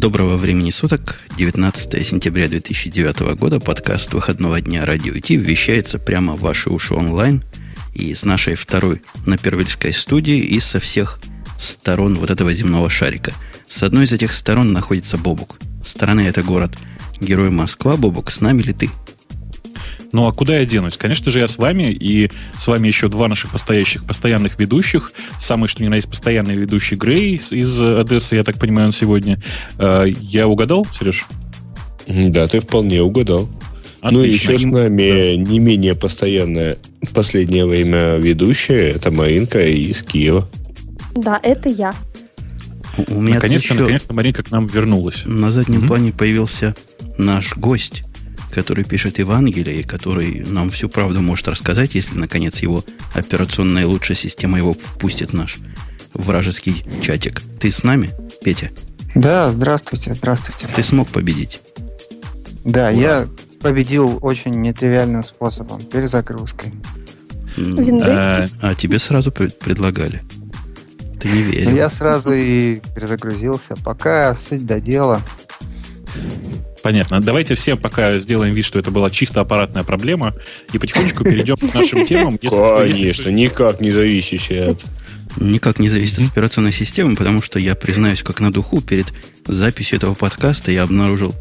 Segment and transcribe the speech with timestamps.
[0.00, 1.20] Доброго времени суток.
[1.36, 3.60] 19 сентября 2009 года.
[3.60, 7.42] Подкаст выходного дня Радио Ти вещается прямо в ваши уши онлайн.
[7.92, 11.20] И с нашей второй на Первильской студии, и со всех
[11.58, 13.34] сторон вот этого земного шарика.
[13.68, 15.58] С одной из этих сторон находится Бобук.
[15.84, 16.78] Стороны это город.
[17.20, 17.98] Герой Москва.
[17.98, 18.88] Бобук, с нами ли ты?
[20.12, 20.96] Ну а куда я денусь?
[20.96, 25.12] Конечно же, я с вами, и с вами еще два наших постоящих, постоянных ведущих.
[25.38, 29.40] Самый, что ни на есть, постоянный ведущий Грей из Одессы, я так понимаю, он сегодня.
[29.78, 31.26] Э, я угадал, Сереж?
[32.06, 33.48] Да, ты вполне угадал.
[34.00, 34.18] Отлично.
[34.18, 35.50] Ну и еще с нами да.
[35.50, 40.48] не менее постоянная в последнее время ведущая, это Маринка из Киева.
[41.14, 41.94] Да, это я.
[43.08, 45.22] У меня наконец-то, наконец-то Маринка к нам вернулась.
[45.26, 45.86] На заднем mm-hmm.
[45.86, 46.74] плане появился
[47.18, 48.02] наш гость,
[48.50, 54.16] который пишет Евангелие, и который нам всю правду может рассказать, если, наконец, его операционная лучшая
[54.16, 55.58] система его впустит в наш
[56.14, 57.40] вражеский чатик.
[57.58, 58.10] Ты с нами,
[58.42, 58.70] Петя?
[59.14, 60.68] Да, здравствуйте, здравствуйте.
[60.74, 61.60] Ты смог победить?
[62.64, 62.90] Да, Ура.
[62.90, 63.28] я
[63.60, 66.72] победил очень нетривиальным способом, перезагрузкой.
[67.58, 70.22] А, а тебе сразу предлагали?
[71.20, 71.70] Ты не верил?
[71.76, 73.74] Я сразу и перезагрузился.
[73.84, 75.20] Пока суть до дела.
[76.82, 77.20] Понятно.
[77.20, 80.34] Давайте все пока сделаем вид, что это была чисто аппаратная проблема,
[80.72, 82.38] и потихонечку перейдем к нашим темам.
[82.38, 84.84] Конечно, никак не зависящая от...
[85.36, 89.12] Никак не зависит от операционной системы, потому что я признаюсь, как на духу, перед
[89.46, 91.34] записью этого подкаста я обнаружил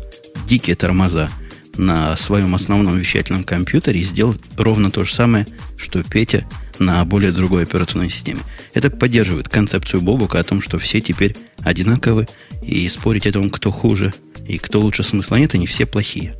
[0.47, 1.29] дикие тормоза
[1.75, 6.45] на своем основном вещательном компьютере и сделал ровно то же самое, что Петя
[6.79, 8.39] на более другой операционной системе.
[8.73, 12.27] Это поддерживает концепцию Бобука о том, что все теперь одинаковы,
[12.61, 14.13] и спорить о том, кто хуже
[14.47, 16.35] и кто лучше смысла нет, они все плохие.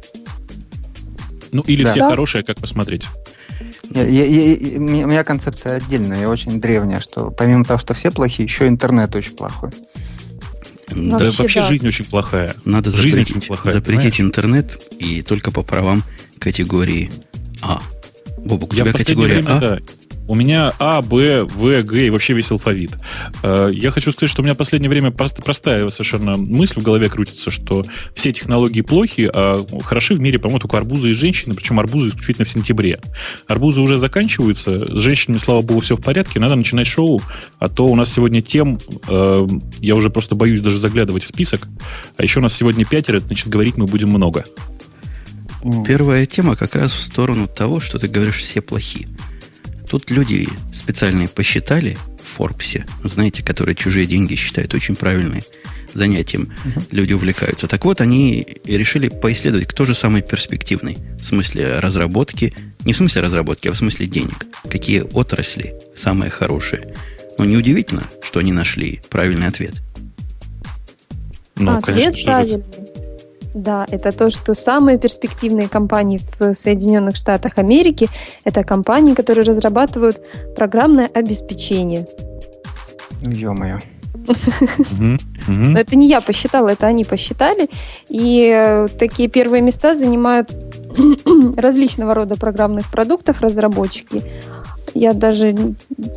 [1.52, 1.92] Ну, или да.
[1.92, 3.08] все хорошие, как посмотреть.
[3.92, 8.12] Я, я, я, у меня концепция отдельная и очень древняя, что помимо того, что все
[8.12, 9.72] плохие, еще интернет очень плохой.
[10.90, 11.68] Да, вообще, вообще да.
[11.68, 12.56] жизнь очень плохая.
[12.66, 14.20] Надо жизнь запретить, очень плохая, запретить понимаешь?
[14.22, 16.04] интернет и только по правам
[16.40, 17.12] категории
[17.62, 17.82] А.
[18.38, 19.60] Бобук, у тебя категория время, А?
[19.60, 19.80] Да,
[20.30, 22.92] у меня А, Б, В, Г и вообще весь алфавит.
[23.42, 26.84] Э, я хочу сказать, что у меня в последнее время просто простая совершенно мысль в
[26.84, 31.56] голове крутится, что все технологии плохи, а хороши в мире, по-моему, только арбузы и женщины,
[31.56, 33.00] причем арбузы исключительно в сентябре.
[33.48, 37.24] Арбузы уже заканчиваются, с женщинами, слава богу, все в порядке, надо начинать шоу,
[37.58, 39.48] а то у нас сегодня тем, э,
[39.80, 41.68] я уже просто боюсь даже заглядывать в список,
[42.18, 44.46] а еще у нас сегодня пятеро, значит, говорить мы будем много.
[45.88, 49.08] Первая тема как раз в сторону того, что ты говоришь, все плохие.
[49.90, 55.44] Тут люди специальные посчитали в Форбсе, знаете, которые чужие деньги считают очень правильные
[55.94, 56.54] занятием.
[56.64, 56.84] Uh-huh.
[56.92, 57.68] Люди увлекаются.
[57.68, 62.54] Так вот, они решили поисследовать, кто же самый перспективный в смысле разработки,
[62.86, 64.46] не в смысле разработки, а в смысле денег.
[64.70, 66.94] Какие отрасли самые хорошие.
[67.40, 69.82] Но неудивительно, что они нашли правильный ответ.
[71.56, 72.64] Ну, ответ конечно, правильный.
[73.54, 78.08] Да, это то, что самые перспективные компании в Соединенных Штатах Америки–
[78.44, 80.22] это компании, которые разрабатывают
[80.56, 82.08] программное обеспечение.
[83.22, 83.80] Ё-моё.
[85.48, 87.70] Но это не я посчитала, это они посчитали.
[88.10, 90.52] И э, такие первые места занимают
[91.58, 94.24] различного рода программных продуктов разработчики.
[94.94, 95.56] Я даже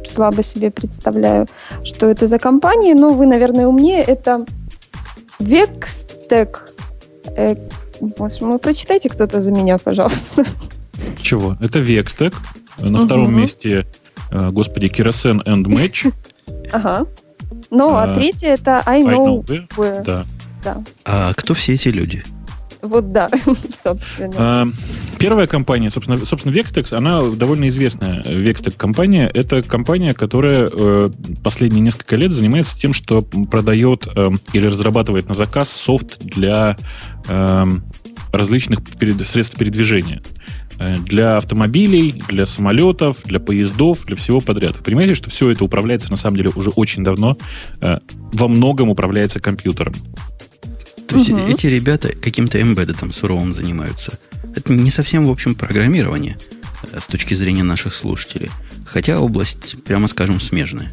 [0.07, 1.47] слабо себе представляю,
[1.85, 4.03] что это за компании, но вы, наверное, умнее.
[4.03, 4.45] Это
[5.39, 6.72] Vextec
[7.37, 7.55] Э,
[8.01, 10.45] вы прочитайте кто-то за меня, пожалуйста.
[11.21, 11.57] Чего?
[11.61, 12.35] Это Vextec.
[12.79, 13.07] На угу.
[13.07, 13.87] втором месте,
[14.31, 16.13] э, господи, Kerosene and Match.
[16.73, 17.07] Ага.
[17.71, 20.05] Ну, а, а третье это I know, I know where.
[20.05, 20.27] Да.
[20.65, 20.83] да.
[21.05, 22.25] А кто все эти люди?
[22.83, 23.31] Вот да,
[23.79, 24.35] собственно.
[24.37, 24.69] А,
[25.19, 28.23] первая компания, собственно, собственно, Vextex, она довольно известная.
[28.23, 31.11] Vextex компания– это компания, которая э,
[31.45, 36.77] последние несколько лет занимается тем, что продает э, или разрабатывает на заказ софт для
[38.33, 40.23] различных перед, средств передвижения
[40.79, 44.77] э, для автомобилей, для самолетов, для поездов, для всего подряд.
[44.79, 47.37] Вы понимаете, что все это управляется на самом деле уже очень давно,
[47.81, 47.99] э,
[48.33, 49.95] во многом управляется компьютером.
[51.07, 51.41] То есть угу.
[51.47, 54.19] эти ребята каким-то эмбеддетом суровым занимаются.
[54.57, 56.39] Это не совсем, в общем, программирование
[56.91, 58.51] э, с точки зрения наших слушателей.
[58.87, 60.91] Хотя область, прямо скажем, смежная.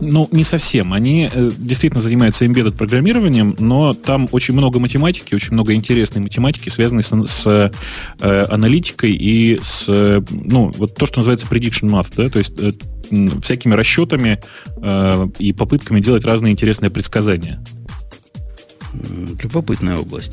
[0.00, 0.92] Ну, не совсем.
[0.92, 6.68] Они э, действительно занимаются embedded программированием, но там очень много математики, очень много интересной математики,
[6.68, 7.72] связанной с, с
[8.20, 12.58] э, аналитикой и с, э, ну, вот то, что называется prediction math, да, то есть
[12.58, 12.72] э,
[13.42, 14.40] всякими расчетами
[14.82, 17.62] э, и попытками делать разные интересные предсказания.
[19.42, 20.32] Любопытная область.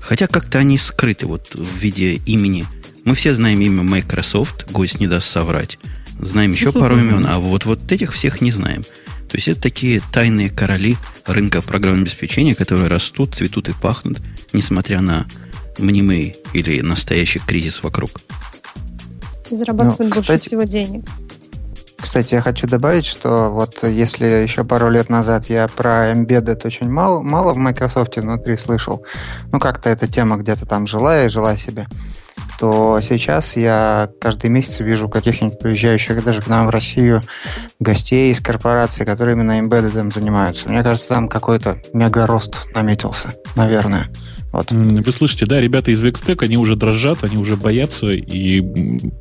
[0.00, 2.64] Хотя как-то они скрыты вот в виде имени.
[3.04, 5.78] Мы все знаем имя Microsoft, гость не даст соврать.
[6.20, 8.82] Знаем еще пару имен, а вот, вот этих всех не знаем.
[8.82, 14.20] То есть это такие тайные короли рынка программного обеспечения, которые растут, цветут и пахнут,
[14.52, 15.26] несмотря на
[15.78, 18.10] мнимый или настоящий кризис вокруг.
[19.50, 21.04] Зарабатывают ну, кстати, больше всего денег.
[22.00, 26.88] Кстати, я хочу добавить, что вот если еще пару лет назад я про embedded очень
[26.88, 29.04] мало, мало в Microsoft внутри слышал,
[29.50, 31.86] ну как-то эта тема где-то там жила и жила себе,
[32.58, 37.22] то сейчас я каждый месяц вижу каких-нибудь приезжающих даже к нам в Россию
[37.78, 40.68] гостей из корпораций, которые именно embedded занимаются.
[40.68, 44.10] Мне кажется, там какой-то мега рост наметился, наверное.
[44.52, 44.72] Вот.
[44.72, 48.60] Вы слышите, да, ребята из Vextech, они уже дрожат, они уже боятся и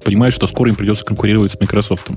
[0.04, 2.10] понимают, что скоро им придется конкурировать с Microsoft.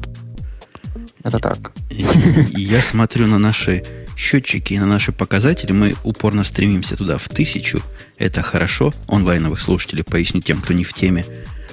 [1.23, 1.73] Это так.
[1.91, 3.83] Я смотрю на наши
[4.17, 5.73] счетчики и на наши показатели.
[5.73, 7.83] Мы упорно стремимся туда в тысячу.
[8.21, 8.93] Это хорошо.
[9.09, 11.25] Онлайновых слушателей поясню тем, кто не в теме.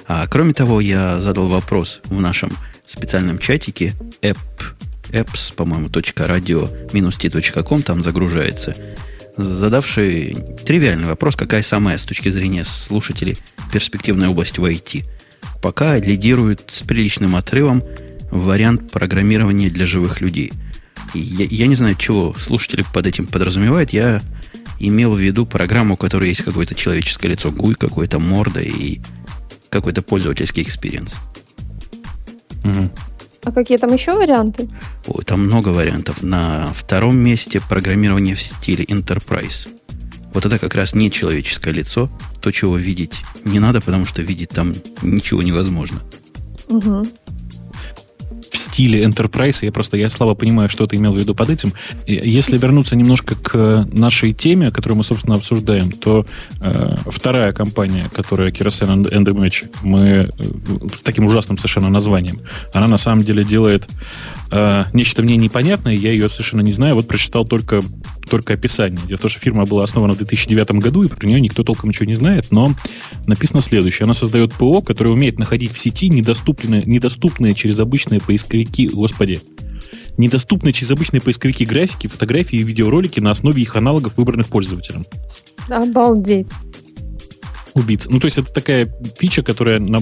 [0.08, 2.50] А кроме того, я задал вопрос в нашем
[2.86, 3.92] специальном чатике
[4.22, 4.38] app,
[5.10, 8.74] apps, по-моему, .radio-t.com там загружается,
[9.36, 13.36] задавший тривиальный вопрос, какая самая с точки зрения слушателей
[13.70, 15.04] перспективная область в IT.
[15.60, 17.84] Пока лидирует с приличным отрывом
[18.30, 20.52] вариант программирования для живых людей.
[21.12, 23.90] я, я не знаю, чего слушатели под этим подразумевают.
[23.90, 24.22] Я
[24.78, 29.00] имел в виду программу, у которой есть какое-то человеческое лицо, GUI, какое-то морда и
[29.70, 31.16] какой-то пользовательский experience.
[32.64, 32.90] Угу.
[33.44, 34.68] А какие там еще варианты?
[35.06, 36.22] Ой, там много вариантов.
[36.22, 39.68] На втором месте программирование в стиле Enterprise.
[40.34, 42.10] Вот это как раз не человеческое лицо,
[42.40, 46.00] то, чего видеть не надо, потому что видеть там ничего невозможно.
[46.68, 47.06] Угу
[48.78, 49.58] стиле Enterprise.
[49.62, 51.72] Я просто, я слабо понимаю, что ты имел в виду под этим.
[52.06, 56.24] Если вернуться немножко к нашей теме, которую мы, собственно, обсуждаем, то
[56.60, 60.28] э, вторая компания, которая Kerosene and Image, мы э,
[60.94, 62.38] с таким ужасным совершенно названием,
[62.72, 63.88] она на самом деле делает
[64.52, 67.82] э, нечто мне непонятное, я ее совершенно не знаю, вот прочитал только,
[68.28, 69.00] только описание.
[69.06, 71.88] Дело в том, что фирма была основана в 2009 году, и про нее никто толком
[71.88, 72.74] ничего не знает, но
[73.26, 74.04] написано следующее.
[74.04, 79.40] Она создает ПО, которое умеет находить в сети недоступные, недоступные через обычные поисковики, господи,
[80.16, 85.04] недоступные через обычные поисковики графики, фотографии и видеоролики на основе их аналогов, выбранных пользователем.
[85.68, 86.48] Обалдеть
[87.78, 88.06] убийц.
[88.10, 90.00] Ну, то есть это такая фича, которая на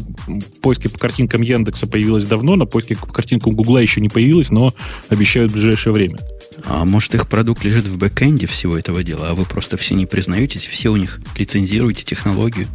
[0.61, 4.75] поиске по картинкам Яндекса появилась давно, на поиске по картинкам Гугла еще не появилась, но
[5.09, 6.19] обещают в ближайшее время.
[6.65, 10.07] А может, их продукт лежит в бэкэнде всего этого дела, а вы просто все не
[10.07, 12.67] признаетесь, все у них лицензируете технологию,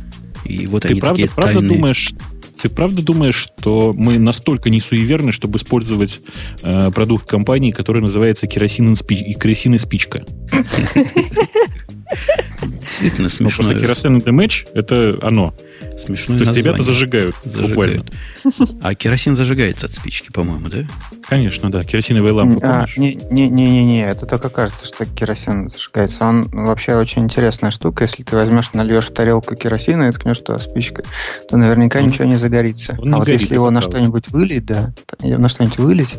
[0.45, 1.75] и вот ты они правда, такие правда тайные...
[1.75, 2.13] думаешь,
[2.61, 6.21] ты правда думаешь, что мы настолько не суеверны, чтобы использовать
[6.61, 10.23] э, продукт компании, который называется керосин и керосин и спичка?
[12.61, 13.63] Действительно смешно.
[13.63, 14.23] Ну, просто керосин и
[14.75, 15.55] это оно.
[16.01, 16.63] Смешное То есть название.
[16.63, 18.11] ребята зажигают, зажигают.
[18.43, 18.79] буквально.
[18.81, 20.79] А керосин зажигается от спички, по-моему, да?
[21.27, 21.83] Конечно, да.
[21.83, 26.25] Керосиновая лампа, а, Не-не-не, это только кажется, что керосин зажигается.
[26.25, 28.05] Он вообще очень интересная штука.
[28.05, 31.05] Если ты возьмешь, нальешь в тарелку керосина и ткнешь туда спичкой,
[31.49, 32.97] то наверняка он, ничего не загорится.
[32.99, 36.17] Он а не вот горит, если его на что-нибудь вылить, да, на что-нибудь вылить,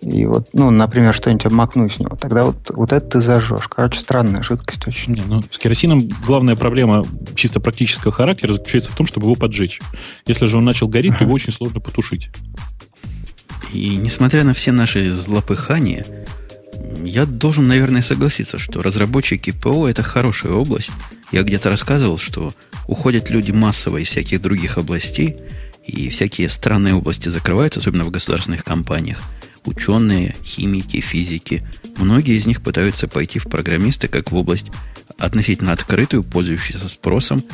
[0.00, 3.68] и вот, ну, например, что-нибудь обмакнуть с него, тогда вот, вот это ты зажжешь.
[3.68, 5.14] Короче, странная жидкость очень.
[5.14, 7.04] Не, ну, с керосином главная проблема
[7.34, 9.80] чисто практического характера заключается в том, чтобы его поджечь.
[10.26, 12.30] Если же он начал гореть, то его очень сложно потушить.
[13.72, 16.06] И несмотря на все наши злопыхания,
[17.02, 20.92] я должен, наверное, согласиться, что разработчики ПО– это хорошая область.
[21.32, 22.52] Я где-то рассказывал, что
[22.86, 25.36] уходят люди массово из всяких других областей,
[25.84, 29.20] и всякие странные области закрываются, особенно в государственных компаниях–
[29.68, 34.70] ученые, химики, физики, многие из них пытаются пойти в программисты как в область
[35.18, 37.44] относительно открытую, пользующуюся спросом.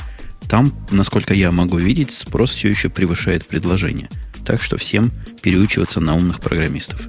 [0.48, 4.08] Там, насколько я могу видеть, спрос все еще превышает предложение.
[4.44, 5.10] Так что всем
[5.42, 7.00] переучиваться на умных программистов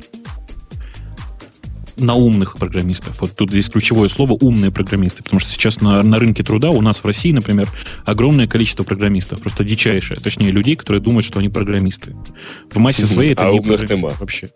[1.98, 3.22] на умных программистов.
[3.22, 6.82] Вот тут здесь ключевое слово умные программисты, потому что сейчас на, на рынке труда у
[6.82, 7.70] нас в России, например,
[8.06, 12.16] огромное количество программистов, просто дичайшее, точнее людей, которые думают, что они программисты.
[12.72, 14.50] В массе своей это а не программисты вообще.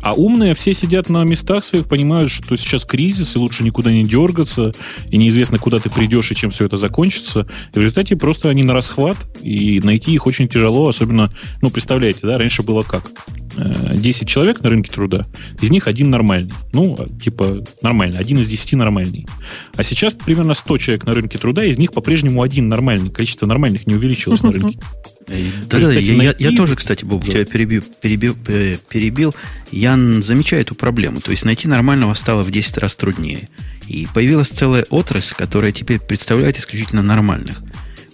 [0.00, 4.02] А умные все сидят на местах своих, понимают, что сейчас кризис, и лучше никуда не
[4.02, 4.72] дергаться,
[5.08, 7.46] и неизвестно, куда ты придешь и чем все это закончится.
[7.74, 12.20] И в результате просто они на расхват, и найти их очень тяжело, особенно, ну, представляете,
[12.22, 13.10] да, раньше было как?
[13.56, 15.26] 10 э, человек на рынке труда,
[15.60, 16.52] из них один нормальный.
[16.72, 19.26] Ну, типа, нормально, один из 10 нормальный.
[19.74, 23.10] А сейчас примерно 100 человек на рынке труда, из них по-прежнему один нормальный.
[23.10, 24.78] Количество нормальных не увеличилось на рынке.
[25.26, 29.34] Да, да, я, я, тоже, кстати, Боб, тебя перебил, перебил, э, перебил.
[29.70, 31.20] Я замечаю эту проблему.
[31.20, 33.48] То есть найти нормального стало в 10 раз труднее.
[33.88, 37.62] И появилась целая отрасль, которая теперь представляет исключительно нормальных.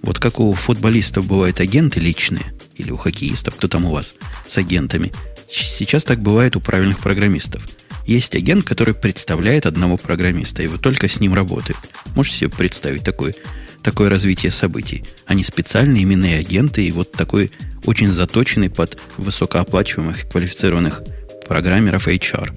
[0.02, 2.44] Вот как у футболистов бывают агенты личные,
[2.78, 4.14] или у хоккеистов, кто там у вас
[4.46, 5.12] с агентами.
[5.50, 7.62] Сейчас так бывает у правильных программистов.
[8.06, 11.78] есть агент, который представляет одного программиста, и вы только с ним работает.
[12.14, 13.34] Можете себе представить такое,
[13.82, 15.04] такое развитие событий?
[15.26, 17.50] Они специальные именные агенты, и вот такой
[17.84, 21.02] очень заточенный под высокооплачиваемых и квалифицированных
[21.46, 22.52] программеров HR.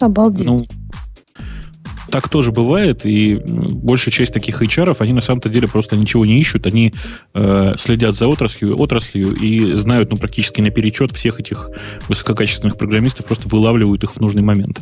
[0.00, 0.46] Обалдеть.
[0.46, 0.66] Ну,
[2.10, 6.40] так тоже бывает, и большая часть таких HR, они на самом-то деле просто ничего не
[6.40, 6.94] ищут, они
[7.34, 11.68] э, следят за отраслью, отраслью и знают ну, практически наперечет всех этих
[12.08, 14.80] высококачественных программистов, просто вылавливают их в нужный момент.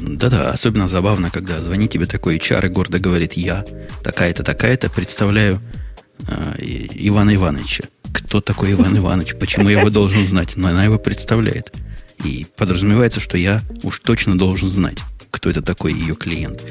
[0.00, 3.64] Да-да, особенно забавно, когда звонит тебе такой HR и гордо говорит, я
[4.02, 5.60] такая-то, такая-то, представляю
[6.26, 7.84] э, Ивана Ивановича.
[8.12, 9.34] Кто такой Иван Иванович?
[9.38, 10.56] Почему я его должен знать?
[10.56, 11.72] Но она его представляет.
[12.24, 14.98] И подразумевается, что я уж точно должен знать
[15.30, 16.64] кто это такой ее клиент.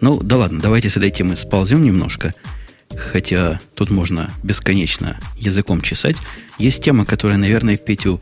[0.00, 2.34] Ну, да ладно, давайте с этой темы сползем немножко.
[2.96, 6.16] Хотя тут можно бесконечно языком чесать.
[6.58, 8.20] Есть тема, которая, наверное, Петю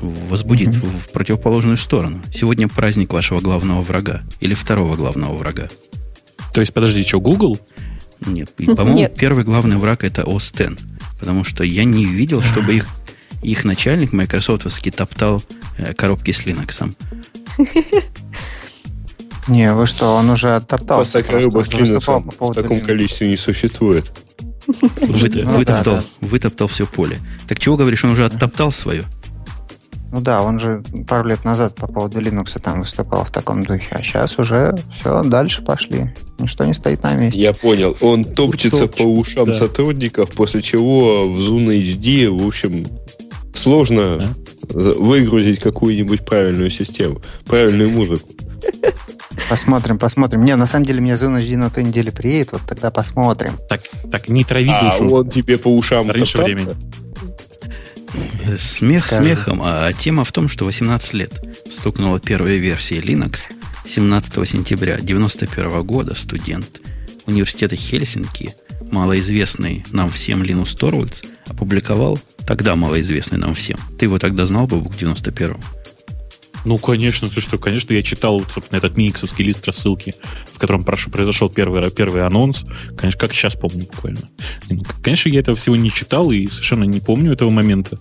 [0.00, 0.98] возбудит mm-hmm.
[0.98, 2.20] в, в противоположную сторону.
[2.32, 4.22] Сегодня праздник вашего главного врага.
[4.40, 5.68] Или второго главного врага.
[6.52, 7.58] То есть, подожди, что, Google?
[8.26, 10.52] Нет, по-моему, первый главный враг это X.
[11.18, 12.86] Потому что я не видел, чтобы их,
[13.42, 15.42] их начальник майкрософтовский топтал
[15.78, 16.94] э, коробки с Linux.
[19.48, 21.18] Не, вы что, он уже оттоптался.
[21.20, 24.12] Просто коробок по в таком количестве не существует.
[24.66, 27.18] Вытоптал, вытоптал все поле.
[27.46, 29.04] Так чего говоришь, он уже оттоптал свое?
[30.14, 33.88] Ну да, он же пару лет назад по поводу Linux там выступал в таком духе,
[33.90, 36.14] а сейчас уже все, дальше пошли.
[36.38, 37.40] Ничто не стоит на месте.
[37.40, 37.96] Я понял.
[38.00, 39.56] Он топчется по ушам да.
[39.56, 42.86] сотрудников, после чего в Zoom HD, в общем,
[43.56, 44.34] сложно а?
[44.68, 48.28] выгрузить какую-нибудь правильную систему, правильную музыку.
[49.48, 50.44] Посмотрим, посмотрим.
[50.44, 53.58] Не, на самом деле мне Зона HD на той неделе приедет, вот тогда посмотрим.
[53.68, 55.14] Так, так не трави а душу.
[55.14, 56.74] он тебе по ушам Раньше времени.
[58.58, 59.22] Смех Скажи.
[59.22, 61.32] смехом, а тема в том, что 18 лет
[61.68, 63.40] стукнула первая версия Linux
[63.86, 66.80] 17 сентября 1991 года студент
[67.26, 68.54] университета Хельсинки,
[68.92, 73.78] малоизвестный нам всем Линус Торвальдс, опубликовал, тогда малоизвестный нам всем.
[73.98, 75.60] Ты его тогда знал, Бабук, в 91-м?
[76.64, 80.14] Ну, конечно, ты что, конечно, я читал, собственно, этот миниксовский лист рассылки,
[80.52, 82.64] в котором прошу, произошел первый, первый анонс.
[82.96, 84.20] Конечно, как сейчас помню буквально.
[85.02, 87.98] Конечно, я этого всего не читал и совершенно не помню этого момента.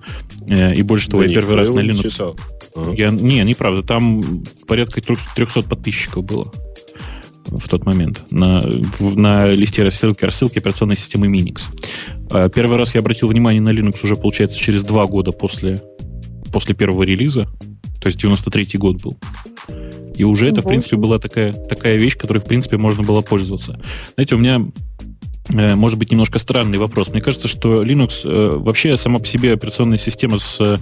[0.50, 2.10] Э, и больше того, да я первый раз на Linux...
[2.10, 2.38] Читал.
[2.96, 6.51] Я, не, неправда, там порядка 300 подписчиков было
[7.46, 11.70] в тот момент на, в, на листе рассылки, рассылки операционной системы Minix.
[12.32, 15.82] А первый раз я обратил внимание на Linux уже, получается, через два года после,
[16.51, 17.48] после первого релиза.
[18.03, 19.17] То есть 93-й год был.
[20.13, 23.79] И уже это, в принципе, была такая, такая вещь, которой, в принципе, можно было пользоваться.
[24.15, 24.62] Знаете, у меня
[25.53, 27.10] э, может быть немножко странный вопрос.
[27.10, 30.81] Мне кажется, что Linux э, вообще сама по себе операционная система с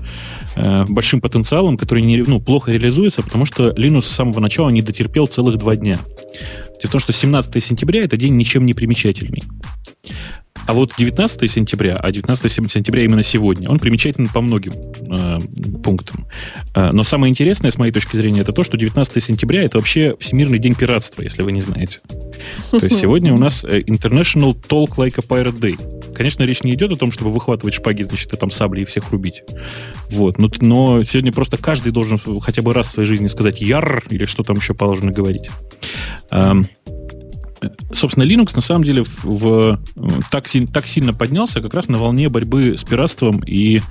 [0.56, 4.82] э, большим потенциалом, который не, ну, плохо реализуется, потому что Linux с самого начала не
[4.82, 6.00] дотерпел целых два дня.
[6.82, 9.44] Дело в том, что 17 сентября это день ничем не примечательный.
[10.68, 15.39] А вот 19 сентября, а 19 сентября именно сегодня, он примечателен по многим э,
[15.84, 16.27] пунктам.
[16.75, 20.15] Э, но самое интересное, с моей точки зрения, это то, что 19 сентября это вообще
[20.20, 22.01] Всемирный день пиратства, если вы не знаете.
[22.72, 26.13] То есть сегодня у нас э, International Talk Like a Pirate Day.
[26.13, 29.12] Конечно, речь не идет о том, чтобы выхватывать шпаги, значит, и там сабли и всех
[29.12, 29.44] рубить.
[30.10, 30.38] Вот.
[30.38, 34.25] Но, но сегодня просто каждый должен хотя бы раз в своей жизни сказать «яр» или
[34.25, 35.50] что там еще положено говорить.
[36.30, 36.68] Эм,
[37.91, 39.80] собственно, Linux на самом деле в, в,
[40.30, 43.82] так, так сильно поднялся как раз на волне борьбы с пиратством и,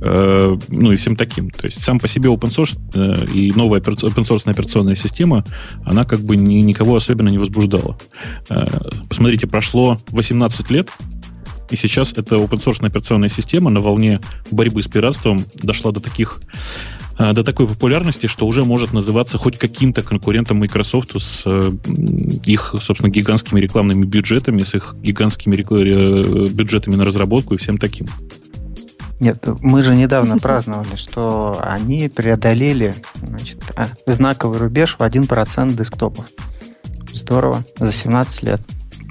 [0.00, 1.50] э, ну, и всем таким.
[1.50, 5.44] То есть сам по себе open source э, и новая open source операционная система,
[5.84, 7.98] она как бы ни, никого особенно не возбуждала.
[8.48, 8.66] Э,
[9.08, 10.90] посмотрите, прошло 18 лет,
[11.70, 14.20] и сейчас эта open source операционная система на волне
[14.50, 16.40] борьбы с пиратством дошла до таких
[17.18, 21.72] до такой популярности, что уже может называться хоть каким-то конкурентом Microsoft с э,
[22.44, 28.06] их, собственно, гигантскими рекламными бюджетами, с их гигантскими э, бюджетами на разработку и всем таким.
[29.18, 36.26] Нет, мы же недавно праздновали, что они преодолели значит, а, знаковый рубеж в 1% десктопов.
[37.12, 38.60] Здорово, за 17 лет.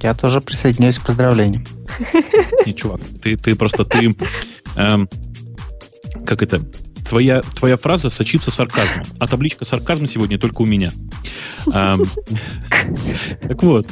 [0.01, 1.65] Я тоже присоединяюсь к поздравлениям.
[2.65, 4.15] Не, чувак, ты, ты просто ты...
[4.75, 5.09] Эм,
[6.25, 6.61] как это?
[7.09, 9.05] Твоя, твоя фраза сочится сарказмом.
[9.19, 10.91] А табличка сарказм сегодня только у меня.
[13.41, 13.87] Так вот,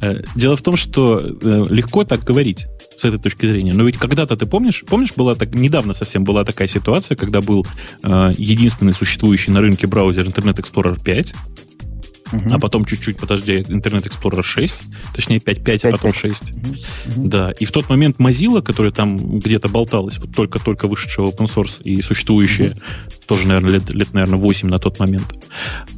[0.00, 2.66] э, дело в том, что э, легко так говорить
[2.96, 3.72] с этой точки зрения.
[3.72, 7.66] Но ведь когда-то ты помнишь, помнишь, была так недавно совсем была такая ситуация, когда был
[8.02, 11.34] э, единственный существующий на рынке браузер Internet Explorer 5,
[12.50, 14.82] а потом чуть-чуть, подожди, Internet Explorer 6,
[15.14, 16.42] точнее 5.5, а потом 6.
[17.16, 21.82] Да, и в тот момент Mozilla, которая там где-то болталась, вот только-только вышедшая open source
[21.82, 22.76] и существующая,
[23.26, 25.26] тоже, наверное, лет, лет, наверное, 8 на тот момент,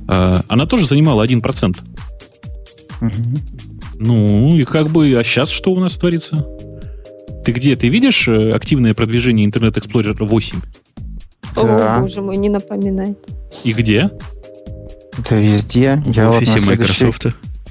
[0.09, 1.79] э, она тоже занимала 1%.
[3.97, 6.47] Ну, и как бы, а сейчас что у нас творится?
[7.45, 7.77] Ты где?
[7.77, 10.61] Ты видишь э, активное продвижение Internet Explorer 8?
[11.57, 13.19] О, боже мой, не напоминает.
[13.63, 14.11] И где?
[15.19, 16.03] Да везде.
[16.05, 17.27] В Я офисе вот Microsoft.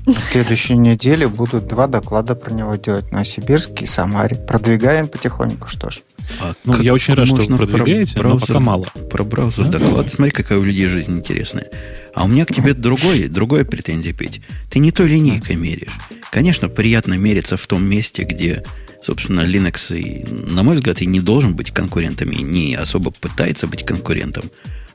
[0.05, 3.11] На следующей неделе будут два доклада про него делать.
[3.13, 4.35] Новосибирске и Самаре.
[4.35, 6.01] Продвигаем потихоньку, что ж.
[6.41, 8.85] А ну, я очень рад, что вы продвигаете, про браузер, но пока мало.
[9.09, 9.79] Про браузер да?
[9.79, 10.11] доклад.
[10.11, 11.67] Смотри, какая у людей жизнь интересная.
[12.13, 14.41] А у меня к тебе другой, другое претензия, Петь.
[14.69, 15.93] Ты не той линейкой меряешь.
[16.31, 18.63] Конечно, приятно мериться в том месте, где,
[19.01, 23.67] собственно, Linux, и, на мой взгляд, и не должен быть конкурентом, и не особо пытается
[23.67, 24.43] быть конкурентом.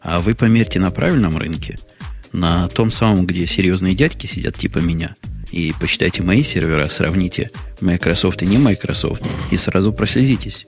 [0.02, 1.78] А вы померьте на правильном рынке–
[2.32, 5.14] на том самом, где серьезные дядьки сидят типа меня,
[5.50, 10.66] и посчитайте мои сервера, сравните Microsoft и не Microsoft, и сразу прослезитесь.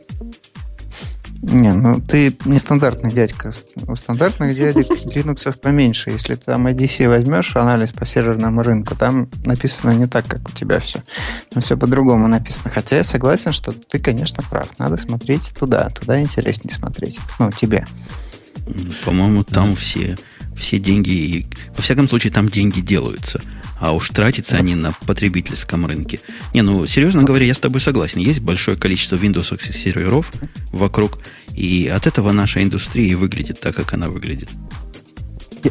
[1.43, 3.53] Не, ну ты нестандартный дядька.
[3.87, 6.11] У стандартных дядек Linux поменьше.
[6.11, 10.53] Если ты там IDC возьмешь, анализ по серверному рынку, там написано не так, как у
[10.53, 11.03] тебя все.
[11.51, 12.71] Там все по-другому написано.
[12.71, 14.69] Хотя я согласен, что ты, конечно, прав.
[14.79, 15.89] Надо смотреть туда.
[15.89, 17.21] Туда интереснее смотреть.
[17.39, 17.87] Ну, тебе.
[19.07, 20.19] По-моему, там все
[20.61, 23.41] все деньги, во всяком случае, там деньги делаются.
[23.81, 26.21] А уж тратятся они на потребительском рынке.
[26.53, 28.21] Не, ну, серьезно говоря, я с тобой согласен.
[28.21, 30.31] Есть большое количество Windows серверов
[30.71, 31.19] вокруг,
[31.57, 34.51] и от этого наша индустрия выглядит так, как она выглядит.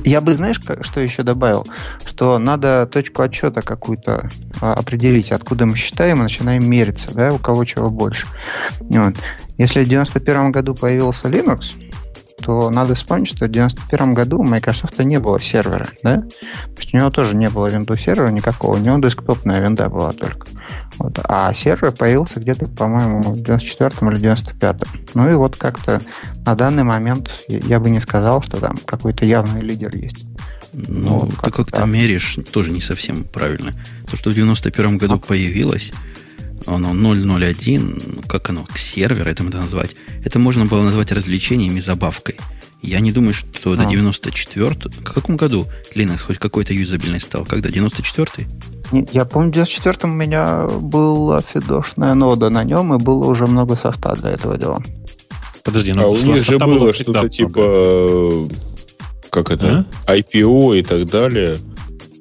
[0.03, 1.67] Я бы, знаешь, что еще добавил?
[2.05, 4.29] Что надо точку отчета какую-то
[4.61, 8.27] а, определить, откуда мы считаем и начинаем мериться, да, у кого чего больше.
[8.81, 9.15] Вот.
[9.57, 11.73] Если в 91 году появился Linux,
[12.49, 16.21] то надо вспомнить, что в 1991 году у Microsoft не было сервера, да?
[16.21, 20.13] То есть у него тоже не было Windows сервера никакого, у него десктопная винда была
[20.13, 20.47] только.
[20.97, 21.19] Вот.
[21.25, 24.81] А сервер появился где-то, по-моему, в 94 или 95
[25.13, 26.01] Ну и вот как-то
[26.43, 30.25] на данный момент я бы не сказал, что там какой-то явный лидер есть.
[30.73, 33.73] Ну, вот, ты как-то меришь тоже не совсем правильно.
[34.09, 35.19] То, что в 91 году а.
[35.19, 35.93] появилось,
[36.65, 42.35] оно 001, как оно, сервер это надо назвать, это можно было назвать развлечением и забавкой.
[42.81, 43.75] Я не думаю, что а.
[43.75, 44.69] до 94
[45.01, 47.45] В каком году Linux хоть какой-то юзабельный стал?
[47.45, 47.69] Когда?
[47.69, 48.47] 94-й?
[49.11, 53.75] Я помню, в 94-м у меня была фидошная нода на нем, и было уже много
[53.75, 54.81] софта для этого дела.
[55.63, 58.47] Подожди, ну, а у них же было что-то типа,
[59.29, 60.15] как это, а?
[60.15, 61.57] IPO и так далее,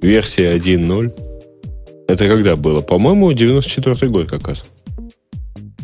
[0.03, 1.28] версия 1.0.
[2.09, 2.81] Это когда было?
[2.81, 4.65] По-моему, 94 год как раз.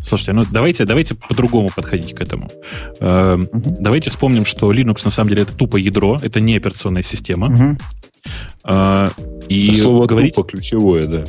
[0.05, 2.51] Слушайте, ну давайте, давайте по-другому подходить к этому.
[3.01, 3.77] Э, угу.
[3.81, 7.47] Давайте вспомним, что Linux на самом деле это тупо ядро, это не операционная система.
[7.47, 7.79] Угу.
[8.65, 9.09] Э,
[9.49, 10.35] и Слово говорить...
[10.35, 11.25] тупо ключевое, да.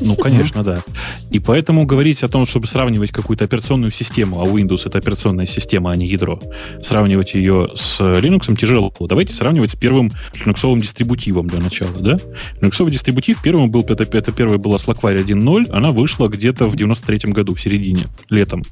[0.00, 0.82] Ну, конечно, да.
[1.30, 5.92] И поэтому говорить о том, чтобы сравнивать какую-то операционную систему, а Windows это операционная система,
[5.92, 6.40] а не ядро,
[6.82, 8.92] сравнивать ее с Linux тяжело.
[9.00, 12.16] Давайте сравнивать с первым линуксовым дистрибутивом для начала, да?
[12.60, 17.32] Линуксовый дистрибутив первым был, это, это первая была Slackware 1.0, она вышла где-то в 93
[17.32, 18.62] году, в середине, летом.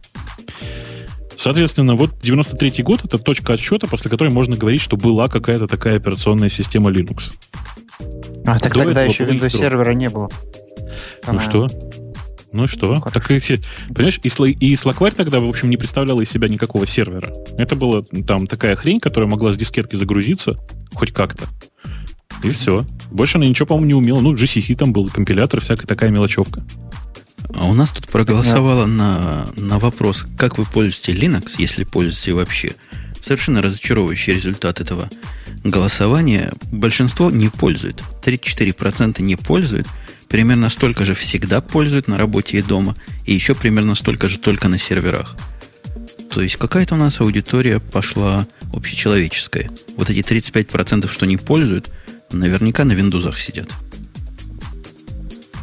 [1.36, 5.96] Соответственно, вот 93 год это точка отсчета, после которой можно говорить, что была какая-то такая
[5.96, 7.32] операционная система Linux.
[8.46, 10.30] А, так До тогда еще Windows сервера не было.
[11.26, 11.68] Ну что?
[12.52, 12.94] Ну что?
[12.94, 13.60] Ну, так и все.
[13.88, 17.32] Понимаешь, и, и Slackware тогда, в общем, не представляла из себя никакого сервера.
[17.56, 20.58] Это была там такая хрень, которая могла с дискетки загрузиться
[20.92, 21.46] хоть как-то.
[22.42, 22.84] И все.
[23.10, 24.20] Больше она ничего, по-моему, не умела.
[24.20, 26.62] Ну, GCC там был, компилятор, всякая такая мелочевка.
[27.54, 32.74] А у нас тут проголосовало на, на вопрос, как вы пользуетесь Linux, если пользуетесь вообще.
[33.20, 35.08] Совершенно разочаровывающий результат этого
[35.64, 36.52] голосования.
[36.70, 38.02] Большинство не пользует.
[38.22, 39.86] 34% не пользуют–
[40.32, 44.68] примерно столько же всегда пользуют на работе и дома, и еще примерно столько же только
[44.68, 45.36] на серверах.
[46.30, 49.70] То есть какая-то у нас аудитория пошла общечеловеческая.
[49.94, 51.92] Вот эти 35%, что не пользуют,
[52.30, 53.68] наверняка на виндузах сидят.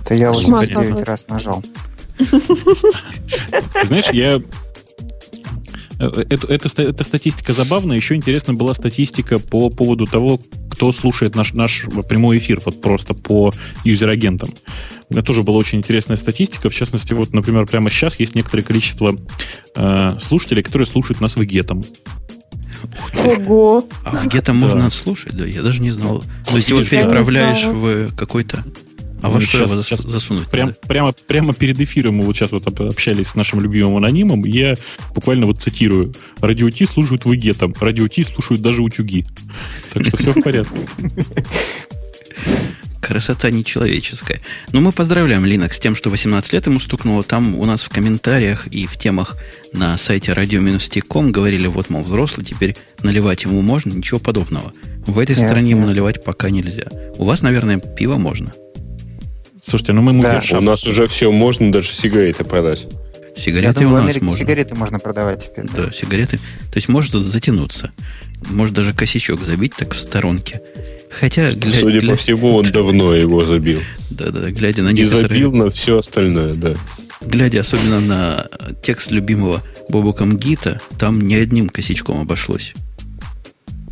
[0.05, 1.65] Это я уже 9 раз нажал.
[3.86, 4.39] Знаешь, я
[5.99, 7.97] это, это, эта статистика забавная.
[7.97, 10.39] Еще интересно была статистика по поводу того,
[10.71, 14.49] кто слушает наш, наш прямой эфир, вот просто по юзер-агентам.
[15.09, 16.69] У меня тоже была очень интересная статистика.
[16.69, 19.15] В частности, вот, например, прямо сейчас есть некоторое количество
[19.75, 21.83] э, слушателей, которые слушают нас в Гетом.
[23.25, 23.85] Ого!
[24.05, 25.45] А в Гетом можно слушать, да?
[25.45, 26.23] Я даже не знал.
[26.47, 28.63] То есть его переправляешь в какой-то
[29.21, 30.47] а во что сейчас, сейчас засунуть?
[30.47, 34.75] Прям, прямо, прямо перед эфиром мы вот сейчас вот общались с нашим любимым анонимом, я
[35.13, 36.13] буквально вот цитирую.
[36.39, 39.25] Радио Ти слушают вегетом, радио Ти слушают даже утюги.
[39.93, 40.77] Так что все в порядке.
[43.10, 44.39] красота нечеловеческая.
[44.71, 47.23] Но мы поздравляем Linux с тем, что 18 лет ему стукнуло.
[47.23, 49.36] Там у нас в комментариях и в темах
[49.73, 54.71] на сайте radio-t.com говорили, вот, мол, взрослый, теперь наливать ему можно, ничего подобного.
[55.08, 55.77] В этой нет, стране нет.
[55.77, 56.86] ему наливать пока нельзя.
[57.17, 58.53] У вас, наверное, пиво можно.
[59.69, 60.41] Слушайте, ну мы да.
[60.51, 62.88] У нас уже все можно, даже сигареты продать.
[63.36, 64.38] Сигареты думаю, у нас можно.
[64.38, 65.65] Сигареты можно продавать теперь.
[65.65, 66.38] Да, да сигареты.
[66.38, 67.91] То есть может затянуться.
[68.49, 70.62] Может даже косячок забить так в сторонке.
[71.12, 71.79] Хотя, глядя...
[71.79, 72.13] Судя глядя...
[72.13, 73.82] по всему, он давно его забил.
[74.10, 75.25] Да-да-да, глядя на некоторые...
[75.25, 76.73] И забил на все остальное, да.
[77.21, 78.47] Глядя особенно на
[78.82, 82.73] текст любимого Бобуком Гита, там ни одним косячком обошлось.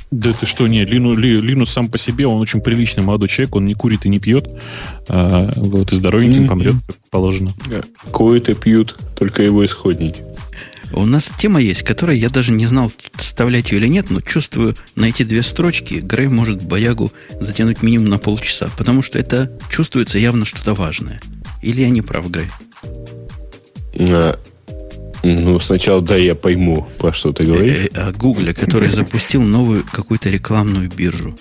[0.09, 3.55] Да ты что, нет, Лину, Ли, Линус сам по себе, он очень приличный молодой человек,
[3.55, 4.49] он не курит и не пьет,
[5.09, 6.47] а, вот, и здоровеньким mm-hmm.
[6.47, 7.53] помрет, как положено.
[8.11, 10.23] Куют и пьют, только его исходники.
[10.93, 14.75] У нас тема есть, которая я даже не знал, вставлять ее или нет, но чувствую,
[14.95, 20.17] на эти две строчки Грей может боягу затянуть минимум на полчаса, потому что это чувствуется
[20.17, 21.19] явно что-то важное.
[21.61, 22.47] Или я не прав, Грей?
[25.27, 27.89] А, ну, сначала да, я пойму, про что ты говоришь.
[27.93, 31.35] О Гугле, который запустил новую какую-то рекламную биржу.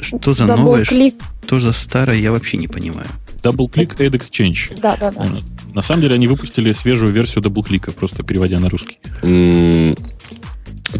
[0.00, 3.08] Что за новое, что за старое, я вообще не понимаю.
[3.42, 4.80] DoubleClick Ad Exchange.
[4.80, 5.26] Да, да, да.
[5.74, 8.98] На самом деле они выпустили свежую версию DoubleClick, просто переводя на русский.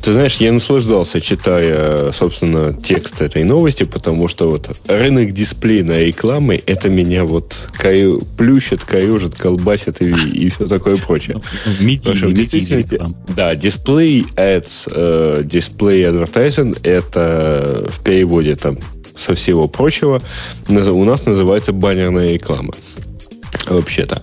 [0.00, 6.60] Ты знаешь, я наслаждался, читая, собственно, текст этой новости, потому что вот рынок дисплейной рекламы,
[6.66, 11.40] это меня вот каю, плющит, каюжит, колбасит и, и все такое прочее.
[11.80, 12.86] Медийный,
[13.28, 18.78] да, дисплей ads, э, дисплей advertising, это в переводе там
[19.16, 20.22] со всего прочего.
[20.68, 22.72] У нас называется баннерная реклама
[23.66, 24.22] вообще-то.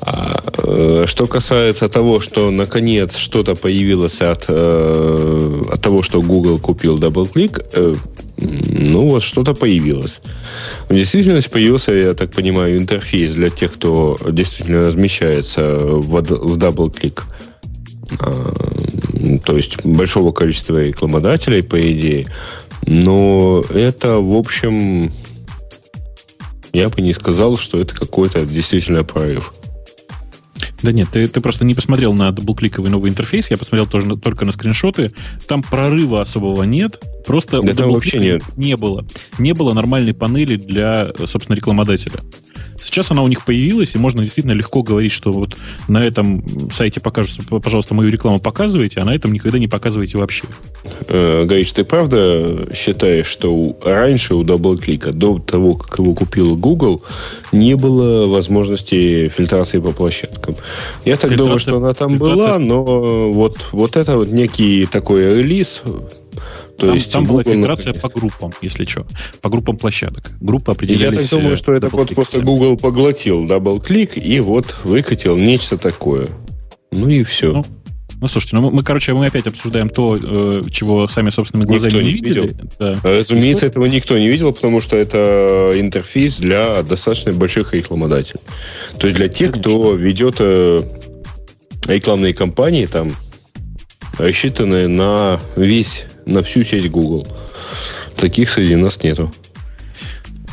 [0.00, 6.58] А, э, что касается того, что наконец что-то появилось от, э, от того, что Google
[6.58, 7.94] купил DoubleClick, э,
[8.38, 10.20] ну вот что-то появилось.
[10.88, 17.20] В действительности появился, я так понимаю, интерфейс для тех, кто действительно размещается в, в DoubleClick.
[18.18, 22.26] А, то есть большого количества рекламодателей, по идее.
[22.86, 25.12] Но это, в общем,
[26.72, 29.52] я бы не сказал, что это какой-то действительно прорыв.
[30.82, 34.44] Да нет, ты, ты просто не посмотрел на даблкликовый новый интерфейс, я посмотрел тоже только
[34.44, 35.12] на скриншоты.
[35.46, 38.42] Там прорыва особого нет, просто да там вообще нет.
[38.56, 39.04] не было.
[39.38, 42.20] Не было нормальной панели для, собственно, рекламодателя.
[42.80, 45.56] Сейчас она у них появилась, и можно действительно легко говорить, что вот
[45.88, 50.44] на этом сайте покажут, пожалуйста, мою рекламу показывайте, а на этом никогда не показывайте вообще.
[51.08, 57.02] Э, Гаич, ты правда считаешь, что раньше у DoubleClick, до того, как его купил Google,
[57.52, 60.56] не было возможности фильтрации по площадкам?
[61.04, 65.82] Я так думаю, что она там была, но вот, вот это вот некий такой релиз,
[66.80, 69.06] то там, есть там была фильтрация по группам, если что,
[69.42, 70.32] по группам площадок.
[70.40, 71.18] Группы определялись...
[71.18, 76.28] Я так думаю, что это вот просто Google поглотил DoubleClick и вот выкатил нечто такое.
[76.90, 77.52] Ну и все.
[77.52, 77.64] Ну,
[78.20, 81.92] ну, слушайте, ну мы, мы, короче, мы опять обсуждаем то, э, чего сами собственными глазами
[81.92, 82.40] никто не, не видели.
[82.40, 82.70] Видел.
[82.78, 82.96] Да.
[83.02, 88.40] Разумеется, этого никто не видел, потому что это интерфейс для достаточно больших рекламодателей.
[88.98, 89.70] То есть для тех, Конечно.
[89.70, 90.82] кто ведет э,
[91.86, 93.12] рекламные кампании, там,
[94.18, 97.26] рассчитанные на весь на всю сеть Google.
[98.16, 99.30] Таких среди нас нету.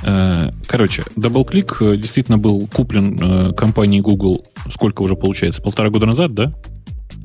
[0.04, 6.06] Э, короче, DoubleClick э, действительно был куплен э, компанией Google, сколько уже получается, полтора года
[6.06, 6.54] назад, да?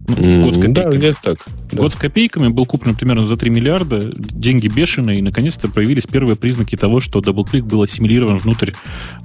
[0.09, 0.91] Ну, год с копейками.
[0.91, 1.39] Да, где-то так.
[1.71, 1.79] Да.
[1.79, 4.13] Год с копейками был куплен примерно за 3 миллиарда.
[4.17, 8.73] Деньги бешеные, и наконец-то появились первые признаки того, что DoubleClick был ассимилирован внутрь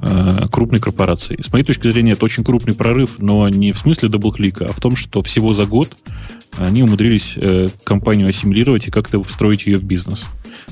[0.02, 1.42] э, крупной корпорации.
[1.42, 4.80] С моей точки зрения, это очень крупный прорыв, но не в смысле DoubleClick, а в
[4.80, 5.96] том, что всего за год
[6.58, 10.26] они умудрились э, компанию ассимилировать и как-то встроить ее в бизнес.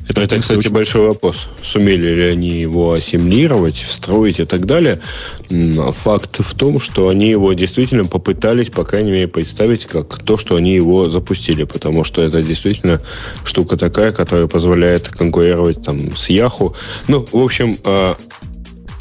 [0.07, 0.71] Это, это кстати, очень...
[0.71, 1.47] большой вопрос.
[1.63, 5.01] Сумели ли они его ассимилировать, встроить и так далее.
[5.49, 10.55] Факт в том, что они его действительно попытались, по крайней мере, представить как то, что
[10.55, 13.01] они его запустили, потому что это действительно
[13.43, 16.75] штука такая, которая позволяет конкурировать там с Yahoo.
[17.07, 18.15] Ну, в общем, а,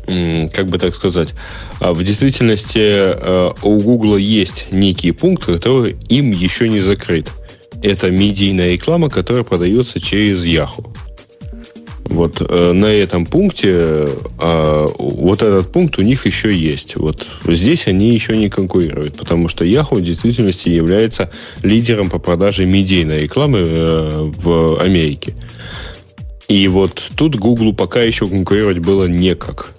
[0.06, 1.34] как бы так сказать,
[1.80, 7.28] а в действительности а, у Google есть некий пункт, который им еще не закрыт.
[7.82, 10.94] Это медийная реклама, которая продается через Yahoo.
[12.06, 16.96] Вот э, на этом пункте, э, вот этот пункт у них еще есть.
[16.96, 21.30] Вот здесь они еще не конкурируют, потому что Yahoo в действительности является
[21.62, 25.34] лидером по продаже медийной рекламы э, в Америке.
[26.46, 29.74] И вот тут Google пока еще конкурировать было некак.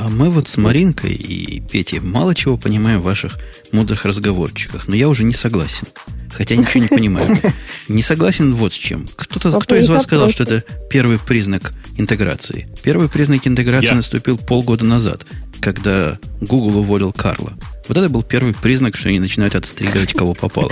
[0.00, 3.36] А мы вот с Маринкой и Петей мало чего понимаем в ваших
[3.72, 5.88] мудрых разговорчиках, но я уже не согласен.
[6.30, 7.40] хотя ничего не понимаю.
[7.88, 9.08] Не согласен вот с чем.
[9.16, 12.68] Кто-то, кто из вас сказал, что это первый признак интеграции?
[12.82, 15.26] Первый признак интеграции наступил полгода назад,
[15.60, 17.54] когда Google уволил Карла.
[17.88, 20.70] Вот это был первый признак, что они начинают отстреливать кого попало.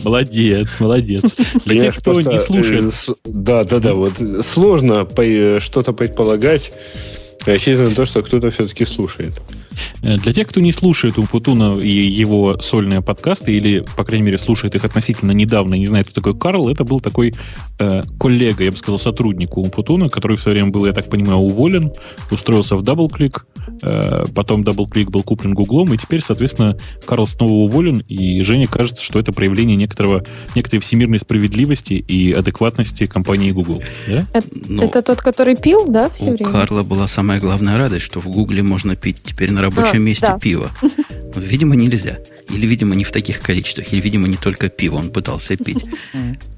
[0.00, 1.36] Молодец, молодец.
[1.64, 2.92] Для тех, кто не слушает.
[3.08, 3.94] Э, да, да, да.
[3.94, 5.06] Вот сложно
[5.60, 6.72] что-то предполагать
[7.46, 9.40] Рассчитано на то, что кто-то все-таки слушает.
[10.02, 14.38] Э, для тех, кто не слушает Умпутуна и его сольные подкасты, или, по крайней мере,
[14.38, 17.34] слушает их относительно недавно и не знает, кто такой Карл, это был такой
[17.78, 21.38] э, коллега, я бы сказал, сотрудник Умпутуна, который в свое время был, я так понимаю,
[21.38, 21.92] уволен,
[22.30, 23.42] устроился в DoubleClick,
[23.82, 29.02] э, потом DoubleClick был куплен Гуглом, и теперь, соответственно, Карл снова уволен, и Жене кажется,
[29.02, 30.22] что это проявление некоторого,
[30.54, 33.82] некоторой всемирной справедливости и адекватности компании Google.
[34.06, 34.26] Да?
[34.32, 36.50] Это, Но это тот, который пил, да, все у время?
[36.50, 40.26] Карла была самая главная радость, что в Гугле можно пить теперь на рабочем а, месте
[40.26, 40.38] да.
[40.38, 40.70] пиво.
[41.36, 42.18] Видимо, нельзя.
[42.50, 43.92] Или, видимо, не в таких количествах.
[43.92, 45.84] Или, видимо, не только пиво он пытался пить.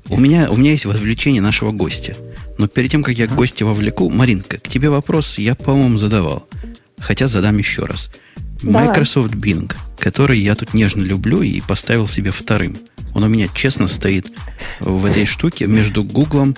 [0.09, 2.17] У меня, у меня есть вовлечение нашего гостя.
[2.59, 6.49] Но перед тем, как я гостя вовлеку, Маринка, к тебе вопрос я, по-моему, задавал.
[6.99, 8.11] Хотя задам еще раз.
[8.63, 12.77] Microsoft Bing, который я тут нежно люблю и поставил себе вторым.
[13.15, 14.33] Он у меня честно стоит
[14.81, 16.57] в этой штуке между Гуглом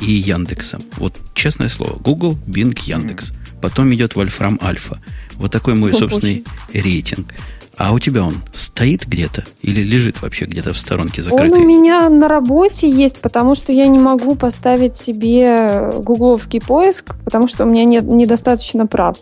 [0.00, 0.82] и Яндексом.
[0.96, 1.98] Вот честное слово.
[1.98, 3.32] Google, Bing, Яндекс.
[3.60, 5.00] Потом идет Вольфрам Альфа.
[5.40, 7.34] Вот такой мой собственный рейтинг.
[7.76, 11.58] А у тебя он стоит где-то или лежит вообще где-то в сторонке закрытый?
[11.58, 17.14] Он у меня на работе есть, потому что я не могу поставить себе гугловский поиск,
[17.24, 19.16] потому что у меня нет недостаточно прав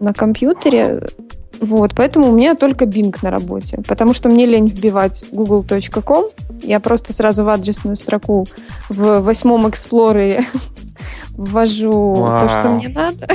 [0.00, 1.08] на компьютере.
[1.60, 6.26] Вот, поэтому у меня только Bing на работе, потому что мне лень вбивать google.com.
[6.62, 8.46] Я просто сразу в адресную строку
[8.90, 10.44] в восьмом эксплоре
[11.38, 12.46] ввожу Вау.
[12.46, 13.26] то, что мне надо,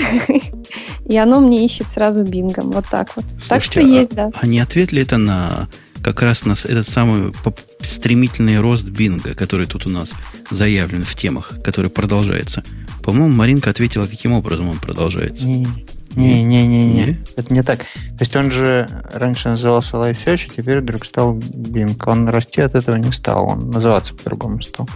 [1.05, 2.71] и оно мне ищет сразу бингом.
[2.71, 3.25] Вот так вот.
[3.25, 4.29] Слушайте, так что а, есть, да.
[4.39, 5.67] А не ответ ли это на
[6.03, 7.33] как раз на этот самый
[7.81, 10.13] стремительный рост бинга, который тут у нас
[10.51, 12.63] заявлен в темах, который продолжается?
[13.03, 15.45] По-моему, Маринка ответила, каким образом он продолжается.
[15.45, 17.79] Не-не-не, это не так.
[17.79, 21.97] То есть он же раньше назывался Live Search, а теперь вдруг стал Bing.
[22.05, 24.87] Он расти от этого не стал, он называться по-другому стал.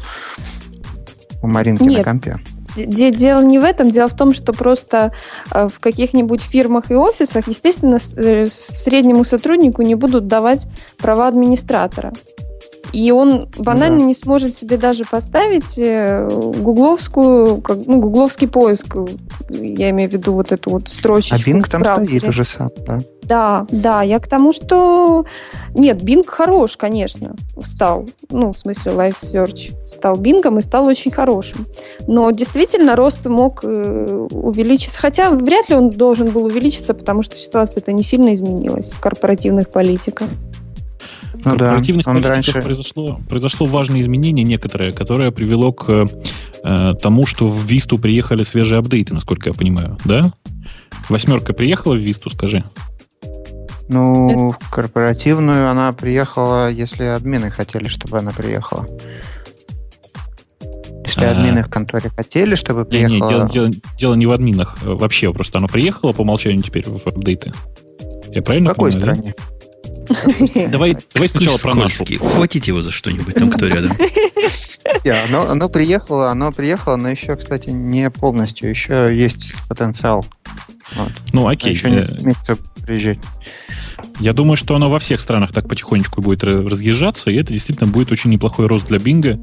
[1.41, 1.99] У Маринки Нет.
[1.99, 2.37] на компе.
[2.85, 5.13] Дело не в этом, дело в том, что просто
[5.51, 12.13] э, в каких-нибудь фирмах и офисах, естественно, э, среднему сотруднику не будут давать права администратора.
[12.93, 14.05] И он банально да.
[14.05, 18.95] не сможет себе даже поставить э, гугловскую, как, ну, гугловский поиск.
[19.49, 21.35] Я имею в виду вот эту вот строчечку.
[21.35, 22.99] А Bing там стоит уже сам, да?
[23.27, 25.25] Да, да, я к тому, что...
[25.73, 28.05] Нет, Bing хорош, конечно, стал.
[28.29, 31.65] Ну, в смысле, Live Search стал Bing и стал очень хорошим.
[32.07, 34.99] Но действительно рост мог э, увеличиться.
[34.99, 39.69] Хотя вряд ли он должен был увеличиться, потому что ситуация-то не сильно изменилась в корпоративных
[39.69, 40.29] политиках.
[41.33, 42.61] Ну, в корпоративных да, политиках раньше...
[42.61, 46.07] произошло, произошло важное изменение некоторое, которое привело к
[46.63, 50.33] э, тому, что в Висту приехали свежие апдейты, насколько я понимаю, да?
[51.09, 52.63] Восьмерка приехала в Висту, скажи.
[53.89, 58.87] Ну, в корпоративную она приехала, если админы хотели, чтобы она приехала.
[61.05, 61.31] Если а...
[61.31, 63.15] админы в конторе хотели, чтобы приехала...
[63.15, 64.77] Не, не, дело, дело, дело не в админах.
[64.83, 67.53] Вообще, просто она приехала по умолчанию теперь в апдейты.
[68.29, 69.35] Я правильно В какой понимаю, стране?
[69.37, 69.43] Да?
[70.69, 72.05] Давай, давай сначала про нашу.
[72.05, 73.91] Хватите его за что-нибудь там, кто рядом.
[75.03, 78.69] Yeah, оно, оно приехало, оно приехало, но еще, кстати, не полностью.
[78.69, 80.25] Еще есть потенциал.
[80.95, 81.11] Вот.
[81.33, 81.73] Ну, окей.
[81.73, 83.19] Еще не э, месяцев приезжать.
[84.19, 88.11] Я думаю, что оно во всех странах так потихонечку будет разъезжаться, и это действительно будет
[88.11, 89.39] очень неплохой рост для Бинга.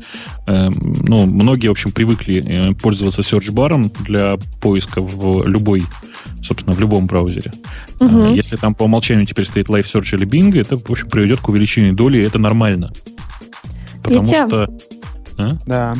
[0.47, 0.73] Эм,
[1.07, 5.85] ну, многие, в общем, привыкли э, пользоваться search-баром для поиска в любой
[6.43, 7.53] собственно, в любом браузере.
[8.01, 8.27] Угу.
[8.35, 11.49] Если там по умолчанию теперь стоит Live Search или Bing, это, в общем, приведет к
[11.49, 12.93] увеличению доли, и это нормально.
[14.03, 14.69] Потому Витя, что...
[15.39, 15.49] А?
[15.67, 15.97] Да.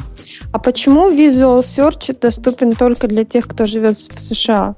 [0.53, 4.77] А почему Visual Search доступен только для тех, кто живет в США?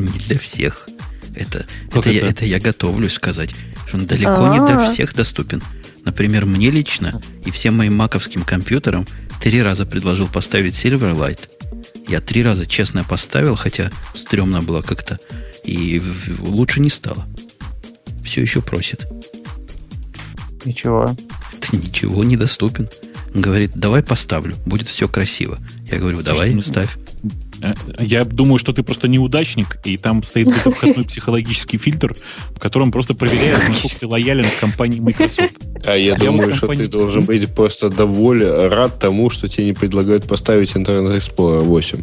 [0.00, 0.88] Не для всех.
[1.34, 2.10] Это, это, это?
[2.10, 3.50] Я, это я готовлюсь сказать,
[3.86, 4.58] что он далеко А-а-а.
[4.58, 4.86] не для а.
[4.86, 5.62] всех доступен.
[6.04, 9.06] Например, мне лично и всем моим маковским компьютерам
[9.40, 11.48] три раза предложил поставить Silverlight–
[12.08, 15.18] я три раза честно поставил, хотя стрёмно было как-то.
[15.64, 16.02] И
[16.40, 17.26] лучше не стало.
[18.24, 19.06] Все еще просит.
[20.64, 21.14] Ничего.
[21.60, 22.88] Ты ничего недоступен.
[23.32, 25.58] Говорит, давай поставлю, будет все красиво.
[25.90, 26.98] Я говорю, давай, Слушайте, ставь.
[27.62, 32.14] Э, я думаю, что ты просто неудачник, и там стоит какой-то входной психологический фильтр,
[32.50, 35.54] в котором просто проверяют, насколько ты лоялен к компании Microsoft.
[35.86, 40.26] А я, думаю, что ты должен быть просто доволен, рад тому, что тебе не предлагают
[40.26, 42.02] поставить Internet Explorer 8.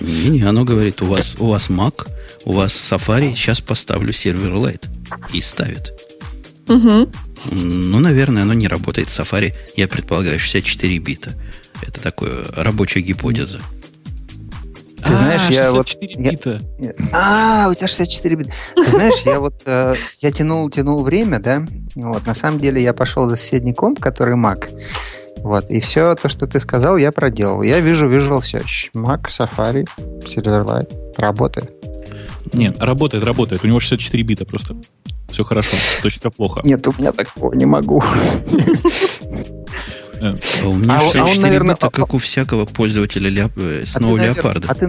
[0.00, 2.06] Не-не, оно говорит, у вас, у вас Mac,
[2.44, 4.86] у вас Safari, сейчас поставлю сервер Light.
[5.32, 5.92] И ставит.
[6.68, 7.10] Угу.
[7.52, 9.52] Ну, наверное, оно не работает в Safari.
[9.76, 11.34] Я предполагаю, 64 бита.
[11.82, 13.60] Это такая рабочая гипотеза.
[15.04, 15.96] Ты а, знаешь, я вот...
[16.00, 16.60] бита.
[16.78, 18.50] Я, а, у тебя 64 бита.
[18.74, 19.54] Ты знаешь, я вот...
[19.66, 21.66] Э, я тянул, тянул время, да?
[21.94, 24.70] Вот, на самом деле я пошел за соседний комп, который Mac.
[25.38, 27.62] Вот, и все то, что ты сказал, я проделал.
[27.62, 28.90] Я вижу Visual Search.
[28.94, 29.86] Mac, Safari,
[30.24, 30.90] Silverlight.
[31.18, 31.70] Работает.
[32.52, 33.62] Нет, работает, работает.
[33.64, 34.76] У него 64 бита просто.
[35.30, 35.76] Все хорошо.
[36.00, 36.60] То есть все плохо.
[36.64, 38.02] Нет, у меня такого не могу.
[40.24, 43.84] А у меня а, 64 а он, наверное, бита, как у всякого пользователя ляп, э,
[43.84, 44.68] снова а леопарда.
[44.68, 44.88] А ты,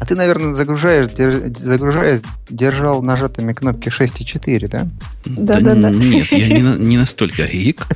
[0.00, 4.88] а ты, наверное, загружаешь, держ, загружаешь, держал нажатыми кнопки 6 и 4, да?
[5.24, 5.90] Да, да, да.
[5.90, 7.86] Нет, я не, не настолько гик.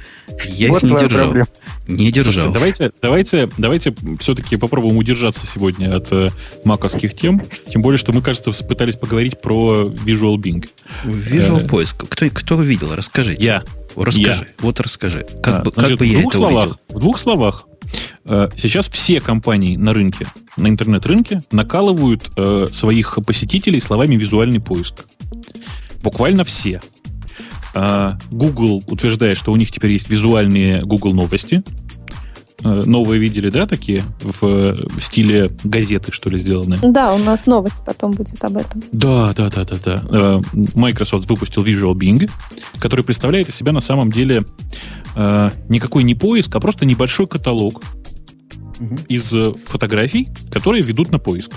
[0.45, 1.25] Я вот их не держал.
[1.25, 1.47] Проблема.
[1.87, 2.51] Не держал.
[2.53, 6.31] Давайте, давайте, давайте все-таки попробуем удержаться сегодня от э,
[6.65, 7.43] маковских тем.
[7.71, 10.67] Тем более, что мы, кажется, пытались поговорить про Visual Bing.
[11.05, 12.05] Visual э, поиск.
[12.09, 12.95] Кто, кто видел?
[12.95, 13.45] Расскажите.
[13.45, 13.65] Я.
[13.97, 14.43] Расскажи.
[14.43, 14.47] Я.
[14.61, 15.27] Вот расскажи.
[15.43, 16.81] Как, а, бы, значит, как бы я это словах, увидел?
[16.89, 17.67] В двух словах.
[18.25, 25.05] Э, сейчас все компании на рынке, на интернет-рынке, накалывают э, своих посетителей словами «визуальный поиск».
[26.03, 26.81] Буквально все.
[27.75, 31.63] Э, Google утверждает, что у них теперь есть визуальные Google новости.
[32.65, 36.79] Э, новые видели, да, такие в, в стиле газеты, что ли, сделаны?
[36.83, 38.83] Да, у нас новость потом будет об этом.
[38.91, 40.03] Да, да, да, да, да.
[40.09, 40.41] Э,
[40.75, 42.31] Microsoft выпустил Visual Bing,
[42.79, 44.45] который представляет из себя на самом деле
[45.15, 47.83] э, никакой не поиск, а просто небольшой каталог
[48.81, 48.97] угу.
[49.09, 49.31] из
[49.67, 51.53] фотографий, которые ведут на поиск.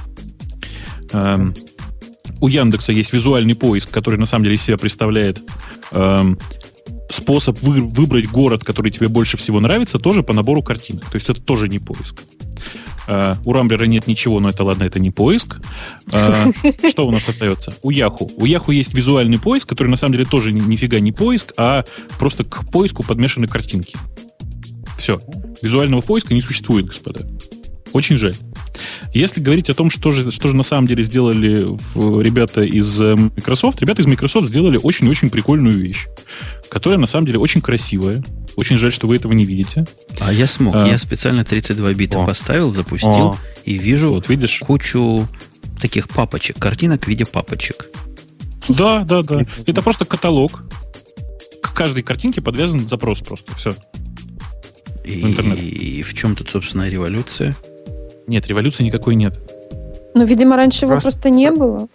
[2.39, 5.41] У Яндекса есть визуальный поиск, который на самом деле из себя представляет
[5.91, 6.37] эм,
[7.09, 11.05] способ вы, выбрать город, который тебе больше всего нравится, тоже по набору картинок.
[11.05, 12.23] То есть это тоже не поиск.
[13.07, 15.61] Uh, у Рамблера нет ничего, но это ладно, это не поиск.
[16.07, 17.73] Uh, что у нас остается?
[17.81, 18.29] У Яху.
[18.35, 21.85] У Яху есть визуальный поиск, который на самом деле тоже ни, нифига не поиск, а
[22.19, 23.95] просто к поиску подмешаны картинки.
[24.97, 25.21] Все.
[25.61, 27.25] Визуального поиска не существует, господа.
[27.93, 28.35] Очень жаль.
[29.13, 31.77] Если говорить о том, что же, что же на самом деле сделали
[32.21, 36.07] ребята из э, Microsoft, ребята из Microsoft сделали очень-очень прикольную вещь,
[36.69, 38.23] которая на самом деле очень красивая.
[38.55, 39.85] Очень жаль, что вы этого не видите.
[40.19, 40.75] А я смог.
[40.75, 42.25] А, я специально 32 бита о.
[42.25, 43.37] поставил, запустил о.
[43.65, 44.59] и вижу вот, видишь?
[44.59, 45.27] кучу
[45.79, 47.89] таких папочек, картинок в виде папочек.
[48.67, 49.43] Да, да, да.
[49.65, 50.63] Это просто каталог.
[51.61, 53.53] К каждой картинке подвязан запрос просто.
[53.55, 53.75] Все.
[55.05, 57.55] И, и в чем тут, собственно, революция?
[58.27, 59.39] Нет, революции никакой нет.
[60.13, 61.87] Ну, видимо, раньше просто, его просто не было.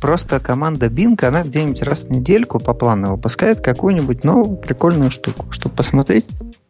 [0.00, 5.46] Просто команда Bing, она где-нибудь раз в недельку по плану выпускает какую-нибудь новую прикольную штуку,
[5.50, 6.26] чтобы посмотреть,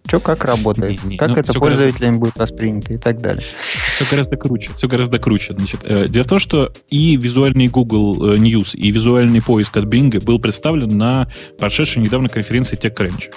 [0.07, 2.21] что как работает, не, не, как ну, это пользователям гораздо...
[2.21, 3.45] будет воспринято и так далее.
[3.91, 5.55] Все гораздо круче, все гораздо круче.
[5.55, 9.85] Значит, э, дело в том, что и визуальный Google э, News, и визуальный поиск от
[9.85, 13.31] Bing был представлен на прошедшей недавно конференции TechCrunch.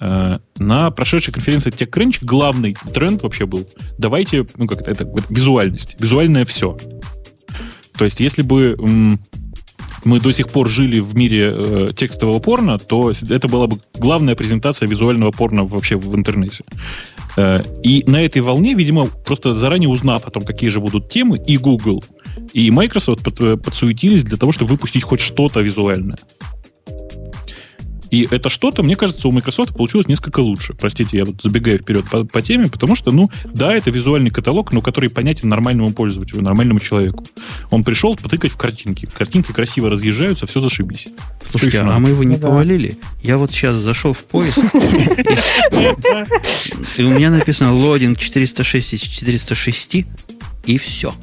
[0.00, 3.66] Э, на прошедшей конференции TechCrunch главный тренд вообще был
[3.98, 6.76] давайте, ну как это, это визуальность, визуальное все.
[7.96, 8.76] То есть, если бы
[10.04, 14.36] мы до сих пор жили в мире э, текстового порно, то это была бы главная
[14.36, 16.64] презентация визуального порно вообще в интернете.
[17.36, 21.42] Э, и на этой волне, видимо, просто заранее узнав о том, какие же будут темы,
[21.44, 22.04] и Google,
[22.52, 26.18] и Microsoft под, подсуетились для того, чтобы выпустить хоть что-то визуальное.
[28.10, 30.74] И это что-то, мне кажется, у Microsoft получилось несколько лучше.
[30.74, 34.72] Простите, я вот забегаю вперед по, по теме, потому что, ну, да, это визуальный каталог,
[34.72, 37.24] но который понятен нормальному пользователю, нормальному человеку.
[37.70, 39.08] Он пришел потыкать в картинки.
[39.12, 41.08] Картинки красиво разъезжаются, все зашибись.
[41.44, 42.98] Слушайте, а мы его не повалили?
[43.22, 44.58] Я вот сейчас зашел в поиск,
[46.96, 49.96] и у меня написано лодинг 406 из 406,
[50.66, 51.14] и все.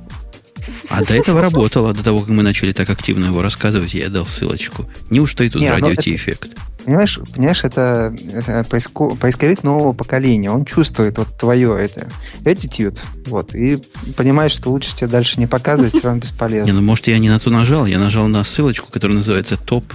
[0.89, 4.25] А до этого работало, до того, как мы начали так активно его рассказывать, я дал
[4.25, 4.89] ссылочку.
[5.09, 6.51] Неужто и тут радио эффект?
[6.85, 10.51] Понимаешь, понимаешь, это, это поиско, поисковик нового поколения.
[10.51, 12.09] Он чувствует вот твое это
[12.43, 13.81] attitude, вот, и
[14.17, 16.65] понимает, что лучше тебе дальше не показывать, все равно бесполезно.
[16.71, 19.85] Не, ну может я не на ту нажал, я нажал на ссылочку, которая называется Top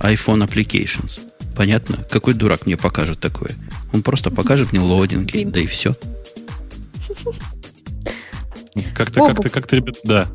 [0.00, 1.20] iPhone Applications.
[1.56, 2.04] Понятно?
[2.10, 3.52] Какой дурак мне покажет такое?
[3.92, 5.94] Он просто покажет мне лодинги, да и все.
[8.94, 10.28] Как-то, как-то, как-то, ребят, да.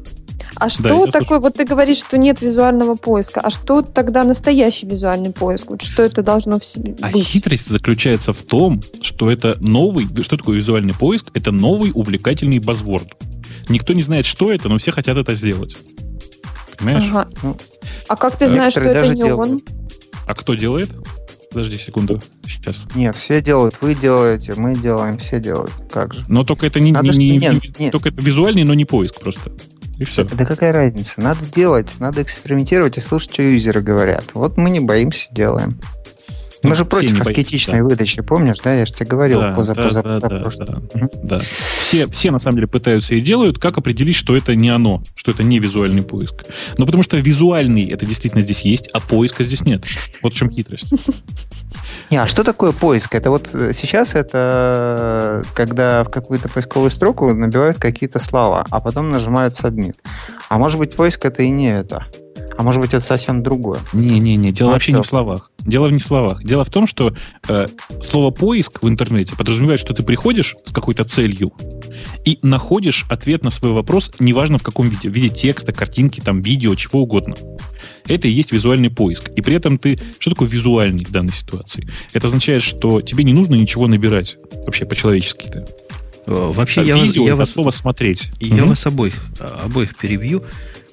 [0.56, 4.88] А что да, такое, вот ты говоришь, что нет визуального поиска, а что тогда настоящий
[4.88, 5.70] визуальный поиск?
[5.70, 7.22] Вот что это должно в себе а быть?
[7.22, 11.28] А хитрость заключается в том, что это новый, что такое визуальный поиск?
[11.34, 13.08] Это новый увлекательный базворд.
[13.68, 15.78] Никто не знает, что это, но все хотят это сделать.
[16.78, 17.06] Понимаешь?
[17.10, 17.28] Ага.
[17.44, 17.58] Ну,
[18.08, 19.52] а как ты знаешь, что это не делают.
[19.52, 19.62] он?
[20.26, 20.90] А кто делает?
[21.52, 22.84] Подожди секунду, сейчас.
[22.94, 25.72] Нет, все делают, вы делаете, мы делаем, все делают.
[25.92, 26.24] Как же?
[26.28, 27.92] Но только это не, Надо, не, не, нет, нет.
[27.92, 29.52] только это визуальный, но не поиск просто.
[29.98, 30.24] И все.
[30.24, 31.20] Да какая разница?
[31.20, 34.26] Надо делать, надо экспериментировать и слушать, что юзеры говорят.
[34.34, 35.80] Вот мы не боимся, делаем.
[36.64, 37.84] Мы же против аскетичной да.
[37.84, 38.74] выдачи, помнишь, да?
[38.74, 40.66] Я же тебе говорил да, поза, да, поза, да, поза, да, поза.
[40.66, 41.10] да, угу.
[41.24, 41.42] да.
[41.80, 45.32] Все, все на самом деле пытаются и делают, как определить, что это не оно, что
[45.32, 46.46] это не визуальный поиск.
[46.78, 49.86] Но потому что визуальный это действительно здесь есть, а поиска здесь нет.
[50.22, 50.90] Вот в чем хитрость.
[52.10, 53.14] Не, а что такое поиск?
[53.14, 58.80] Это вот э, сейчас это э, когда в какую-то поисковую строку набивают какие-то слова, а
[58.80, 59.96] потом нажимают submit.
[60.50, 62.08] А может быть поиск это и не это?
[62.60, 63.80] А может быть, это совсем другое?
[63.94, 64.98] Не-не-не, дело ну, вообще что?
[64.98, 65.50] не в словах.
[65.70, 66.44] Дело не в словах.
[66.44, 67.14] Дело в том, что
[67.48, 67.68] э,
[68.02, 71.54] слово поиск в интернете подразумевает, что ты приходишь с какой-то целью
[72.26, 76.42] и находишь ответ на свой вопрос, неважно в каком виде, в виде текста, картинки, там,
[76.42, 77.36] видео, чего угодно.
[78.08, 79.30] Это и есть визуальный поиск.
[79.36, 80.00] И при этом ты...
[80.18, 81.88] Что такое визуальный в данной ситуации?
[82.14, 85.68] Это означает, что тебе не нужно ничего набирать вообще по-человечески-то.
[86.26, 88.32] Вообще, а я, видео, я вас, слово смотреть.
[88.40, 88.72] Я угу.
[88.72, 90.44] вас обоих, обоих перебью.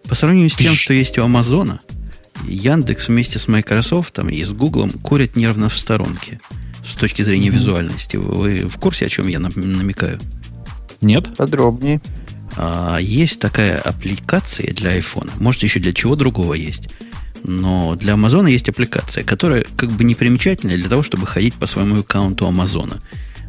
[0.08, 1.80] По сравнению с тем, что есть у Амазона,
[2.47, 6.41] Яндекс вместе с Microsoft и с Google курят нервно в сторонке
[6.87, 7.53] с точки зрения mm-hmm.
[7.53, 8.16] визуальности.
[8.16, 10.20] Вы в курсе, о чем я намекаю?
[11.01, 11.37] Нет.
[11.37, 12.01] Подробнее.
[12.57, 15.30] А, есть такая аппликация для iPhone.
[15.41, 16.89] Может, еще для чего другого есть.
[17.43, 22.01] Но для Амазона есть аппликация, которая как бы непримечательная для того, чтобы ходить по своему
[22.01, 23.01] аккаунту Амазона.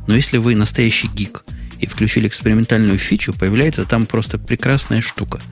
[0.08, 1.44] Но если вы настоящий гик
[1.80, 5.42] и включили экспериментальную фичу, появляется там просто прекрасная штука–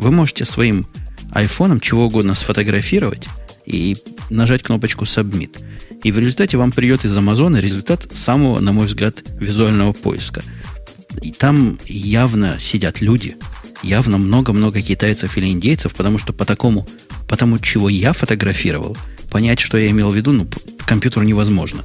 [0.00, 0.86] вы можете своим
[1.30, 3.28] айфоном чего угодно сфотографировать
[3.66, 3.96] и
[4.30, 5.58] нажать кнопочку Submit.
[6.02, 10.42] И в результате вам придет из Амазона результат самого, на мой взгляд, визуального поиска.
[11.22, 13.36] И там явно сидят люди,
[13.82, 16.86] явно много-много китайцев или индейцев, потому что по такому,
[17.28, 18.96] по тому, чего я фотографировал,
[19.30, 20.48] понять, что я имел в виду, ну,
[20.86, 21.82] компьютеру невозможно.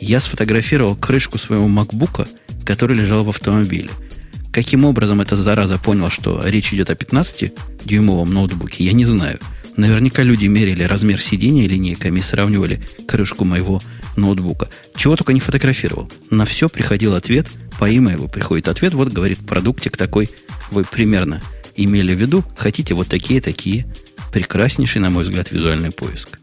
[0.00, 2.26] Я сфотографировал крышку своего макбука,
[2.64, 3.90] который лежал в автомобиле.
[4.54, 9.40] Каким образом эта зараза понял, что речь идет о 15-дюймовом ноутбуке, я не знаю.
[9.76, 13.82] Наверняка люди мерили размер сидения линейками и сравнивали крышку моего
[14.16, 14.68] ноутбука.
[14.94, 16.08] Чего только не фотографировал.
[16.30, 17.48] На все приходил ответ,
[17.80, 20.30] по имейлу приходит ответ, вот говорит продуктик такой,
[20.70, 21.42] вы примерно
[21.74, 23.92] имели в виду, хотите вот такие-такие.
[24.32, 26.38] Прекраснейший, на мой взгляд, визуальный поиск.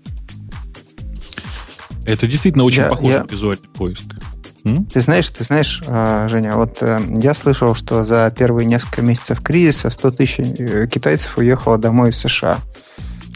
[2.05, 3.24] Это действительно очень я, похоже я...
[3.24, 4.03] на визуальный поиск.
[4.64, 9.41] Ты знаешь, ты знаешь, а, Женя, вот э, я слышал, что за первые несколько месяцев
[9.41, 12.59] кризиса 100 тысяч э, китайцев уехало домой из США.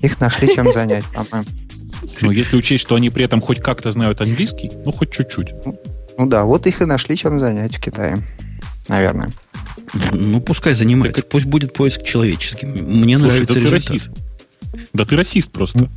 [0.03, 1.47] Их нашли чем занять, по-моему.
[2.21, 5.53] Ну, если учесть, что они при этом хоть как-то знают английский, ну, хоть чуть-чуть.
[6.17, 8.17] Ну да, вот их и нашли чем занять в Китае.
[8.87, 9.29] Наверное.
[10.11, 11.21] Ну, пускай занимается.
[11.21, 11.29] Так...
[11.29, 12.69] Пусть будет поиск человеческим.
[12.69, 13.87] Мне Слушай, нравится да результат.
[13.87, 14.09] ты расист.
[14.93, 15.89] Да ты расист просто.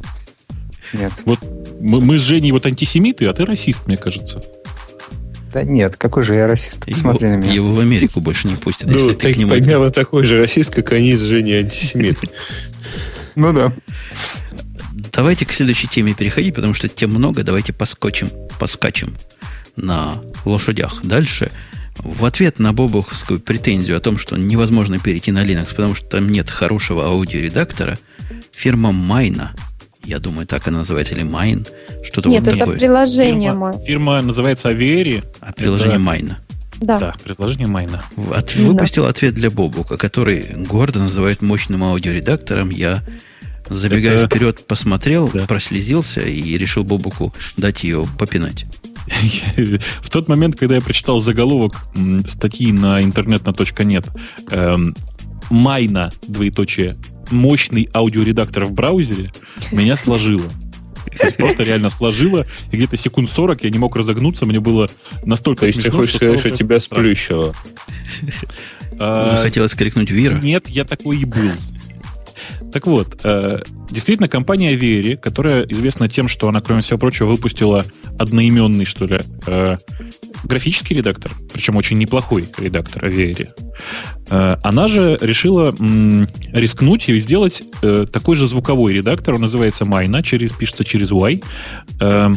[0.93, 1.13] Нет.
[1.25, 1.41] Вот
[1.81, 4.41] мы, мы с Женей вот антисемиты, а ты расист, мне кажется.
[5.53, 6.85] Да нет, какой же я расист?
[6.85, 7.53] Посмотри его, на меня.
[7.53, 9.53] Его в Америку больше не пустят, ну, если ты к нему...
[9.53, 12.19] примерно такой же расист, как они с Женей антисемит.
[13.35, 13.73] Ну да.
[15.13, 17.45] Давайте к следующей теме переходить, потому что тем много.
[17.45, 19.15] Давайте поскочим, поскачем
[19.77, 21.03] на лошадях.
[21.05, 21.53] Дальше.
[21.99, 26.33] В ответ на бобовскую претензию о том, что невозможно перейти на Linux, потому что там
[26.33, 27.97] нет хорошего аудиоредактора,
[28.51, 29.53] фирма Майна–
[30.09, 31.69] я думаю, так она называется, или Mine,
[32.03, 32.79] что-то Нет, вот это такое.
[32.79, 35.23] приложение фирма, фирма называется Avieri.
[35.41, 36.05] А приложение это...
[36.05, 36.39] Майна.
[36.81, 36.99] Да.
[36.99, 38.03] да, приложение Майна.
[38.31, 39.11] От, выпустил да.
[39.11, 42.71] ответ для Бобука, который гордо называет мощным аудиоредактором.
[42.71, 43.03] Я,
[43.69, 44.27] забегая это...
[44.29, 45.47] вперед, посмотрел, да.
[45.47, 48.65] прослезился и решил Бобуку дать ее попинать.
[50.01, 51.75] В тот момент, когда я прочитал заголовок
[52.27, 54.07] статьи на интернет.нет,
[54.51, 54.95] эм,
[55.51, 56.97] Майна, двоеточие,
[57.31, 59.33] мощный аудиоредактор в браузере
[59.73, 60.45] меня сложило.
[61.19, 64.89] То есть просто реально сложило, и где-то секунд 40 я не мог разогнуться, мне было
[65.25, 67.55] настолько То есть смешно, ты хочешь сказать, что тебя сплющило?
[68.93, 70.39] Захотелось крикнуть Вира?
[70.39, 71.53] Нет, я такой и был.
[72.73, 73.61] Так вот, э,
[73.91, 77.85] действительно, компания Averi, которая известна тем, что она, кроме всего прочего, выпустила
[78.19, 79.77] одноименный, что ли, э,
[80.45, 83.49] графический редактор, причем очень неплохой редактор Averi,
[84.31, 85.75] э, она же решила
[86.53, 87.63] рискнуть и сделать
[88.13, 91.43] такой же звуковой редактор, он называется Майна, через, пишется через Y,
[92.01, 92.33] Э,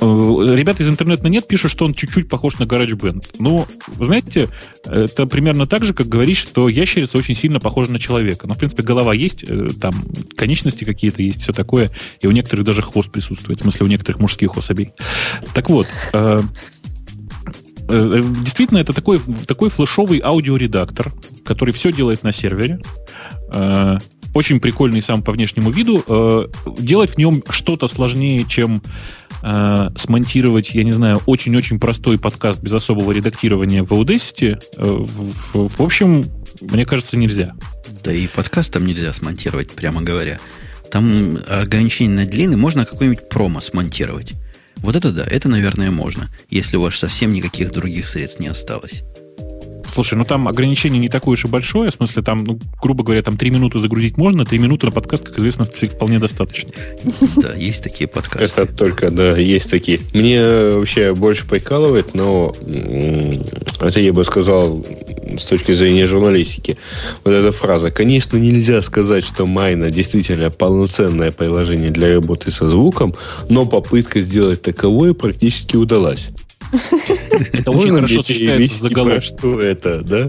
[0.00, 3.26] ребята из интернета нет пишут, что он чуть-чуть похож на GarageBand.
[3.38, 3.66] Ну,
[3.98, 4.48] знаете,
[4.84, 8.46] это примерно так же, как говорить, что ящерица очень сильно похожа на человека.
[8.46, 10.04] Но, в принципе, голова есть, э, там
[10.36, 11.90] конечности какие-то есть, все такое.
[12.20, 13.58] И у некоторых даже хвост присутствует.
[13.58, 14.90] В смысле, у некоторых мужских особей.
[15.54, 16.42] Так вот, э,
[17.88, 21.12] действительно, это такой, такой флешовый аудиоредактор,
[21.44, 22.80] который все делает на сервере
[24.34, 26.48] очень прикольный сам по внешнему виду.
[26.78, 28.82] Делать в нем что-то сложнее, чем
[29.42, 35.04] э, смонтировать, я не знаю, очень-очень простой подкаст без особого редактирования в Audacity, э,
[35.54, 36.26] в общем,
[36.60, 37.54] мне кажется, нельзя.
[38.04, 40.38] Да и подкаст там нельзя смонтировать, прямо говоря.
[40.90, 44.34] Там ограничение на длины можно какой-нибудь промо смонтировать.
[44.76, 49.02] Вот это да, это, наверное, можно, если у вас совсем никаких других средств не осталось.
[49.92, 53.22] Слушай, ну там ограничение не такое уж и большое, в смысле там, ну, грубо говоря,
[53.22, 56.70] там три минуты загрузить можно, три минуты на подкаст, как известно, вполне достаточно.
[57.36, 58.62] Да, есть такие подкасты.
[58.62, 60.00] Это только, да, есть такие.
[60.12, 62.54] Мне вообще больше прикалывает, но
[63.80, 64.84] это я бы сказал
[65.36, 66.78] с точки зрения журналистики.
[67.24, 67.90] Вот эта фраза.
[67.90, 73.14] Конечно, нельзя сказать, что Майна действительно полноценное приложение для работы со звуком,
[73.48, 76.28] но попытка сделать таковое практически удалась.
[77.52, 79.22] Это очень хорошо сочетается с заголовком.
[79.22, 80.28] Что это, да?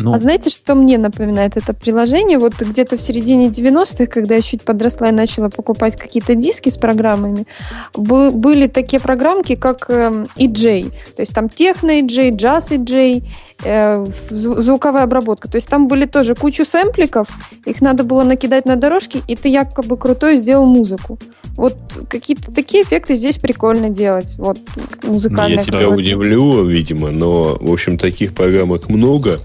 [0.00, 0.12] Ну.
[0.12, 2.38] А знаете, что мне напоминает это приложение?
[2.38, 6.76] Вот где-то в середине 90-х, когда я чуть подросла и начала покупать какие-то диски с
[6.76, 7.46] программами,
[7.94, 10.82] были такие программки, как EJ.
[10.82, 13.22] Эм, То есть там техно EJ, джаз EJ,
[13.64, 15.48] э, звуковая обработка.
[15.48, 17.28] То есть там были тоже кучу сэмпликов,
[17.66, 21.18] их надо было накидать на дорожки, и ты якобы крутой сделал музыку.
[21.56, 21.76] Вот
[22.08, 24.34] какие-то такие эффекты здесь прикольно делать.
[24.38, 24.58] Вот
[25.02, 25.58] музыкальная.
[25.58, 29.40] Я тебя удивлю, видимо, но, в общем, таких программок много.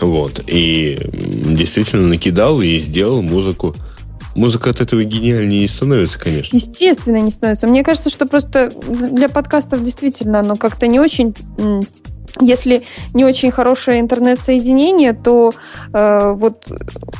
[0.00, 0.42] Вот.
[0.46, 3.74] И действительно накидал и сделал музыку.
[4.34, 6.56] Музыка от этого гениальнее не становится, конечно.
[6.56, 7.66] Естественно, не становится.
[7.66, 8.72] Мне кажется, что просто
[9.10, 11.34] для подкастов действительно оно как-то не очень
[12.40, 12.82] если
[13.14, 15.52] не очень хорошее интернет-соединение, то
[15.92, 16.66] э, вот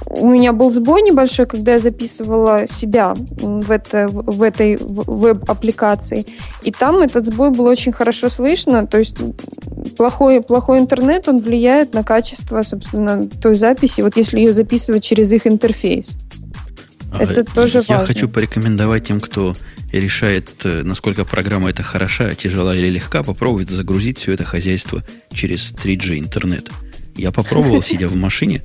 [0.07, 6.27] у меня был сбой небольшой, когда я записывала себя в, это, в этой веб-аппликации.
[6.63, 8.87] И там этот сбой был очень хорошо слышно.
[8.87, 9.17] То есть
[9.97, 15.33] плохой, плохой интернет, он влияет на качество, собственно, той записи, вот если ее записывать через
[15.33, 16.17] их интерфейс.
[17.13, 18.07] А, это тоже я важно.
[18.07, 19.55] хочу порекомендовать тем, кто
[19.93, 25.73] решает, э, насколько программа эта хороша, тяжела или легка, попробовать загрузить все это хозяйство через
[25.73, 26.69] 3G интернет.
[27.17, 28.63] Я попробовал, сидя в машине,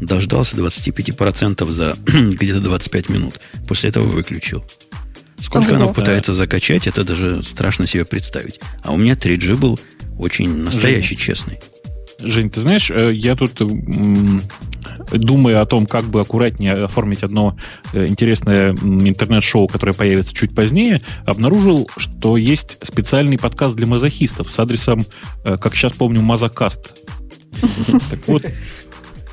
[0.00, 3.40] дождался 25% за где-то 25 минут.
[3.68, 4.64] После этого выключил.
[5.38, 5.76] Сколько Ого.
[5.76, 8.60] оно пытается закачать, это даже страшно себе представить.
[8.82, 9.78] А у меня 3G был
[10.18, 11.58] очень настоящий, честный.
[12.22, 13.60] Жень, ты знаешь, э, я тут
[15.10, 17.56] думая о том, как бы аккуратнее оформить одно
[17.92, 24.58] э, интересное интернет-шоу, которое появится чуть позднее, обнаружил, что есть специальный подкаст для мазохистов с
[24.58, 25.04] адресом,
[25.44, 26.94] э, как сейчас помню, Мазокаст.
[28.10, 28.44] Так вот,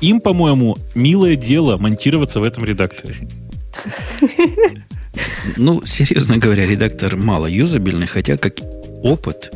[0.00, 3.28] им, по-моему, милое дело монтироваться в этом редакторе.
[5.56, 8.58] Ну, серьезно говоря, редактор мало юзабельный, хотя как
[9.02, 9.50] опыт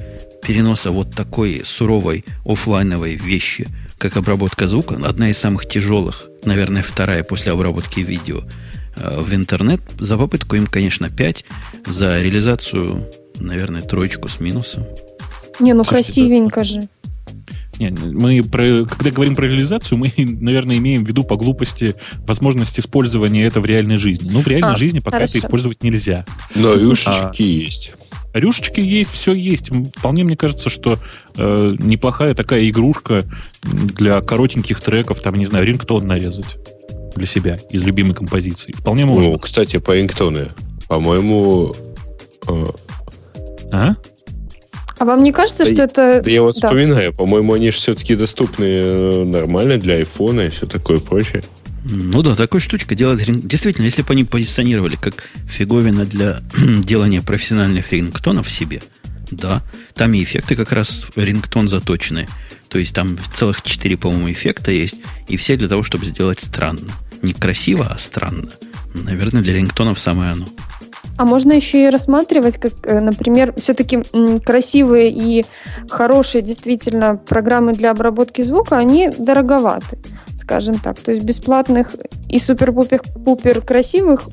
[0.47, 3.69] переноса вот такой суровой офлайновой вещи–
[3.99, 8.43] как обработка звука, одна из самых тяжелых, наверное, вторая после обработки видео
[8.97, 9.81] э, в интернет.
[9.99, 11.45] За попытку им, конечно, 5,
[11.87, 14.85] за реализацию, наверное, троечку с минусом.
[15.61, 16.69] Не, ну Слушайте, красивенько это...
[16.69, 16.89] же.
[17.79, 21.95] Не, мы про, когда говорим про реализацию, мы, наверное, имеем в виду по глупости
[22.27, 24.29] возможность использования это в реальной жизни.
[24.31, 25.39] Ну, в реальной а, жизни пока хорошо.
[25.39, 26.25] это использовать нельзя.
[26.55, 27.95] Но юшечки а, есть.
[28.35, 29.71] Рюшечки есть, все есть.
[29.97, 30.99] Вполне мне кажется, что
[31.37, 33.25] э, неплохая такая игрушка
[33.63, 36.57] для коротеньких треков, там, не знаю, рингтон нарезать
[37.15, 38.73] для себя из любимой композиции.
[38.73, 39.31] Вполне можно.
[39.31, 40.49] Ну, кстати, по рингтоны.
[40.89, 41.75] По-моему...
[42.49, 42.65] Э...
[43.71, 43.95] А?
[44.99, 46.23] А вам не кажется, да что это...
[46.25, 46.69] Да я вот да.
[46.69, 51.43] вспоминаю, по-моему, они же все-таки доступны э, нормально для айфона и все такое прочее.
[51.85, 57.93] Ну да, такой штучка делает Действительно, если бы они позиционировали как фиговина для делания профессиональных
[57.93, 58.83] рингтонов себе,
[59.31, 59.63] да,
[59.95, 62.27] там и эффекты как раз рингтон заточены.
[62.69, 64.97] То есть там целых четыре, по-моему, эффекта есть,
[65.29, 66.91] и все для того, чтобы сделать странно.
[67.23, 68.51] Не красиво, а странно.
[68.95, 70.49] Наверное, для рингтонов самое оно.
[71.17, 74.03] А можно еще и рассматривать, как, э, например, все-таки
[74.45, 75.45] красивые и
[75.89, 79.99] хорошие действительно программы для обработки звука, они дороговаты
[80.37, 80.99] скажем так.
[81.01, 81.95] То есть бесплатных
[82.29, 84.29] и супер-пупер красивых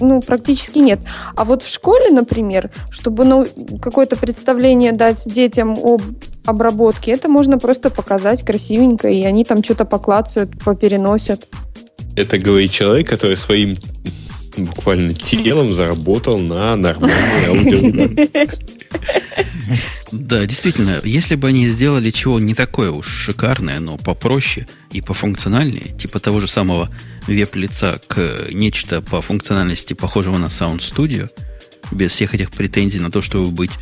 [0.00, 1.00] ну, практически нет.
[1.36, 3.46] А вот в школе, например, чтобы ну,
[3.80, 6.02] какое-то представление дать детям об
[6.44, 11.48] обработке, это можно просто показать красивенько, и они там что-то поклацают, попереносят.
[12.16, 13.76] Это говорит человек, который своим
[14.56, 18.26] буквально телом заработал на нормальной аудио.
[20.14, 25.92] Да, действительно, если бы они сделали чего не такое уж шикарное, но попроще и пофункциональнее,
[25.98, 26.88] типа того же самого
[27.26, 31.28] веб-лица к нечто по функциональности похожего на Sound Studio,
[31.90, 33.72] без всех этих претензий на то, чтобы быть,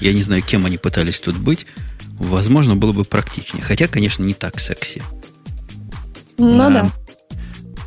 [0.00, 1.66] я не знаю, кем они пытались тут быть,
[2.12, 3.62] возможно, было бы практичнее.
[3.62, 5.02] Хотя, конечно, не так секси.
[6.38, 6.70] Ну да.
[6.70, 6.92] да.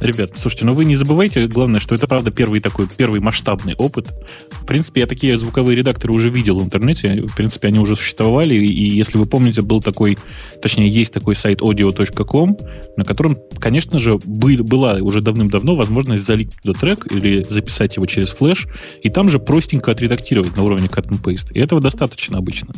[0.02, 4.14] Ребят, слушайте, но вы не забывайте, главное, что это, правда, первый такой, первый масштабный опыт.
[4.52, 7.22] В принципе, я такие звуковые редакторы уже видел в интернете.
[7.22, 8.56] В принципе, они уже существовали.
[8.56, 10.18] И если вы помните, был такой,
[10.62, 12.58] точнее, есть такой сайт audio.com,
[12.98, 18.06] на котором, конечно же, был, была уже давным-давно возможность залить туда трек или записать его
[18.06, 18.68] через флеш,
[19.02, 21.54] и там же простенько отредактировать на уровне cut and paste.
[21.54, 22.74] И этого достаточно обычно.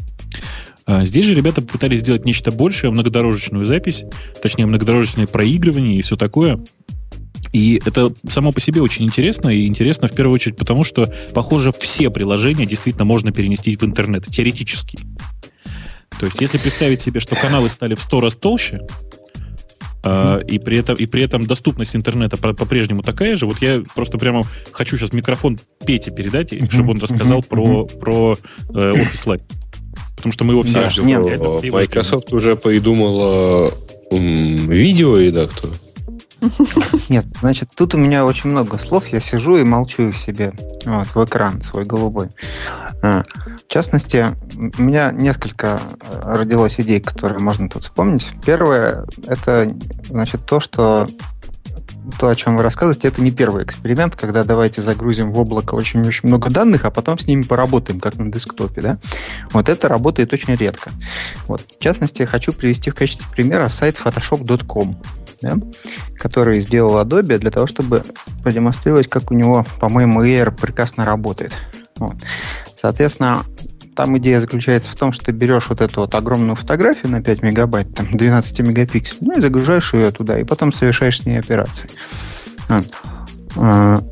[0.85, 4.05] А здесь же ребята пытались сделать нечто большее, многодорожечную запись,
[4.41, 6.59] точнее, многодорожечное проигрывание и все такое.
[7.53, 11.71] И это само по себе очень интересно, и интересно в первую очередь потому, что, похоже,
[11.79, 14.99] все приложения действительно можно перенести в интернет, теоретически.
[16.19, 18.81] То есть, если представить себе, что каналы стали в сто раз толще,
[20.03, 23.45] Uh, и, при этом, и при этом доступность интернета по-прежнему такая же.
[23.45, 27.85] Вот я просто прямо хочу сейчас микрофон Пете передать, uh-huh, чтобы он рассказал uh-huh, про,
[27.85, 28.37] про
[28.69, 29.41] э, Office Live.
[30.15, 31.07] Потому что мы его все да, ждем.
[31.07, 33.73] Нет, Microsoft уже придумала
[34.11, 35.71] видеоредактор.
[37.09, 40.53] Нет, значит, тут у меня очень много слов, я сижу и молчу их себе
[40.85, 42.29] вот, в экран свой голубой.
[43.01, 43.23] А,
[43.67, 48.27] в частности, у меня несколько э, родилось идей, которые можно тут вспомнить.
[48.45, 49.71] Первое, это,
[50.09, 51.07] значит, то, что
[52.19, 56.29] то, о чем вы рассказываете, это не первый эксперимент, когда давайте загрузим в облако очень-очень
[56.29, 58.81] много данных, а потом с ними поработаем, как на десктопе.
[58.81, 58.97] Да?
[59.51, 60.91] Вот это работает очень редко.
[61.47, 61.65] Вот.
[61.77, 64.95] В частности, хочу привести в качестве примера сайт photoshop.com
[65.41, 65.57] да,
[66.15, 68.03] который сделал Adobe для того, чтобы
[68.43, 71.53] продемонстрировать, как у него, по-моему, Air прекрасно работает.
[71.97, 72.15] Вот.
[72.75, 73.43] Соответственно,
[73.95, 77.41] там идея заключается в том, что ты берешь вот эту вот огромную фотографию на 5
[77.41, 81.89] мегабайт, там 12 мегапикселей, ну и загружаешь ее туда, и потом совершаешь с ней операции.
[83.55, 84.03] А,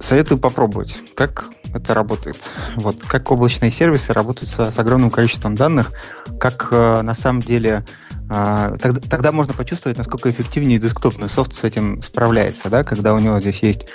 [0.00, 2.38] советую попробовать, как это работает.
[2.76, 5.92] Вот, как облачные сервисы работают с, с огромным количеством данных,
[6.40, 7.84] как э, на самом деле
[8.28, 13.18] а, тогда, тогда можно почувствовать, насколько эффективнее десктопный софт с этим справляется, да, когда у
[13.18, 13.86] него здесь есть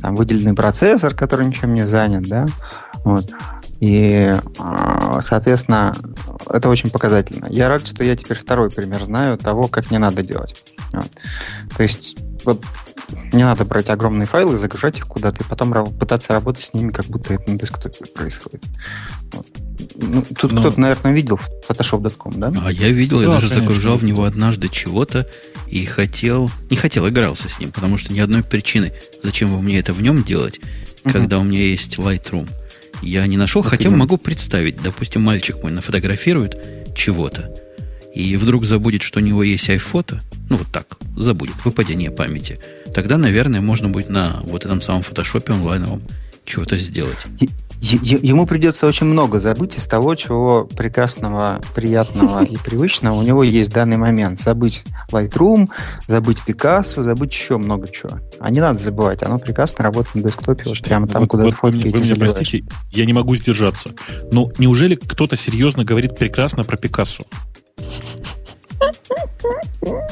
[0.00, 2.46] там, выделенный процессор, который ничем не занят, да,
[3.04, 3.30] вот.
[3.80, 5.94] И, а, соответственно,
[6.50, 7.46] это очень показательно.
[7.48, 10.64] Я рад, что я теперь второй пример знаю того, как не надо делать.
[10.92, 11.10] Вот.
[11.76, 12.64] То есть, вот
[13.32, 17.06] не надо брать огромные файлы, загружать их куда-то, и потом пытаться работать с ними, как
[17.06, 18.62] будто это на десктопе происходит.
[19.32, 19.46] Вот.
[19.96, 20.56] Ну, тут Но...
[20.56, 20.60] Ну.
[20.60, 22.52] кто-то, наверное, видел Photoshop.com, да?
[22.64, 23.60] А я видел, да, я даже конечно.
[23.60, 25.28] загружал в него однажды чего-то
[25.68, 26.50] и хотел...
[26.70, 30.02] Не хотел, игрался с ним, потому что ни одной причины, зачем вы мне это в
[30.02, 30.60] нем делать,
[31.04, 31.12] угу.
[31.12, 32.48] когда у меня есть Lightroom.
[33.02, 33.98] Я не нашел, вот хотя именно.
[34.00, 34.82] могу представить.
[34.82, 37.54] Допустим, мальчик мой нафотографирует чего-то,
[38.14, 42.58] и вдруг забудет, что у него есть iPhoto, ну вот так, забудет, выпадение памяти,
[42.94, 46.02] тогда, наверное, можно будет на вот этом самом фотошопе онлайновом
[46.44, 47.26] чего-то сделать.
[47.80, 53.70] Ему придется очень много забыть из того, чего прекрасного, приятного и привычного у него есть
[53.70, 54.40] в данный момент.
[54.40, 54.82] Забыть
[55.12, 55.68] Lightroom,
[56.08, 58.18] забыть Picasso, забыть еще много чего.
[58.40, 61.44] А не надо забывать, оно прекрасно работает на десктопе, Слушайте, вот прямо там, вот, куда
[61.44, 63.90] вот фотки вы, вы меня простите, я не могу сдержаться.
[64.32, 67.24] Но неужели кто-то серьезно говорит прекрасно про Пикассо?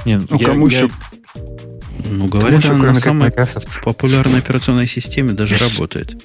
[0.04, 0.78] Нет, ну, я, кому я...
[0.78, 0.90] еще
[2.10, 3.32] ну, говорят, она на самой
[3.84, 6.16] популярной операционной системе даже работает.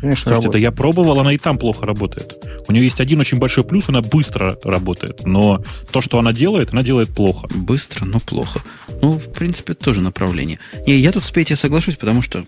[0.00, 0.52] Конечно, Слушайте, работает.
[0.52, 2.44] да я пробовал, она и там плохо работает.
[2.66, 5.24] У нее есть один очень большой плюс, она быстро работает.
[5.24, 5.62] Но
[5.92, 7.46] то, что она делает, она делает плохо.
[7.54, 8.60] Быстро, но плохо.
[9.00, 10.58] Ну, в принципе, тоже направление.
[10.88, 12.44] Не, я тут с Петей соглашусь, потому что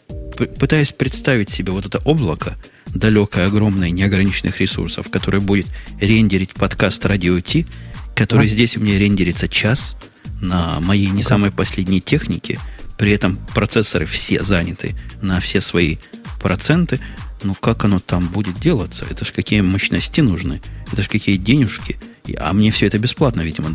[0.58, 2.56] пытаясь представить себе вот это облако,
[2.86, 5.66] далекое, огромное, неограниченных ресурсов, которое будет
[6.00, 7.66] рендерить подкаст радио Ти,
[8.14, 8.48] который а?
[8.48, 9.96] здесь у меня рендерится час
[10.40, 12.58] на моей не самой последней технике,
[12.98, 15.96] при этом процессоры все заняты на все свои
[16.40, 17.00] проценты,
[17.42, 19.04] ну как оно там будет делаться?
[19.10, 20.60] Это же какие мощности нужны,
[20.92, 21.98] это же какие денежки.
[22.38, 23.70] А мне все это бесплатно, видимо,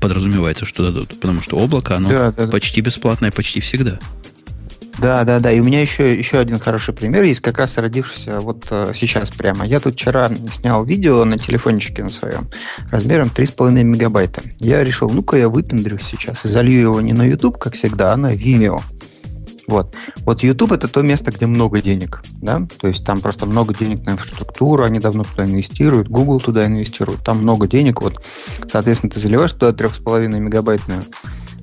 [0.00, 1.20] подразумевается, что дадут.
[1.20, 3.98] Потому что облако, оно да, да, почти бесплатное почти всегда.
[4.98, 5.52] Да, да, да.
[5.52, 9.30] И у меня еще, еще один хороший пример есть, как раз родившийся вот э, сейчас
[9.30, 9.64] прямо.
[9.64, 12.48] Я тут вчера снял видео на телефончике на своем
[12.90, 14.42] размером 3,5 мегабайта.
[14.58, 18.16] Я решил, ну-ка я выпендрюсь сейчас и залью его не на YouTube, как всегда, а
[18.16, 18.82] на Vimeo.
[19.70, 19.94] Вот.
[20.24, 24.04] Вот YouTube это то место, где много денег, да, то есть там просто много денег
[24.04, 28.20] на инфраструктуру, они давно туда инвестируют, Google туда инвестирует, там много денег, вот,
[28.68, 31.04] соответственно, ты заливаешь туда 3,5 мегабайтную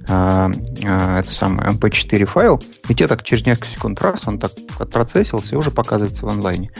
[0.07, 0.49] а,
[1.19, 5.57] это самое MP4 файл, и тебе так через несколько секунд раз он так отпроцессился и
[5.57, 6.71] уже показывается в онлайне.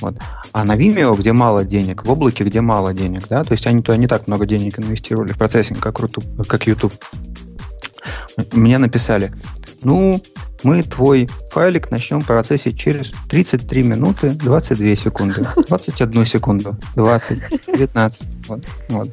[0.00, 0.18] Вот.
[0.52, 3.82] А на Vimeo, где мало денег, в облаке, где мало денег, да, то есть они
[3.82, 6.00] туда не так много денег инвестировали в процессинг, как
[6.48, 6.92] как YouTube.
[8.52, 9.32] Мне написали,
[9.82, 10.22] ну,
[10.62, 18.22] мы твой файлик начнем процессить через 33 минуты 22 секунды, 21 секунду, 20, 19.
[18.48, 19.08] Вот, вот.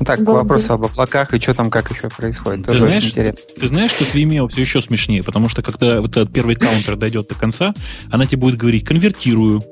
[0.00, 2.66] Ну, так, к вопросу об облаках и что там, как еще происходит.
[2.66, 6.32] Ты знаешь, ты знаешь, что с Vimeo все еще смешнее, потому что когда вот этот
[6.32, 7.74] первый каунтер дойдет до конца,
[8.10, 9.62] она тебе будет говорить «конвертирую»,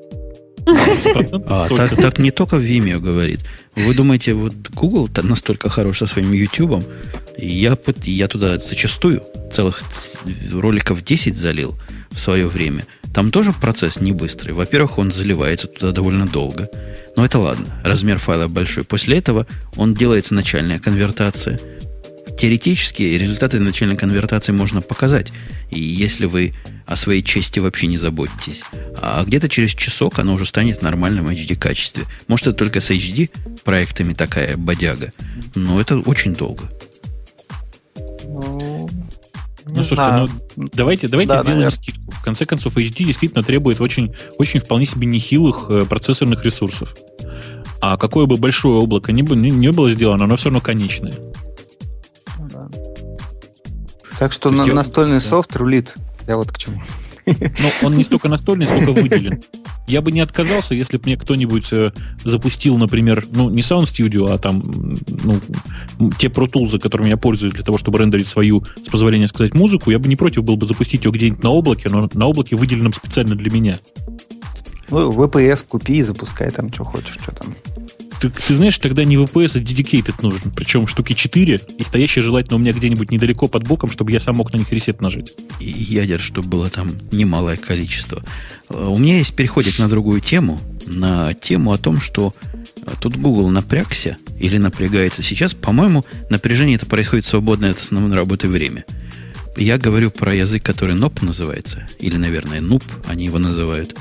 [0.66, 3.40] а, так, так не только в Vimeo говорит.
[3.74, 6.84] Вы думаете, вот Google настолько хорош со своим YouTube?
[7.38, 9.82] Я, я туда зачастую целых
[10.52, 11.76] роликов 10 залил
[12.10, 12.84] в свое время.
[13.14, 14.52] Там тоже процесс не быстрый.
[14.52, 16.68] Во-первых, он заливается туда довольно долго.
[17.16, 17.66] Но это ладно.
[17.84, 18.84] Размер файла большой.
[18.84, 19.46] После этого
[19.76, 21.58] он делается начальная конвертация.
[22.42, 25.32] Теоретически результаты начальной конвертации можно показать.
[25.70, 26.54] И если вы
[26.86, 28.64] о своей чести вообще не заботитесь.
[29.00, 32.02] А где-то через часок оно уже станет в нормальном HD качестве.
[32.26, 33.30] Может, это только с HD
[33.62, 35.12] проектами такая бодяга.
[35.54, 36.64] Но это очень долго.
[38.24, 38.88] Ну,
[39.64, 41.70] ну слушайте, ну, давайте, давайте да, сделаем наверное.
[41.70, 42.10] скидку.
[42.10, 46.96] В конце концов, HD действительно требует очень, очень вполне себе нехилых э, процессорных ресурсов.
[47.80, 51.14] А какое бы большое облако ни, ни, не было сделано, оно все равно конечное.
[54.12, 54.18] Да.
[54.18, 55.94] Так что на, настольный софт рулит.
[56.26, 56.80] Я вот к чему.
[57.26, 59.40] Ну, он не столько настольный, сколько выделен.
[59.86, 61.92] Я бы не отказался, если бы мне кто-нибудь э,
[62.24, 64.62] запустил, например, ну, не Sound Studio, а там,
[65.06, 65.40] ну,
[66.18, 69.90] те Pro Tools, которыми я пользуюсь для того, чтобы рендерить свою, с позволения сказать, музыку,
[69.90, 72.92] я бы не против был бы запустить ее где-нибудь на облаке, но на облаке, выделенном
[72.92, 73.78] специально для меня.
[74.90, 77.54] Ну, VPS купи и запускай там, что хочешь, что там.
[78.22, 80.52] Ты, ты знаешь, тогда не VPS, а Dedicated нужен.
[80.52, 84.36] Причем штуки 4, и стоящие желательно у меня где-нибудь недалеко под боком, чтобы я сам
[84.36, 85.32] мог на них ресет нажать.
[85.58, 88.22] И ядер, чтобы было там немалое количество.
[88.68, 92.32] У меня есть переходик на другую тему, на тему о том, что
[92.76, 95.52] э, тут Google напрягся или напрягается сейчас.
[95.52, 98.84] По-моему, напряжение это происходит свободное от основной работы время.
[99.56, 103.96] Я говорю про язык, который NOP называется, или, наверное, NUP, они его называют.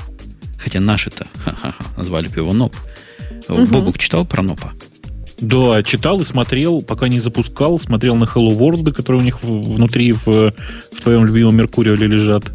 [0.58, 1.26] Хотя наши-то,
[1.96, 2.76] назвали бы его NOP–
[3.48, 3.66] Угу.
[3.66, 4.72] Бобук читал про Нопа?
[5.42, 10.12] Да, читал и смотрел, пока не запускал, смотрел на Hello World, которые у них внутри
[10.12, 12.52] в, в твоем любимом Меркурии лежат.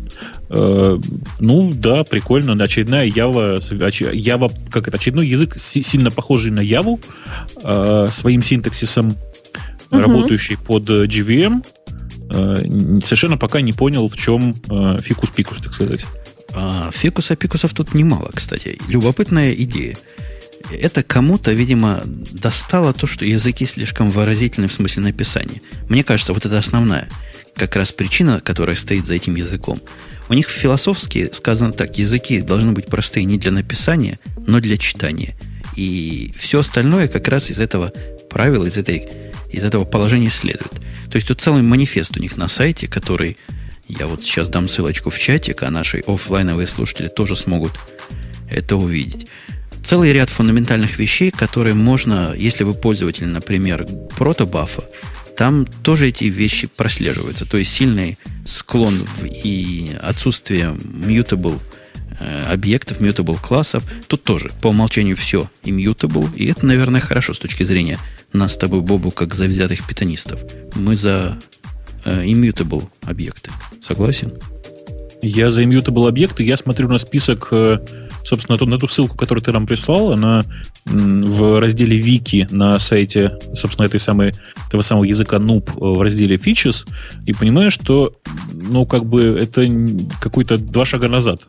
[0.50, 0.98] Э,
[1.42, 2.64] ну, да, прикольно.
[2.64, 7.02] Очередная Java, Java, как это, очередной язык, сильно похожий на Яву,
[7.62, 9.18] э, своим синтаксисом,
[9.92, 10.00] угу.
[10.00, 11.66] работающий под GVM.
[12.30, 12.58] Э,
[13.04, 16.06] совершенно пока не понял, в чем э, фикус-пикус, так сказать.
[16.56, 18.78] А, фикуса пикусов тут немало, кстати.
[18.88, 19.98] Любопытная идея
[20.72, 25.62] это кому-то, видимо, достало то, что языки слишком выразительны в смысле написания.
[25.90, 27.08] Мне кажется, вот это основная
[27.56, 29.82] как раз причина, которая стоит за этим языком.
[30.30, 35.36] У них философски сказано так, языки должны быть простые не для написания, но для читания.
[35.76, 37.92] И все остальное как раз из этого
[38.30, 39.08] правила, из, этой,
[39.52, 40.72] из этого положения следует.
[41.10, 43.38] То есть тут целый манифест у них на сайте, который
[43.88, 47.72] я вот сейчас дам ссылочку в чатик, а наши офлайновые слушатели тоже смогут
[48.50, 49.28] это увидеть
[49.88, 54.84] целый ряд фундаментальных вещей, которые можно, если вы пользователь, например, протобафа,
[55.38, 57.46] там тоже эти вещи прослеживаются.
[57.46, 61.58] То есть сильный склон и отсутствие mutable
[62.20, 63.86] э, объектов, mutable классов.
[64.08, 66.36] Тут тоже по умолчанию все immutable.
[66.36, 67.98] И это, наверное, хорошо с точки зрения
[68.34, 70.42] нас с тобой, Бобу, как завзятых питонистов.
[70.76, 71.40] Мы за
[72.04, 73.52] э, immutable объекты.
[73.82, 74.34] Согласен?
[75.22, 76.44] Я за immutable объекты.
[76.44, 77.54] Я смотрю на список
[78.28, 80.46] собственно, на ту ссылку, которую ты нам прислал, она
[80.86, 84.34] в разделе Вики на сайте, собственно, этой самой,
[84.68, 86.86] этого самого языка Noob в разделе Features,
[87.26, 88.14] и понимаешь, что,
[88.52, 89.66] ну, как бы это
[90.20, 91.42] какой-то два шага назад.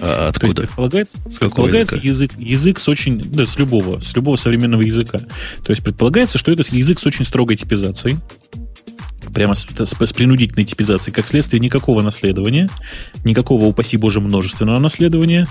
[0.00, 0.54] А откуда?
[0.54, 5.18] То есть предполагается, предполагается язык, язык с очень, да, с любого, с любого современного языка.
[5.18, 8.16] То есть предполагается, что это язык с очень строгой типизацией,
[9.38, 12.68] прямо с, с, с принудительной типизацией, как следствие никакого наследования,
[13.22, 15.46] никакого, упаси боже, множественного наследования,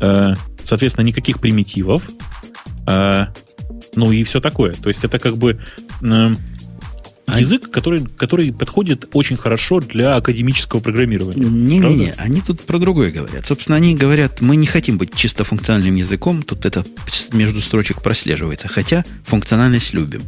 [0.00, 2.08] э, соответственно, никаких примитивов,
[2.86, 3.26] э,
[3.94, 4.72] ну и все такое.
[4.72, 5.60] То есть это как бы
[6.00, 6.34] э,
[7.26, 11.44] язык, который, который подходит очень хорошо для академического программирования.
[11.44, 13.44] Не-не-не, они тут про другое говорят.
[13.44, 16.86] Собственно, они говорят, мы не хотим быть чисто функциональным языком, тут это
[17.34, 20.22] между строчек прослеживается, хотя функциональность любим.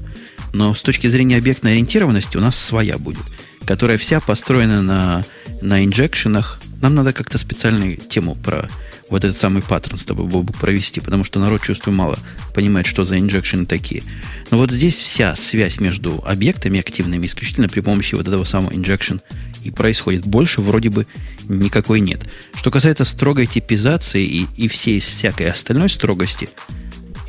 [0.53, 3.25] Но с точки зрения объектной ориентированности у нас своя будет,
[3.65, 5.25] которая вся построена на,
[5.61, 6.61] на инжекшенах.
[6.81, 8.69] Нам надо как-то специальную тему про
[9.11, 12.19] вот этот самый паттерн с тобой, Бобу, провести, потому что народ, чувствую, мало
[12.55, 14.03] понимает, что за инжекшены такие.
[14.51, 19.21] Но вот здесь вся связь между объектами активными исключительно при помощи вот этого самого injection
[19.65, 20.27] и происходит.
[20.27, 21.07] Больше вроде бы
[21.49, 22.21] никакой нет.
[22.55, 26.49] Что касается строгой типизации и, и всей всякой остальной строгости,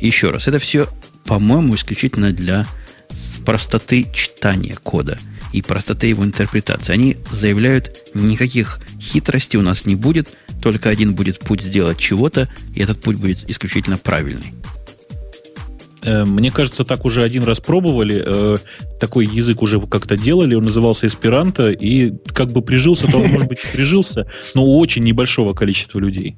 [0.00, 0.88] еще раз, это все,
[1.24, 2.66] по-моему, исключительно для
[3.14, 5.18] с простоты читания кода
[5.52, 6.92] и простоты его интерпретации.
[6.92, 12.80] Они заявляют, никаких хитростей у нас не будет, только один будет путь сделать чего-то, и
[12.80, 14.54] этот путь будет исключительно правильный.
[16.02, 18.56] Э, мне кажется, так уже один раз пробовали, э,
[19.00, 23.48] такой язык уже как-то делали, он назывался эсперанто, и как бы прижился, то он, может
[23.48, 26.36] быть, прижился, но у очень небольшого количества людей.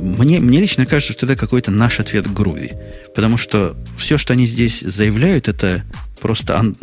[0.00, 2.72] Мне, мне лично кажется, что это какой-то наш ответ Груви.
[3.14, 5.84] Потому что все, что они здесь заявляют, это
[6.20, 6.76] просто ан-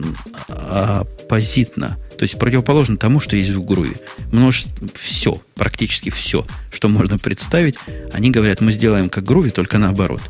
[0.48, 1.98] оппозитно.
[2.18, 3.96] То есть противоположно тому, что есть в Груве.
[4.32, 7.76] Множество, все, практически все, что можно представить.
[8.12, 10.22] Они говорят, мы сделаем как Груви, только наоборот.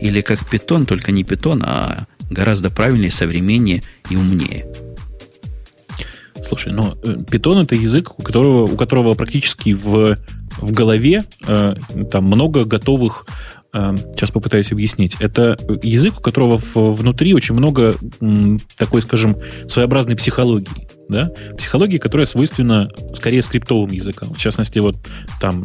[0.00, 4.66] Или как питон, только не питон, а гораздо правильнее, современнее и умнее.
[6.42, 6.94] Слушай, ну,
[7.30, 10.16] питон это язык, у которого, у которого практически в,
[10.58, 11.74] в голове э,
[12.10, 13.26] там много готовых
[13.72, 15.16] э, Сейчас попытаюсь объяснить.
[15.20, 17.94] Это язык, у которого внутри очень много
[18.76, 19.36] такой, скажем,
[19.68, 24.32] своеобразной психологии да, психологии, которая свойственна скорее скриптовым языкам.
[24.32, 24.96] В частности, вот
[25.40, 25.64] там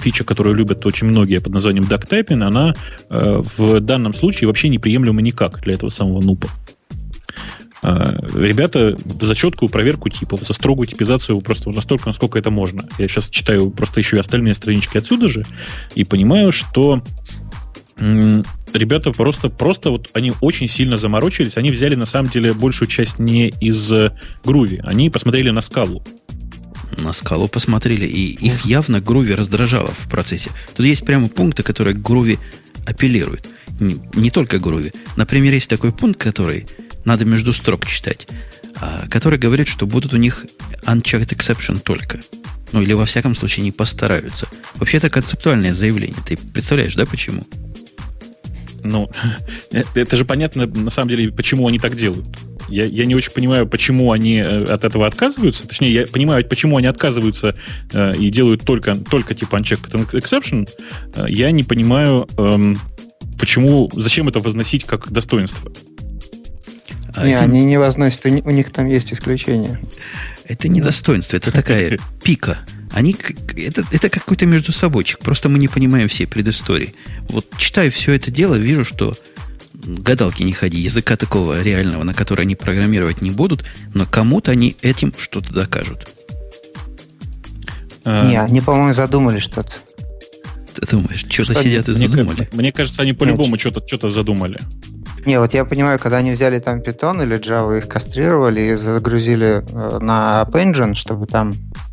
[0.00, 2.08] фича, которую любят очень многие под названием duck
[2.42, 2.74] она
[3.10, 6.48] э, в данном случае вообще неприемлема никак для этого самого нупа.
[7.82, 12.88] Э, ребята за четкую проверку типов, за строгую типизацию просто настолько, насколько это можно.
[12.98, 15.44] Я сейчас читаю просто еще и остальные странички отсюда же
[15.94, 17.02] и понимаю, что
[18.00, 21.56] ребята просто, просто вот они очень сильно заморочились.
[21.56, 23.92] Они взяли на самом деле большую часть не из
[24.44, 26.02] груви, они посмотрели на скалу.
[26.96, 30.50] На скалу посмотрели, и их явно груви раздражало в процессе.
[30.74, 32.38] Тут есть прямо пункты, которые груви
[32.86, 33.48] апеллируют.
[33.78, 34.92] Не, не только груви.
[35.16, 36.66] Например, есть такой пункт, который
[37.04, 38.26] надо между строк читать,
[38.80, 40.46] а, который говорит, что будут у них
[40.84, 42.20] unchecked exception только.
[42.72, 44.46] Ну, или во всяком случае не постараются.
[44.76, 46.18] Вообще, это концептуальное заявление.
[46.26, 47.44] Ты представляешь, да, почему?
[48.84, 49.10] Ну,
[49.70, 52.26] это же понятно, на самом деле, почему они так делают.
[52.68, 55.66] Я, я не очень понимаю, почему они э, от этого отказываются.
[55.66, 57.54] Точнее, я понимаю, почему они отказываются
[57.92, 60.68] э, и делают только, только типа unchecked exception.
[61.14, 62.74] Э, я не понимаю, э,
[63.38, 65.72] почему, зачем это возносить как достоинство.
[67.18, 67.42] А не, это...
[67.44, 69.80] они не возносят, у них там есть исключения.
[70.44, 72.58] Это не достоинство, это такая пика.
[72.92, 73.14] Они,
[73.56, 75.18] это, это какой-то между собойчик.
[75.18, 76.94] Просто мы не понимаем всей предыстории.
[77.28, 79.14] Вот читаю все это дело, вижу, что
[79.74, 83.64] гадалки не ходи, языка такого реального, на который они программировать не будут,
[83.94, 86.08] но кому-то они этим что-то докажут.
[88.04, 88.28] А...
[88.28, 89.74] Не, они, по-моему, задумали что-то.
[90.74, 92.48] Ты думаешь, что-то что сидят и мне, задумали?
[92.52, 94.60] Мне кажется, они по-любому что-то, что-то задумали.
[95.28, 99.62] Не, вот я понимаю, когда они взяли там Python или Java, их кастрировали и загрузили
[99.62, 101.52] э, на App Engine, чтобы там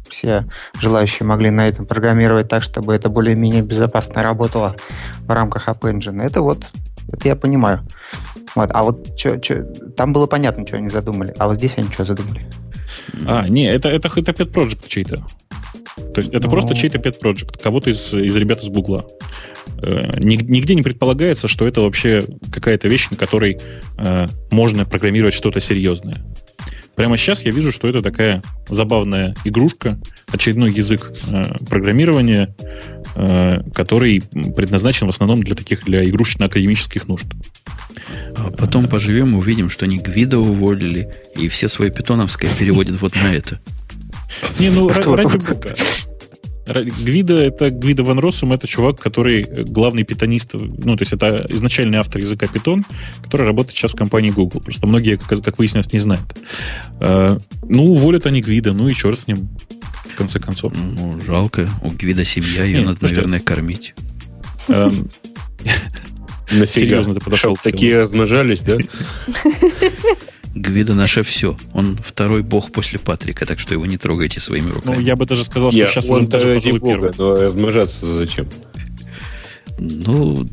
[0.09, 0.45] все
[0.79, 4.77] желающие могли на этом программировать так, чтобы это более-менее безопасно работало
[5.27, 6.21] в рамках App Engine.
[6.21, 6.71] Это вот,
[7.11, 7.85] это я понимаю.
[8.55, 8.69] Вот.
[8.73, 9.65] А вот чё, чё,
[9.97, 11.35] там было понятно, что они задумали.
[11.37, 12.49] А вот здесь они что задумали?
[13.27, 15.25] А, не, это, это, это pet project чей-то.
[15.95, 16.51] То есть это Но...
[16.51, 16.79] просто ну.
[16.79, 19.05] чей-то pet project, кого-то из, из ребят из Гугла.
[19.81, 23.59] Э, нигде не предполагается, что это вообще какая-то вещь, на которой
[23.97, 26.23] э, можно программировать что-то серьезное.
[26.95, 32.55] Прямо сейчас я вижу, что это такая забавная игрушка, очередной язык э, программирования,
[33.15, 37.27] э, который предназначен в основном для таких, для игрушечно-академических нужд.
[38.37, 43.13] А потом поживем и увидим, что они Гвида уволили, и все свои питоновское переводят вот
[43.21, 43.59] на это.
[44.59, 45.75] Не, ну, ради бога.
[46.67, 51.99] Гвида, это Гвида Ван Россум, это чувак, который главный питонист, ну, то есть это изначальный
[51.99, 52.81] автор языка Python,
[53.23, 54.61] который работает сейчас в компании Google.
[54.61, 56.35] Просто многие, как, как выяснилось, не знают.
[56.99, 59.47] Э, ну, уволят они Гвида, ну и черт с ним,
[60.11, 60.73] в конце концов.
[60.75, 63.93] Ну, жалко, у Гвида семья, ее Нет, надо, наверное, кормить.
[64.67, 65.09] Эм,
[66.51, 66.67] Нафига?
[66.67, 67.55] Серьезно ты подошел?
[67.61, 68.77] Такие размножались, да?
[70.55, 71.57] Гвида наше все.
[71.73, 74.95] Он второй бог после Патрика, так что его не трогайте своими руками.
[74.95, 78.05] Ну, я бы даже сказал, что я, сейчас он уже даже ради бога, но размножаться
[78.05, 78.47] зачем?
[79.77, 80.47] Ну,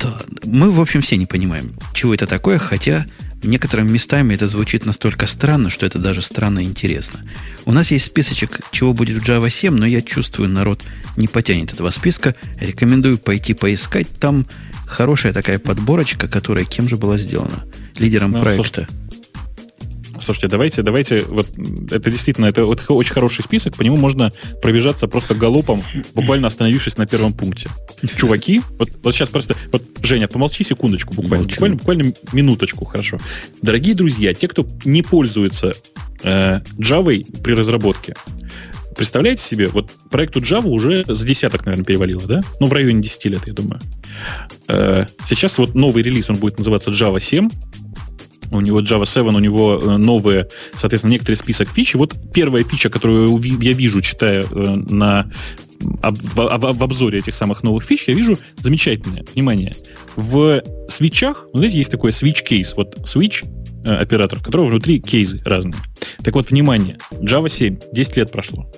[0.00, 0.18] да.
[0.44, 3.06] Мы, в общем, все не понимаем, чего это такое, хотя
[3.44, 7.20] некоторыми местами это звучит настолько странно, что это даже странно и интересно.
[7.64, 10.82] У нас есть списочек, чего будет в Java 7, но я чувствую, народ
[11.16, 12.34] не потянет этого списка.
[12.60, 14.08] Рекомендую пойти поискать.
[14.18, 14.46] Там
[14.86, 17.64] хорошая такая подборочка, которая кем же была сделана?
[17.96, 18.86] Лидером ну, проекта.
[18.88, 19.05] Слушай,
[20.26, 21.46] Слушайте, давайте, давайте, вот
[21.92, 26.96] это действительно, это вот очень хороший список, по нему можно пробежаться просто галопом, буквально остановившись
[26.96, 27.70] на первом пункте.
[28.16, 33.20] Чуваки, вот, вот сейчас просто, вот, Женя, помолчи секундочку, буквально, буквально, буквально минуточку, хорошо.
[33.62, 35.74] Дорогие друзья, те, кто не пользуется
[36.24, 38.16] э, Java при разработке,
[38.96, 42.40] представляете себе, вот проекту Java уже за десяток, наверное, перевалило, да?
[42.58, 43.80] Ну, в районе 10 лет, я думаю.
[44.66, 47.48] Э, сейчас вот новый релиз, он будет называться Java 7,
[48.50, 51.94] у него Java 7, у него э, новые, соответственно, некоторый список фич.
[51.94, 55.30] И вот первая фича, которую я вижу, читая э, на,
[55.80, 59.24] в, в обзоре этих самых новых фич, я вижу замечательное.
[59.34, 59.74] Внимание.
[60.16, 62.74] В свечах, знаете, есть такой switch case.
[62.76, 63.44] Вот switch
[63.84, 65.82] э, оператор, в которого внутри кейсы разные.
[66.22, 66.98] Так вот, внимание.
[67.12, 68.70] Java 7, 10 лет прошло.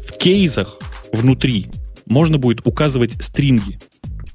[0.00, 0.78] В кейсах
[1.12, 1.66] внутри
[2.06, 3.78] можно будет указывать стринги.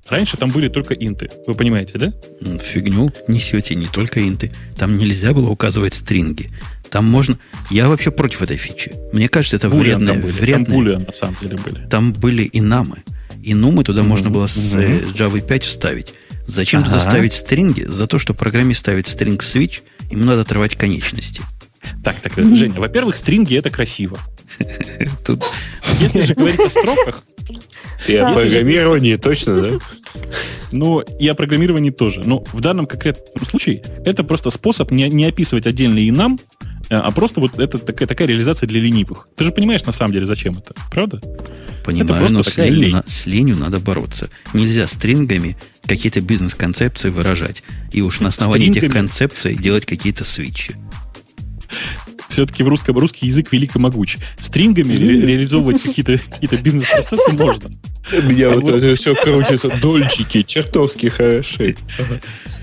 [0.09, 1.29] Раньше там были только инты.
[1.45, 2.13] Вы понимаете, да?
[2.59, 4.51] Фигню несете, не только инты.
[4.77, 6.49] Там нельзя было указывать стринги.
[6.89, 7.37] Там можно...
[7.69, 8.93] Я вообще против этой фичи.
[9.11, 10.13] Мне кажется, это булиан вредное.
[10.13, 10.31] Там, были.
[10.31, 10.65] вредное.
[10.65, 11.87] там булиан, на самом деле, были.
[11.87, 13.03] Там были и намы.
[13.43, 14.05] И нумы туда mm-hmm.
[14.05, 15.13] можно было с mm-hmm.
[15.13, 16.13] Java 5 вставить.
[16.47, 16.89] Зачем ага.
[16.89, 17.83] туда ставить стринги?
[17.83, 21.41] За то, что программист ставит стринг в switch, ему надо отрывать конечности.
[22.03, 24.17] Так, так, Женя, во-первых, стринги это красиво.
[25.25, 25.43] Тут...
[25.99, 27.23] Если же говорить о строках...
[28.07, 29.69] И о программировании точно, да?
[30.71, 32.21] Ну, и о программировании тоже.
[32.23, 36.37] Но в данном конкретном случае это просто способ не, не описывать отдельные нам,
[36.89, 39.27] э, а просто вот это такая, такая реализация для ленивых.
[39.35, 41.21] Ты же понимаешь, на самом деле, зачем это, правда?
[41.83, 44.29] Понимаю, но с ленью, на, с ленью надо бороться.
[44.53, 47.63] Нельзя стрингами какие-то бизнес-концепции выражать.
[47.91, 48.85] И уж на основании стрингами...
[48.85, 50.75] этих концепций делать какие-то свитчи
[52.29, 54.17] все-таки в русском русский язык велико могуч.
[54.39, 57.71] Стрингами ре- реализовывать какие-то какие бизнес-процессы можно.
[58.23, 59.69] Меня вот это все крутится.
[59.81, 61.75] Дольчики чертовски хороши.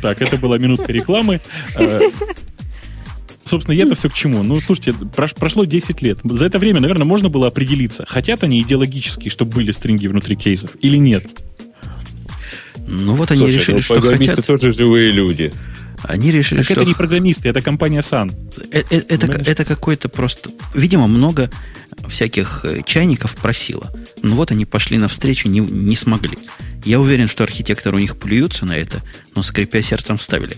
[0.01, 1.41] Так, это была минутка рекламы.
[1.79, 2.01] Э,
[3.45, 4.43] собственно, я-то все к чему?
[4.43, 4.95] Ну, слушайте,
[5.37, 6.19] прошло 10 лет.
[6.25, 10.71] За это время, наверное, можно было определиться, хотят они идеологически, чтобы были стринги внутри кейсов
[10.81, 11.27] или нет.
[12.87, 14.47] Ну вот они Слушай, решили, ну, что хотят.
[14.47, 15.53] тоже живые люди.
[16.03, 16.75] Они решили, так что...
[16.75, 18.35] это не программисты, это компания Sun.
[18.71, 20.51] Это, это, это какой-то просто...
[20.75, 21.51] Видимо, много
[22.09, 23.91] всяких э, чайников просило.
[24.23, 26.37] Но вот они пошли навстречу, не, не смогли.
[26.85, 29.03] Я уверен, что архитекторы у них плюются на это,
[29.35, 30.57] но скрипя сердцем вставили.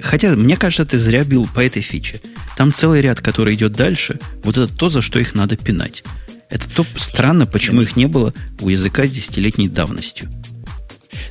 [0.00, 2.20] Хотя, мне кажется, ты зря бил по этой фиче.
[2.56, 6.02] Там целый ряд, который идет дальше, вот это то, за что их надо пинать.
[6.48, 10.30] Это то странно, почему их не было у языка с десятилетней давностью.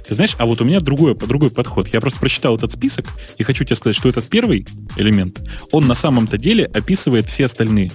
[0.07, 1.89] Ты знаешь, а вот у меня другой, другой подход.
[1.89, 5.41] Я просто прочитал этот список и хочу тебе сказать, что этот первый элемент,
[5.71, 7.91] он на самом-то деле описывает все остальные.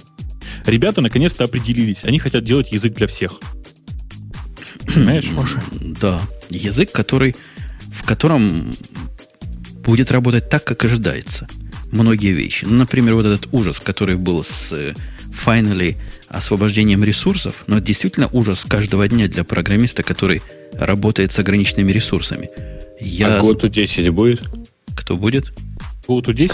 [0.65, 2.03] Ребята наконец-то определились.
[2.03, 3.39] Они хотят делать язык для всех.
[4.93, 5.29] Понимаешь?
[6.01, 6.21] Да.
[6.49, 7.35] Язык, который,
[7.91, 8.75] в котором
[9.83, 11.47] будет работать так, как ожидается.
[11.91, 12.65] Многие вещи.
[12.65, 14.93] Ну, например, вот этот ужас, который был с э,
[15.29, 15.97] finally
[16.27, 20.41] освобождением ресурсов, но это действительно ужас каждого дня для программиста, который
[20.77, 22.49] работает с ограниченными ресурсами.
[22.99, 23.37] Я...
[23.37, 24.41] А год 10 будет?
[24.95, 25.51] Кто будет?
[26.07, 26.53] Год 10?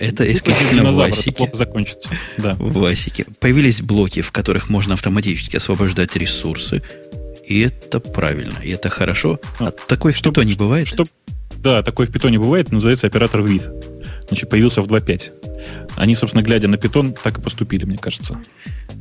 [0.00, 1.50] Это исключительно в Васике.
[1.52, 2.10] закончится.
[2.38, 2.54] Да.
[2.54, 3.26] В Васике.
[3.40, 6.82] Появились блоки, в которых можно автоматически освобождать ресурсы.
[7.46, 9.40] И это правильно, и это хорошо.
[9.60, 10.88] А такой в Python не бывает?
[10.88, 11.06] Что,
[11.58, 13.70] да, такой в питоне бывает, называется оператор with.
[14.28, 15.45] Значит, появился в 2.5.
[15.96, 18.38] Они, собственно, глядя на питон, так и поступили, мне кажется.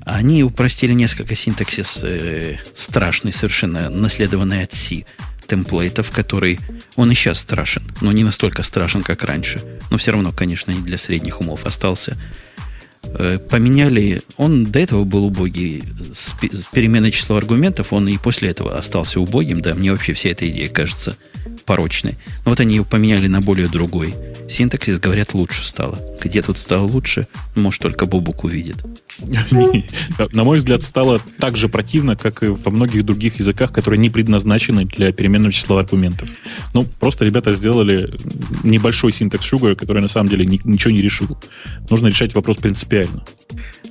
[0.05, 5.05] Они упростили несколько синтаксис э, страшный, совершенно наследованный от C
[5.47, 6.59] темплейтов, который,
[6.95, 9.61] он и сейчас страшен, но не настолько страшен, как раньше.
[9.91, 12.17] Но все равно, конечно, не для средних умов остался.
[13.03, 16.33] Э, поменяли, он до этого был убогий, с
[16.71, 20.69] переменой числа аргументов, он и после этого остался убогим, да, мне вообще вся эта идея
[20.69, 21.17] кажется
[21.65, 22.17] порочной.
[22.43, 24.13] Но вот они его поменяли на более другой.
[24.49, 25.99] Синтаксис, говорят, лучше стало.
[26.21, 28.77] Где тут стало лучше, может, только Бобук увидит.
[30.33, 34.09] На мой взгляд, стало так же противно, как и во многих других языках, которые не
[34.09, 36.29] предназначены для переменного числа аргументов.
[36.73, 38.13] Ну, просто ребята сделали
[38.63, 41.37] небольшой синтекс Sugar, который на самом деле ничего не решил.
[41.89, 43.25] Нужно решать вопрос принципиально.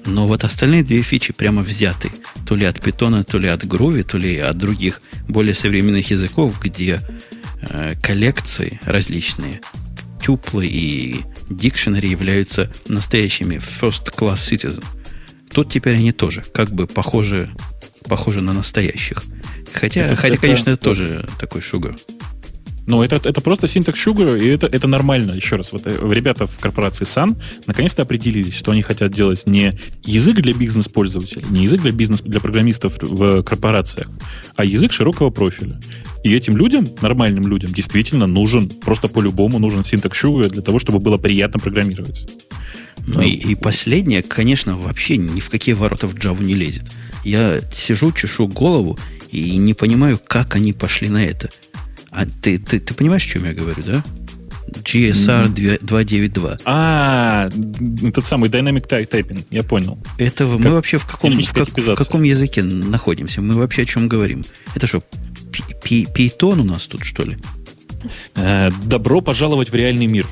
[0.06, 2.10] Но вот остальные две фичи прямо взяты.
[2.46, 6.60] То ли от Python, то ли от Groovy, то ли от других более современных языков,
[6.62, 7.00] где
[7.62, 9.60] э, коллекции различные,
[10.24, 11.20] тюплы и
[11.50, 14.84] дикшенери являются настоящими first-class citizen.
[15.50, 17.50] Тут теперь они тоже как бы похожи,
[18.08, 19.22] похожи на настоящих.
[19.74, 21.94] Хотя, это, хотя это, конечно, это тоже такой шугар.
[22.86, 25.32] Ну, это, это просто синтекс Sugar, и это, это нормально.
[25.32, 29.72] Еще раз, вот э, ребята в корпорации Sun наконец-то определились, что они хотят делать не
[30.02, 34.08] язык для бизнес-пользователей, не язык для бизнес для программистов в корпорациях,
[34.56, 35.80] а язык широкого профиля.
[36.24, 40.98] И этим людям, нормальным людям, действительно нужен, просто по-любому нужен синтекс Sugar для того, чтобы
[40.98, 42.26] было приятно программировать.
[43.06, 46.84] Ну и, и последнее, конечно, вообще ни в какие ворота в Java не лезет.
[47.24, 48.98] Я сижу, чешу голову
[49.30, 51.50] и не понимаю, как они пошли на это.
[52.14, 54.04] А ты, ты, ты понимаешь, о чем я говорю, да?
[54.68, 56.58] GSR 292.
[56.64, 57.48] А,
[58.14, 59.98] тот самый Dynamic Typing, я понял.
[60.18, 63.40] Это как, мы вообще в каком, в, как, в каком языке находимся?
[63.40, 64.44] Мы вообще о чем говорим?
[64.74, 65.02] Это что,
[65.84, 67.36] Python у нас тут, что ли?
[68.34, 70.26] Э, добро пожаловать в реальный мир.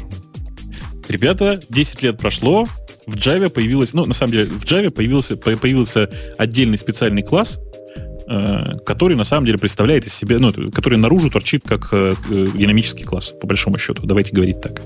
[1.09, 2.67] Ребята, 10 лет прошло,
[3.07, 6.09] в Java появилась, ну, на самом деле, в Java появился, появился
[6.39, 7.59] отдельный специальный класс,
[8.85, 13.35] который на самом деле представляет из себя, ну, который наружу торчит как э, динамический класс,
[13.41, 14.07] по большому счету.
[14.07, 14.81] Давайте говорить так.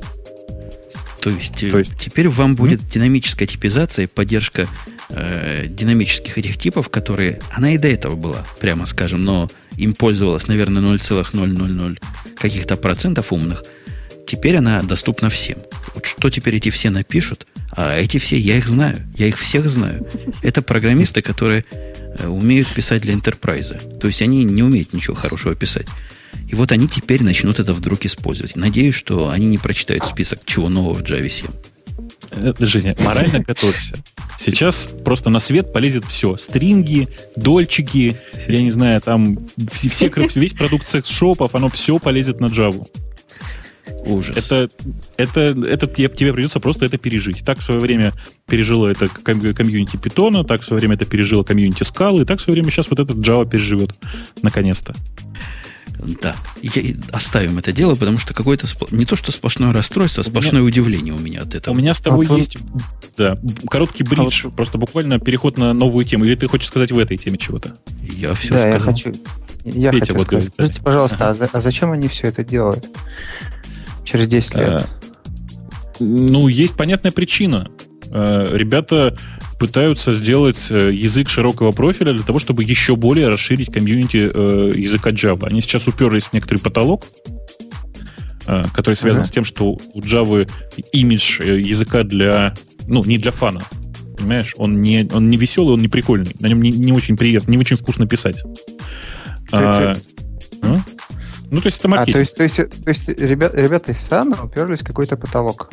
[1.20, 2.92] То есть, То есть теперь вам будет mm-hmm.
[2.92, 4.68] динамическая типизация и поддержка
[5.08, 7.40] э, динамических этих типов, которые...
[7.50, 11.98] Она и до этого была, прямо скажем, но им пользовалась, наверное, 0,000
[12.36, 13.64] каких-то процентов умных.
[14.26, 15.58] Теперь она доступна всем.
[15.94, 17.46] Вот что теперь эти все напишут?
[17.70, 19.06] А эти все, я их знаю.
[19.16, 20.06] Я их всех знаю.
[20.42, 21.64] Это программисты, которые
[22.18, 23.98] э, умеют писать для enterprise.
[23.98, 25.86] То есть они не умеют ничего хорошего писать.
[26.48, 28.56] И вот они теперь начнут это вдруг использовать.
[28.56, 31.46] Надеюсь, что они не прочитают список чего нового в Java 7.
[32.32, 33.94] Э, Женя, морально готовься.
[34.38, 36.36] Сейчас просто на свет полезет все.
[36.36, 38.16] Стринги, дольчики,
[38.48, 39.38] я не знаю, там
[39.70, 42.86] все, весь продукт секс-шопов, оно все полезет на Java.
[44.04, 44.36] Ужас.
[44.36, 44.70] Это,
[45.16, 47.44] это, это тебе, тебе придется просто это пережить.
[47.44, 48.12] Так в свое время
[48.46, 52.42] пережило это комьюнити питона, так в свое время это пережило комьюнити скалы, и так в
[52.42, 53.94] свое время сейчас вот этот Java переживет.
[54.42, 54.94] Наконец-то.
[56.20, 60.60] Да, я, оставим это дело, потому что какое-то не то что сплошное расстройство, а сплошное
[60.60, 61.74] меня, удивление у меня от этого.
[61.74, 62.58] У меня с тобой а есть
[63.16, 63.38] да,
[63.70, 64.56] короткий бридж, а вот...
[64.56, 66.24] просто буквально переход на новую тему.
[66.24, 67.76] Или ты хочешь сказать в этой теме чего-то?
[68.02, 68.72] Я все да, сказал.
[68.72, 69.14] я хочу.
[69.64, 70.52] Я Петя, хочу вот сказать.
[70.52, 72.88] Скажите, пожалуйста, а, а зачем они все это делают?
[74.06, 74.68] Через 10 лет.
[74.68, 74.86] А,
[76.00, 77.68] ну, есть понятная причина.
[78.10, 79.16] А, ребята
[79.58, 85.10] пытаются сделать э, язык широкого профиля для того, чтобы еще более расширить комьюнити э, языка
[85.10, 85.46] Java.
[85.46, 87.06] Они сейчас уперлись в некоторый потолок,
[88.46, 89.26] э, который связан uh-huh.
[89.26, 90.48] с тем, что у Java
[90.92, 92.54] имидж языка для,
[92.86, 93.62] ну, не для фана.
[94.18, 94.54] Понимаешь?
[94.58, 96.32] Он не, он не веселый, он не прикольный.
[96.40, 98.42] На нем не, не очень приятно, не очень вкусно писать.
[99.52, 99.96] А, а?
[101.50, 102.16] Ну, то есть это маркетинг.
[102.16, 105.70] А, то есть, то есть, то есть ребят, ребята из Сана уперлись в какой-то потолок.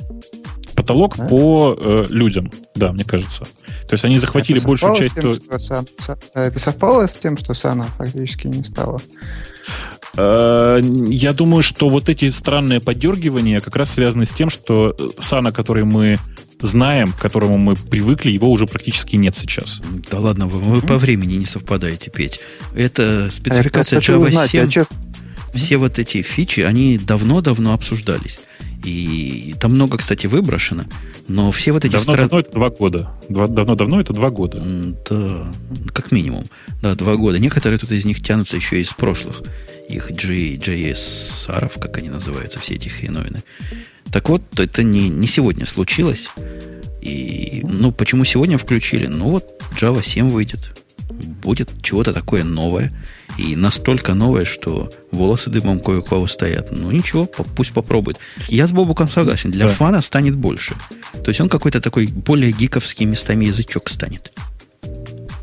[0.75, 1.25] Потолок а?
[1.25, 3.45] по э, людям, да, мне кажется.
[3.87, 5.15] То есть они захватили это большую часть...
[5.15, 5.59] Тем, то...
[5.59, 5.85] Сан,
[6.33, 8.99] это совпало с тем, что Сана фактически не стало?
[10.15, 15.51] Э, я думаю, что вот эти странные подергивания как раз связаны с тем, что Сана,
[15.51, 16.19] который мы
[16.61, 19.81] знаем, к которому мы привыкли, его уже практически нет сейчас.
[20.11, 22.39] Да ладно, вы, вы по времени не совпадаете, Петь.
[22.75, 24.67] Это спецификация а Java 7.
[24.67, 24.87] Узнать,
[25.53, 28.41] все вот эти фичи, они давно-давно обсуждались.
[28.83, 30.85] И там много, кстати, выброшено.
[31.27, 31.93] Но все вот эти...
[31.93, 32.39] Давно-давно стра...
[32.39, 33.11] это два года.
[33.29, 34.61] Давно-давно это два года.
[35.09, 35.47] Да,
[35.93, 36.45] как минимум.
[36.81, 37.39] Да, два года.
[37.39, 39.41] Некоторые тут из них тянутся еще из прошлых.
[39.87, 43.43] Их JS аров, как они называются, все эти хреновины.
[44.11, 46.27] Так вот, это не, не сегодня случилось.
[47.01, 49.07] И, ну, почему сегодня включили?
[49.07, 50.82] Ну, вот Java 7 выйдет.
[51.41, 52.91] Будет чего-то такое новое.
[53.37, 56.71] И настолько новое, что волосы дымом кое-у кого стоят.
[56.71, 58.19] Ну ничего, пусть попробует.
[58.47, 59.51] Я с Бобуком согласен.
[59.51, 59.73] Для да.
[59.73, 60.75] фана станет больше.
[61.13, 64.31] То есть он какой-то такой более гиковский местами язычок станет.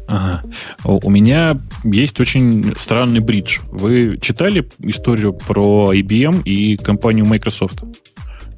[0.07, 0.43] Ага.
[0.85, 3.61] У меня есть очень странный бридж.
[3.71, 7.83] Вы читали историю про IBM и компанию Microsoft?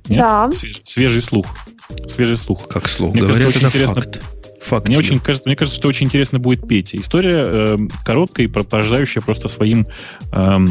[0.09, 0.21] Нет?
[0.21, 0.51] Да.
[0.53, 1.47] Свежий, свежий слух.
[2.07, 2.69] Свежий слух.
[2.69, 3.11] Как слух?
[3.11, 4.03] Мне Говорят, кажется, очень это интересно.
[4.03, 4.42] Факт.
[4.65, 4.89] Факт.
[4.89, 6.97] Мне очень кажется, мне кажется, что очень интересно будет Петя.
[6.97, 9.87] История э, короткая и порождающая просто своим
[10.33, 10.67] э,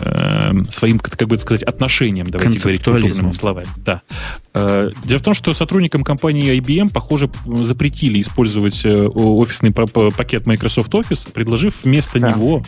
[0.00, 3.68] э, своим, как бы сказать, отношением, давайте говорить культурными словами.
[3.76, 4.02] Да.
[4.54, 10.92] Э, дело в том, что сотрудникам компании IBM, похоже, запретили использовать э, офисный пакет Microsoft
[10.92, 12.32] Office, предложив вместо да.
[12.32, 12.64] него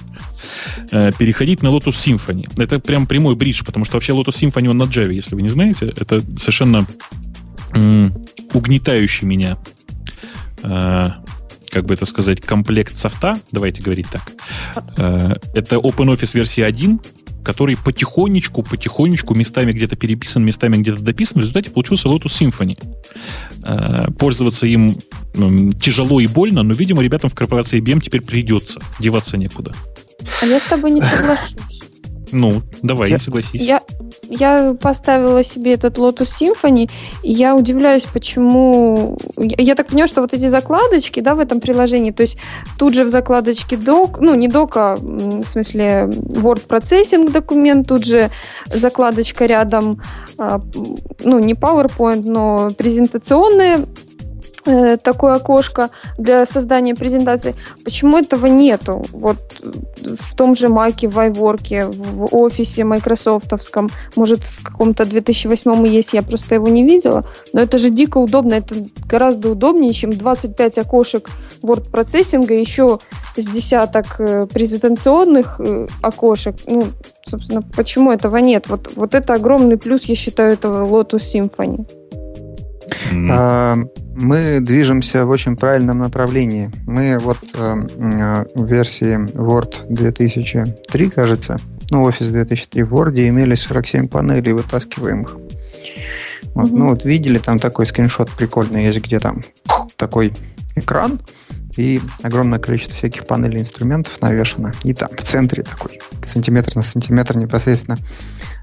[0.93, 2.49] э, переходить на Lotus Symphony.
[2.57, 5.49] Это прям прямой бридж, потому что вообще Lotus Symphony он на Java, если вы не
[5.49, 5.93] знаете.
[5.97, 6.87] Это совершенно
[8.53, 9.57] угнетающий меня
[10.62, 14.22] как бы это сказать, комплект софта, давайте говорить так.
[14.98, 17.00] Э, это OpenOffice версия 1,
[17.44, 21.36] который потихонечку, потихонечку местами где-то переписан, местами где-то дописан.
[21.36, 22.76] В результате получился Lotus Symphony.
[23.62, 24.98] Э, пользоваться им
[25.80, 28.80] тяжело и больно, но, видимо, ребятам в корпорации IBM теперь придется.
[28.98, 29.72] Деваться некуда.
[30.42, 31.56] А я с тобой не соглашусь.
[32.33, 33.62] Ну, давай, я, согласись.
[33.62, 33.83] Я,
[34.28, 36.91] я поставила себе этот Lotus Symphony,
[37.22, 39.17] и я удивляюсь, почему...
[39.37, 42.37] Я, я так понимаю, что вот эти закладочки, да, в этом приложении, то есть
[42.79, 48.04] тут же в закладочке док, ну, не док, а в смысле Word Processing документ, тут
[48.04, 48.30] же
[48.67, 50.03] закладочка рядом,
[50.38, 50.61] а,
[51.25, 53.84] ну, не PowerPoint, но презентационная Э,
[54.64, 57.54] такое окошко для создания презентации.
[57.84, 59.04] Почему этого нету?
[59.12, 59.38] Вот
[60.03, 66.22] в том же Маке, в iWork, в офисе майкрософтовском, может, в каком-то 2008 есть, я
[66.22, 68.74] просто его не видела, но это же дико удобно, это
[69.07, 71.30] гораздо удобнее, чем 25 окошек
[71.62, 72.99] word процессинга, еще
[73.37, 76.57] с десяток э, презентационных э, окошек.
[76.66, 76.84] Ну,
[77.24, 78.68] собственно, почему этого нет?
[78.68, 81.87] Вот, вот это огромный плюс, я считаю, этого Lotus Symphony.
[83.12, 83.88] Mm.
[84.14, 86.70] Мы движемся в очень правильном направлении.
[86.87, 87.74] Мы вот э,
[88.54, 91.58] в версии Word 2003, кажется,
[91.91, 95.37] ну, Office 2003 в Word имели 47 панелей вытаскиваемых.
[96.54, 96.76] Вот, mm-hmm.
[96.76, 99.42] Ну, вот видели, там такой скриншот прикольный есть, где там
[99.96, 100.32] такой
[100.76, 101.20] экран,
[101.76, 104.72] и огромное количество всяких панелей инструментов навешано.
[104.84, 107.99] И там в центре такой сантиметр на сантиметр непосредственно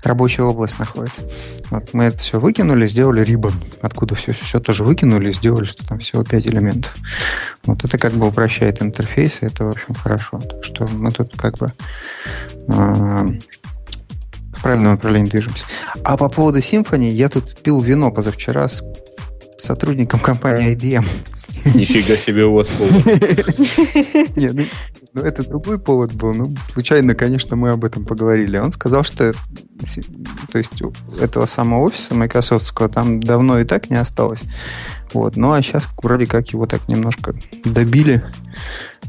[0.04, 1.24] рабочая область находится.
[1.70, 6.00] Вот мы это все выкинули, сделали рибон, откуда все, все тоже выкинули, сделали, что там
[6.00, 6.96] всего 5 элементов.
[7.66, 10.40] Вот это как бы упрощает интерфейс, и это, в общем, хорошо.
[10.40, 11.74] Так что мы тут как бы
[12.70, 13.32] э,
[14.54, 15.64] в правильном направлении движемся.
[16.04, 18.84] А по поводу Symfony, я тут пил вино позавчера с
[19.58, 21.06] сотрудником компании IBM.
[21.74, 23.06] Нифига себе у вас повод.
[24.36, 24.64] Нет, ну,
[25.14, 26.34] ну, это другой повод был.
[26.34, 28.58] Ну, случайно, конечно, мы об этом поговорили.
[28.58, 30.82] Он сказал, что то есть
[31.20, 34.44] этого самого офиса майкрософтского там давно и так не осталось.
[35.14, 35.36] Вот.
[35.36, 37.34] Ну, а сейчас вроде как его так немножко
[37.66, 38.24] добили.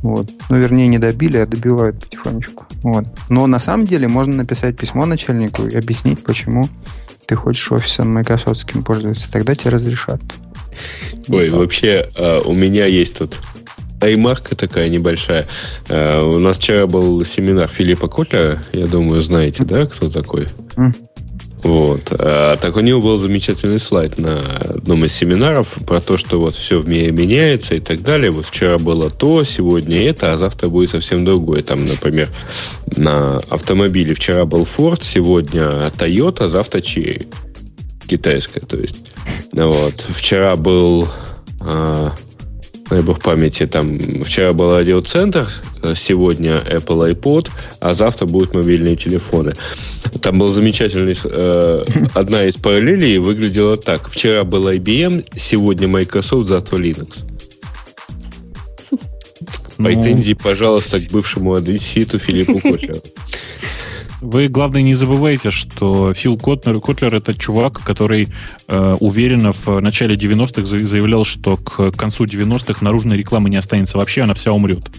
[0.03, 0.31] Вот.
[0.49, 2.67] Ну, вернее, не добили, а добивают потихонечку.
[2.83, 3.07] Вот.
[3.29, 6.69] Но на самом деле можно написать письмо начальнику и объяснить, почему
[7.27, 9.31] ты хочешь офисом майкрософтским пользоваться.
[9.31, 10.23] Тогда тебе разрешат.
[11.29, 13.39] Ой, вообще, а, у меня есть тут
[14.01, 15.47] аймарка такая небольшая.
[15.89, 20.49] А, у нас вчера был семинар Филиппа Котля, я думаю, знаете, да, кто такой?
[21.63, 22.13] Вот.
[22.13, 26.55] А, так у него был замечательный слайд на одном из семинаров про то, что вот
[26.55, 28.31] все в мире меняется и так далее.
[28.31, 31.63] Вот вчера было то, сегодня это, а завтра будет совсем другое.
[31.63, 32.29] Там, например,
[32.97, 37.27] на автомобиле вчера был Ford, сегодня Toyota, завтра Chery
[38.09, 39.13] китайская, то есть.
[39.53, 40.07] Вот.
[40.09, 41.09] Вчера был,
[41.61, 42.11] э,
[42.91, 45.49] дай бог памяти, там, вчера был радиоцентр,
[45.95, 47.49] сегодня Apple iPod,
[47.81, 49.55] а завтра будут мобильные телефоны.
[50.23, 54.11] Там был замечательный, э, одна из параллелей выглядела так.
[54.11, 57.25] Вчера был IBM, сегодня Microsoft, завтра Linux.
[59.79, 59.85] Ну...
[59.85, 63.01] Претензии, пожалуйста, к бывшему одесситу Филиппу Котлеру.
[64.21, 68.29] Вы, главное, не забывайте, что Фил Котлер, Котлер это чувак, который
[68.67, 74.23] э, уверенно в начале 90-х заявлял, что к концу 90-х наружной рекламы не останется вообще,
[74.23, 74.91] она вся умрет.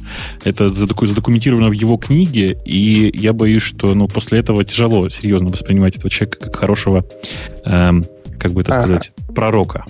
[0.43, 5.97] Это задокументировано в его книге, и я боюсь, что ну, после этого тяжело серьезно воспринимать
[5.97, 7.05] этого человека как хорошего,
[7.65, 7.91] э,
[8.39, 9.85] как бы это сказать, а, пророка.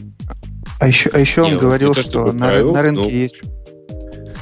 [0.80, 3.08] А еще, а еще он не, говорил, что на, на рынке но...
[3.08, 3.42] есть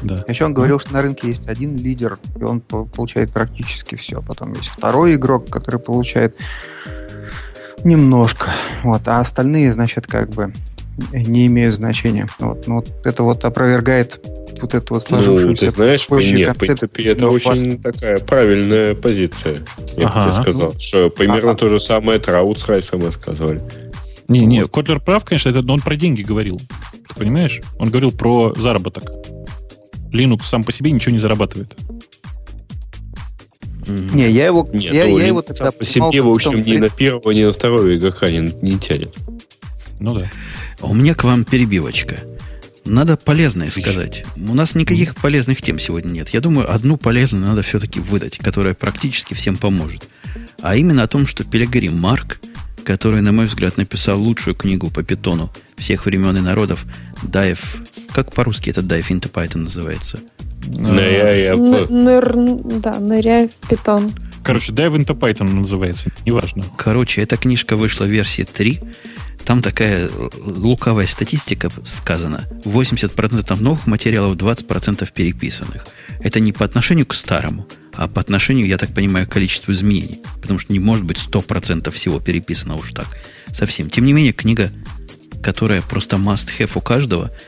[0.02, 0.18] да.
[0.28, 4.22] Еще он говорил, что на рынке есть один лидер, и он получает практически все.
[4.22, 6.36] Потом есть второй игрок, который получает
[7.84, 8.52] немножко.
[8.84, 10.54] Вот, а остальные, значит, как бы
[11.12, 12.28] не имеют значения.
[12.40, 14.20] Вот, ну, вот это вот опровергает
[14.62, 15.66] вот эту вот сложившуюся...
[15.66, 19.60] Ну, ты знаешь, нет, в принципе, это очень такая правильная позиция,
[19.96, 20.26] я ага.
[20.26, 20.80] бы тебе сказал.
[20.80, 21.60] Что примерно ага.
[21.60, 23.62] то же самое Траут с Райсом рассказывали.
[24.28, 26.60] Не, не, Котлер прав, конечно, это, но он про деньги говорил.
[26.60, 27.62] Ты понимаешь?
[27.80, 29.06] Он говорил про заработок.
[30.18, 31.76] Linux сам по себе ничего не зарабатывает.
[33.88, 37.32] Не, я его, Нет, я, я его тогда по себе, в общем, ни на первого,
[37.32, 39.16] ни на второго игрока не, не тянет.
[40.00, 40.30] Ну да.
[40.80, 42.18] А у меня к вам перебивочка.
[42.86, 44.26] Надо полезное сказать.
[44.38, 46.30] У нас никаких полезных тем сегодня нет.
[46.30, 50.08] Я думаю, одну полезную надо все-таки выдать, которая практически всем поможет.
[50.62, 52.40] А именно о том, что Пилигрим Марк,
[52.88, 56.86] который, на мой взгляд, написал лучшую книгу по питону всех времен и народов,
[57.22, 57.60] Dive
[58.14, 60.20] как по-русски этот dive into Python называется?
[60.66, 62.80] Ныряя в...
[62.80, 64.12] Да, ныряя в Python.
[64.42, 66.64] Короче, dive into Python называется, неважно.
[66.78, 68.80] Короче, эта книжка вышла в версии 3.
[69.44, 70.10] Там такая
[70.46, 72.46] луковая статистика сказана.
[72.64, 75.86] 80% новых материалов, 20% переписанных.
[76.22, 77.68] Это не по отношению к старому,
[77.98, 80.22] а по отношению, я так понимаю, к количеству изменений.
[80.42, 83.08] Потому что не может быть 100% всего переписано уж так.
[83.52, 83.90] Совсем.
[83.90, 84.72] Тем не менее, книга,
[85.42, 87.32] которая просто must-have у каждого–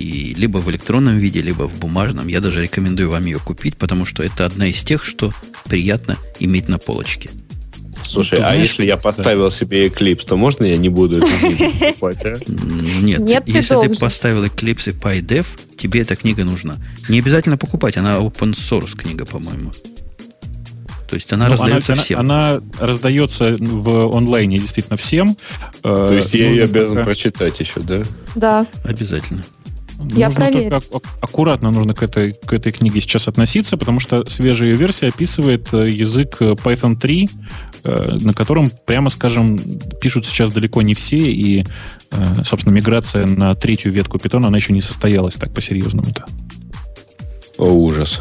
[0.00, 2.26] и либо в электронном виде, либо в бумажном.
[2.26, 5.32] Я даже рекомендую вам ее купить, потому что это одна из тех, что
[5.68, 7.28] приятно иметь на полочке.
[8.02, 9.50] Слушай, ну, а знаешь, если я поставил да.
[9.50, 11.26] себе Eclipse, то можно я не буду это
[11.80, 12.34] покупать, а?
[12.46, 15.46] Нет, Нет если ты, ты поставил Eclipse и PyDev,
[15.76, 16.78] тебе эта книга нужна.
[17.08, 19.70] Не обязательно покупать, она open source книга, по-моему.
[21.10, 22.20] То есть она ну, раздается она, всем.
[22.20, 25.36] Она, она раздается в онлайне действительно всем.
[25.82, 27.04] То есть я ее обязан пока...
[27.06, 28.02] прочитать еще, да?
[28.36, 28.66] Да.
[28.84, 29.42] Обязательно.
[30.14, 30.80] Я нужно проверю.
[30.80, 35.74] Только аккуратно нужно к этой, к этой книге сейчас относиться, потому что свежая версия описывает
[35.74, 37.28] э, язык э, Python 3,
[37.82, 39.58] э, на котором, прямо скажем,
[40.00, 41.66] пишут сейчас далеко не все, и,
[42.44, 46.24] собственно, миграция на третью ветку Python, она еще не состоялась так по-серьезному-то.
[47.58, 48.20] О, ужас.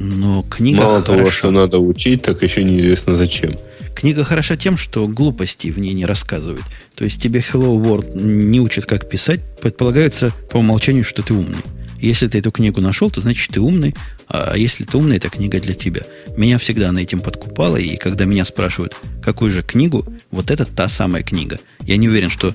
[0.00, 1.18] Но книга Мало хороша.
[1.18, 3.56] того, что надо учить, так еще неизвестно зачем.
[3.94, 6.62] Книга хороша тем, что глупости в ней не рассказывает.
[6.94, 9.40] То есть тебе Hello World не учат, как писать.
[9.60, 11.58] Предполагается по умолчанию, что ты умный.
[11.98, 13.94] Если ты эту книгу нашел, то значит ты умный.
[14.26, 16.00] А если ты умный, эта книга для тебя.
[16.34, 17.76] Меня всегда она этим подкупала.
[17.76, 21.58] И когда меня спрашивают, какую же книгу, вот это та самая книга.
[21.80, 22.54] Я не уверен, что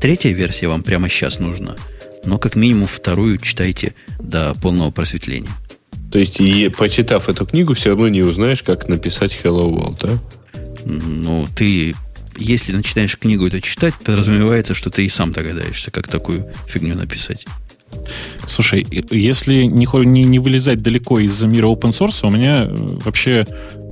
[0.00, 1.76] третья версия вам прямо сейчас нужна.
[2.24, 5.50] Но как минимум вторую читайте до полного просветления.
[6.14, 10.10] То есть, и, почитав эту книгу, все равно не узнаешь, как написать Hello World, да?
[10.84, 11.96] Ну, ты,
[12.38, 17.44] если начинаешь книгу это читать, подразумевается, что ты и сам догадаешься, как такую фигню написать.
[18.46, 23.44] Слушай, если не, не, не вылезать далеко из мира open source, у меня э, вообще
[23.44, 23.84] э,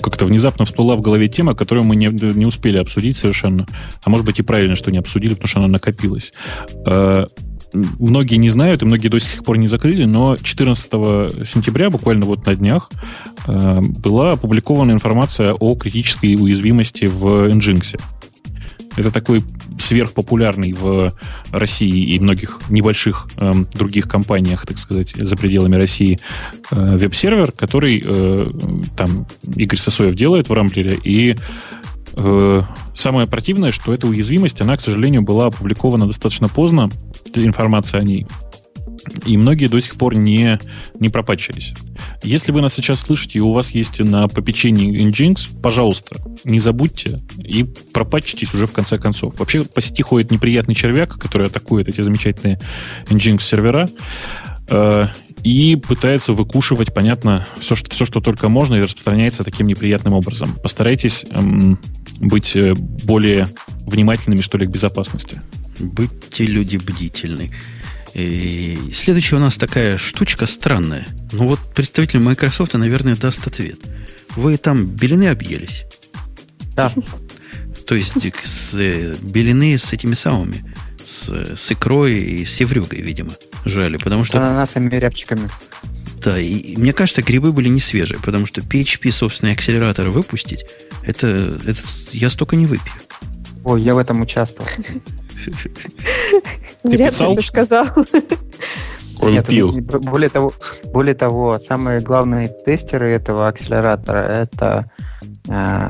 [0.00, 3.66] как-то внезапно всплыла в голове тема, которую мы не, не успели обсудить совершенно.
[4.04, 6.32] А может быть и правильно, что не обсудили, потому что она накопилась.
[7.74, 10.86] Э, многие не знают, и многие до сих пор не закрыли, но 14
[11.46, 12.90] сентября, буквально вот на днях,
[13.46, 17.98] была опубликована информация о критической уязвимости в Nginx.
[18.96, 19.42] Это такой
[19.78, 21.12] сверхпопулярный в
[21.50, 26.20] России и многих небольших э, других компаниях, так сказать, за пределами России
[26.70, 28.48] э, веб-сервер, который э,
[28.96, 29.26] там
[29.56, 31.36] Игорь Сосоев делает в Рамблере, и
[32.14, 32.62] э,
[32.94, 36.90] самое противное, что эта уязвимость, она, к сожалению, была опубликована достаточно поздно,
[37.34, 38.26] информация о ней
[39.26, 40.58] и многие до сих пор не,
[40.98, 41.74] не пропатчились.
[42.22, 47.20] Если вы нас сейчас слышите, и у вас есть на попечении Nginx, пожалуйста, не забудьте
[47.38, 49.38] и пропатчитесь уже в конце концов.
[49.38, 52.60] Вообще по сети ходит неприятный червяк, который атакует эти замечательные
[53.06, 53.88] Nginx сервера
[54.68, 55.08] э,
[55.42, 60.54] и пытается выкушивать, понятно, все что, все, что только можно, и распространяется таким неприятным образом.
[60.62, 61.78] Постарайтесь эм,
[62.20, 63.48] быть э, более
[63.86, 65.40] внимательными, что ли, к безопасности.
[65.78, 67.50] Будьте люди бдительны.
[68.14, 71.06] И следующая у нас такая штучка странная.
[71.32, 73.80] Ну вот представитель Microsoft, наверное, даст ответ.
[74.36, 75.84] Вы там белины объелись?
[76.76, 76.92] Да.
[77.86, 78.14] То есть
[78.44, 78.74] с,
[79.20, 80.64] белины с этими самыми,
[81.04, 83.32] с, с икрой и с севрюгой, видимо,
[83.64, 83.96] жали.
[83.96, 84.38] Потому что...
[84.38, 85.48] Ананасами и рябчиками.
[86.22, 90.64] Да, и, и мне кажется, грибы были не свежие, потому что PHP, собственный акселератор выпустить,
[91.04, 91.80] это, это
[92.12, 92.94] я столько не выпью.
[93.64, 94.68] Ой, я в этом участвовал.
[96.82, 97.86] Зря ты это сказал.
[99.20, 99.72] Он Нет, пил.
[99.80, 100.52] Более того,
[100.92, 104.90] более того, самые главные тестеры этого акселератора это
[105.48, 105.88] э,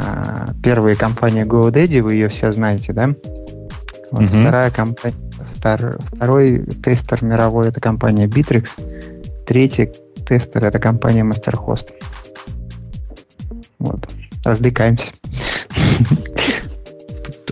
[0.62, 3.14] первая компания GoDaddy, вы ее все знаете, да?
[4.10, 4.38] Вот угу.
[4.38, 5.16] Вторая компания,
[5.54, 8.68] втор, второй тестер мировой это компания Bittrex,
[9.46, 9.90] третий
[10.26, 11.86] тестер это компания MasterHost.
[13.78, 14.06] Вот,
[14.44, 15.08] развлекаемся.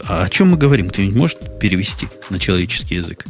[0.09, 0.91] А о чем мы говорим?
[0.91, 3.25] Ты не можешь перевести на человеческий язык?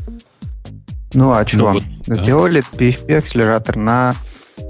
[1.14, 1.56] Ну, а что?
[1.56, 2.78] Ну, вот, Сделали да.
[2.78, 4.14] PHP-акселератор на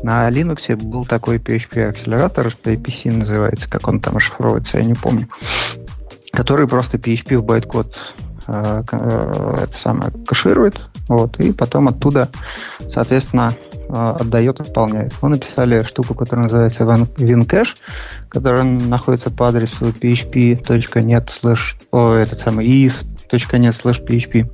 [0.02, 5.28] на Linux был такой PHP-акселератор, APC называется, как он там расшифровывается, я не помню,
[6.32, 8.00] который просто PHP в байткод
[8.46, 12.28] э, э, это самое кэширует, вот, и потом оттуда,
[12.92, 13.48] соответственно,
[13.88, 15.14] э, отдает, исполняет.
[15.22, 17.68] Мы написали штуку, которая называется WinCache,
[18.28, 21.60] которая находится по адресу php.net slash,
[21.90, 24.50] о, этот самый is.net slash php.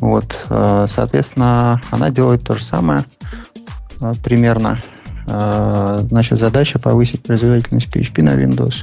[0.00, 0.26] Вот,
[0.92, 2.98] соответственно, она делает то же самое
[4.24, 4.80] примерно.
[5.26, 8.74] Значит, задача повысить производительность PHP на Windows.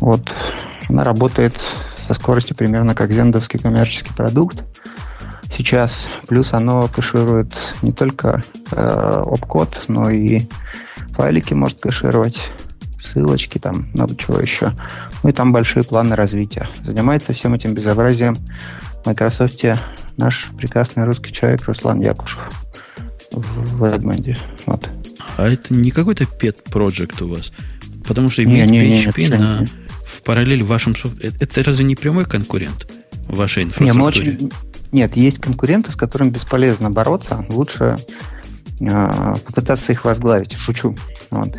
[0.00, 0.22] Вот,
[0.88, 1.54] она работает
[2.06, 4.62] со скоростью примерно как зендовский коммерческий продукт
[5.56, 5.92] сейчас.
[6.28, 8.42] Плюс оно кэширует не только
[8.72, 10.46] э, обкод, но и
[11.10, 12.38] файлики может кэшировать,
[13.02, 14.72] ссылочки там, много чего еще.
[15.22, 16.68] Ну и там большие планы развития.
[16.84, 19.62] Занимается всем этим безобразием в Microsoft
[20.16, 22.42] наш прекрасный русский человек Руслан Якушев
[23.32, 24.36] в Эдмонде.
[24.66, 24.88] Вот.
[25.36, 27.52] А это не какой-то pet project у вас?
[28.06, 29.64] Потому что иметь не, не, PHP не, на,
[30.06, 30.94] в параллель вашим...
[31.20, 32.90] Это, это разве не прямой конкурент
[33.28, 33.92] вашей инфраструктуре?
[33.92, 34.50] Не, мы очень,
[34.92, 37.44] нет, есть конкуренты, с которыми бесполезно бороться.
[37.48, 37.98] Лучше
[38.80, 40.52] э, попытаться их возглавить.
[40.52, 40.96] Шучу.
[41.30, 41.56] Вот.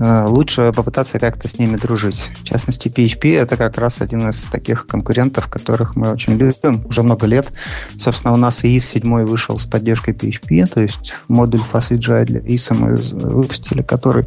[0.00, 2.30] Э, лучше попытаться как-то с ними дружить.
[2.36, 7.02] В частности, PHP это как раз один из таких конкурентов, которых мы очень любим уже
[7.02, 7.52] много лет.
[7.98, 12.40] Собственно, у нас и IS 7 вышел с поддержкой PHP, то есть модуль FastAGI для
[12.40, 12.94] IS мы
[13.28, 14.26] выпустили, который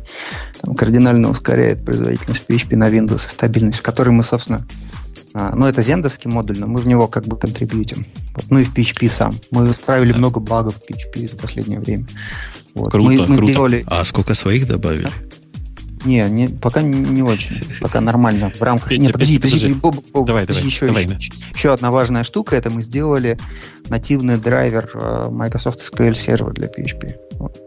[0.62, 4.66] там, кардинально ускоряет производительность PHP на Windows и стабильность, который мы, собственно,
[5.34, 8.06] а, ну, это зендовский модуль, но мы в него как бы контрибьютим.
[8.36, 8.46] Вот.
[8.50, 9.34] Ну и в PHP сам.
[9.52, 12.06] Мы устраивали много багов в PHP за последнее время.
[12.76, 12.92] Вот.
[12.92, 13.52] Круто, мы, мы круто.
[13.52, 13.84] Сделали...
[13.88, 15.10] А сколько своих добавили?
[16.06, 17.62] Не, не, пока не, очень.
[17.80, 18.52] Пока нормально.
[18.54, 18.90] В рамках...
[18.90, 19.80] Петя, Нет, подожди, подожди, подожди.
[19.80, 21.58] Боб, Боб, давай, подожди, давай, еще, давай, еще, да.
[21.58, 22.56] еще одна важная штука.
[22.56, 23.38] Это мы сделали
[23.90, 27.16] нативный драйвер э, Microsoft SQL Server для PHP.
[27.34, 27.58] Вот.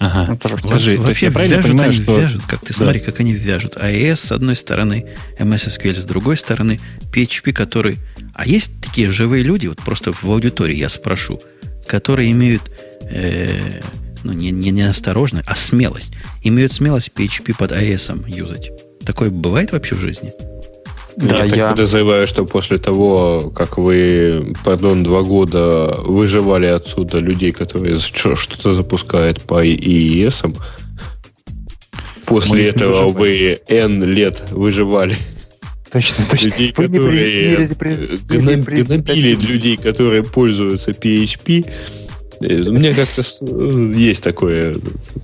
[0.00, 0.26] Ага.
[0.30, 2.18] Ну, тоже Скажи, то есть я правильно вяжут, понимаю, что...
[2.18, 2.74] Вяжут, как ты да.
[2.74, 3.76] смотри, как они вяжут.
[3.76, 5.06] AES с одной стороны,
[5.38, 6.80] MS SQL с другой стороны,
[7.12, 7.98] PHP, который...
[8.34, 11.38] А есть такие живые люди, вот просто в аудитории я спрошу,
[11.86, 12.62] которые имеют,
[13.02, 13.82] э,
[14.24, 16.12] ну, не, не неосторожность, а смелость.
[16.42, 18.70] Имеют смелость PHP под AES юзать.
[19.04, 20.32] Такое бывает вообще в жизни?
[21.16, 27.18] Да, я, я так подозреваю, что после того, как вы, пардон, два года выживали отсюда
[27.18, 30.42] людей, которые что-то запускают по ИИС,
[32.26, 35.16] после Мы этого вы N лет выживали
[35.90, 36.46] Точно, точно.
[36.46, 41.68] Людей, Вы которые не, не, не, гнобили людей, которые пользуются PHP,
[42.40, 43.22] у меня как-то
[43.94, 44.74] есть такое.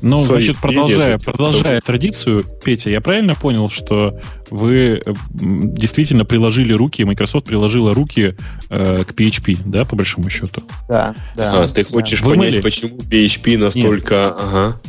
[0.03, 4.21] Ну, значит, продолжая, продолжая традицию, Петя, я правильно понял, что
[4.51, 8.37] вы действительно приложили руки, Microsoft приложила руки
[8.69, 10.63] э, к PHP, да, по большому счету?
[10.89, 11.65] Да, да.
[11.65, 12.29] А, ты хочешь да.
[12.29, 14.15] понять, почему PHP настолько...
[14.15, 14.35] Нет.
[14.39, 14.81] Ага.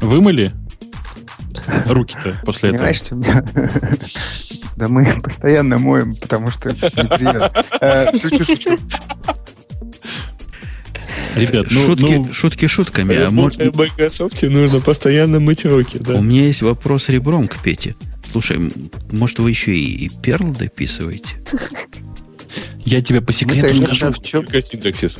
[0.00, 0.52] Вымыли?
[1.86, 3.22] Руки-то после Понимаешь, этого.
[3.22, 7.50] Понимаешь, что Да мы постоянно моем, потому что неприятно.
[7.80, 8.78] Э, шучу, шучу.
[11.36, 13.16] Ребят, ну, шутки, ну, шутки шутками.
[13.16, 13.60] А может...
[13.60, 15.98] В Microsoft нужно постоянно мыть руки.
[15.98, 16.14] Да?
[16.14, 17.94] У меня есть вопрос ребром к Пете.
[18.24, 18.70] Слушай,
[19.10, 21.36] может, вы еще и, и Perl дописываете?
[22.84, 24.12] Я тебе по секрету скажу.
[24.30, 25.18] Только синтаксис.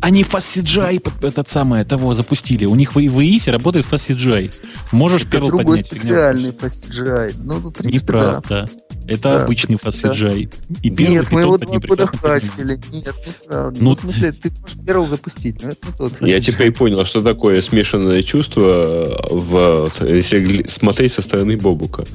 [0.00, 2.66] Они FastCGI этот самое того запустили.
[2.66, 4.52] У них в, ИИСе работает FastCGI.
[4.92, 5.86] Можешь Это Perl другой поднять.
[5.86, 7.34] специальный FastCGI.
[7.38, 8.42] Ну, в принципе, Неправда.
[8.48, 8.66] Да.
[9.06, 10.50] Это да, обычный FastCGI.
[10.68, 10.78] Да.
[10.82, 12.80] И Perl, Нет, мы его два года хачили.
[12.92, 13.80] Нет, неправда.
[13.80, 16.12] Ну, ну, в смысле, ты можешь Perl запустить, но это не тот.
[16.20, 22.06] Я теперь понял, что такое смешанное чувство, в, если смотреть со стороны Бобука.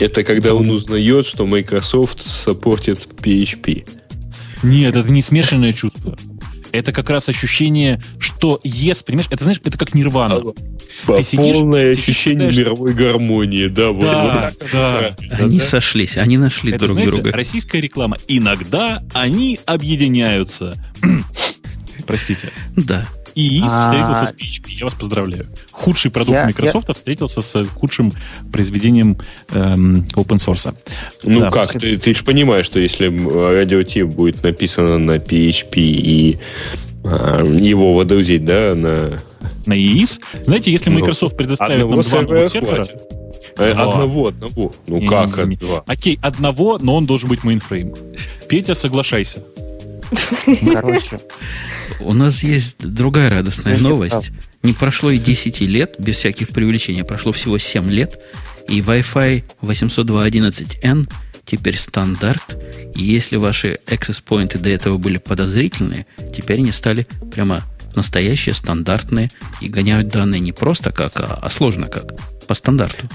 [0.00, 3.86] Это когда он узнает, что Microsoft саппортит PHP.
[4.62, 6.16] Нет, это не смешанное чувство
[6.72, 10.40] это как раз ощущение, что yes, понимаешь, это знаешь, это как нирвана.
[11.06, 15.16] По ты сидишь, полное ты ощущение считаешь, мировой гармонии, да, вот, да, вот да.
[15.30, 15.64] Они да?
[15.64, 17.32] сошлись, они нашли это, друг знаете, друга.
[17.32, 18.16] Российская реклама.
[18.26, 20.74] Иногда они объединяются.
[22.06, 22.52] Простите.
[22.76, 23.06] Да.
[23.34, 23.68] И а...
[23.68, 24.70] встретился с PHP.
[24.78, 25.48] Я вас поздравляю.
[25.70, 26.94] Худший продукт я, Microsoft я...
[26.94, 28.12] встретился с худшим
[28.52, 29.18] произведением
[29.50, 30.74] эм, open source.
[31.22, 31.50] Ну да.
[31.50, 31.72] как?
[31.72, 36.38] Ты, ты же понимаешь, что если радио T будет написано на PHP и
[37.04, 39.18] э, его водрузить, да, на...
[39.66, 40.20] На EIS?
[40.44, 42.84] Знаете, если ну, Microsoft предоставит нам два новых сервера...
[42.84, 43.66] Два.
[43.70, 44.72] Одного, одного.
[44.86, 45.36] Ну не, как?
[45.38, 45.56] Не, не.
[45.56, 45.82] Два.
[45.86, 47.92] Окей, одного, но он должен быть мейнфрейм.
[48.48, 49.42] Петя, соглашайся.
[50.72, 51.20] Короче,
[52.00, 54.30] у нас есть другая радостная новость.
[54.62, 58.18] Не прошло и 10 лет, без всяких привлечений, прошло всего 7 лет,
[58.68, 61.08] и Wi-Fi 802.11n
[61.44, 62.56] теперь стандарт.
[62.94, 67.64] И если ваши access point ы до этого были подозрительные, теперь они стали прямо
[67.94, 69.30] настоящие, стандартные
[69.60, 72.12] и гоняют данные не просто как, а, а сложно как,
[72.46, 73.08] по стандарту.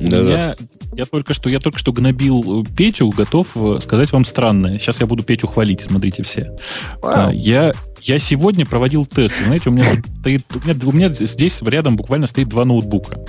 [0.00, 0.56] Да, меня,
[0.94, 4.78] я только что, я только что гнобил Петю, готов э, сказать вам странное.
[4.78, 6.56] Сейчас я буду Петю хвалить, смотрите все.
[7.02, 7.34] Wow.
[7.34, 9.34] Я, я сегодня проводил тест.
[9.44, 9.84] Знаете, у меня
[10.20, 13.20] стоит, у меня, у меня здесь рядом буквально стоит два ноутбука.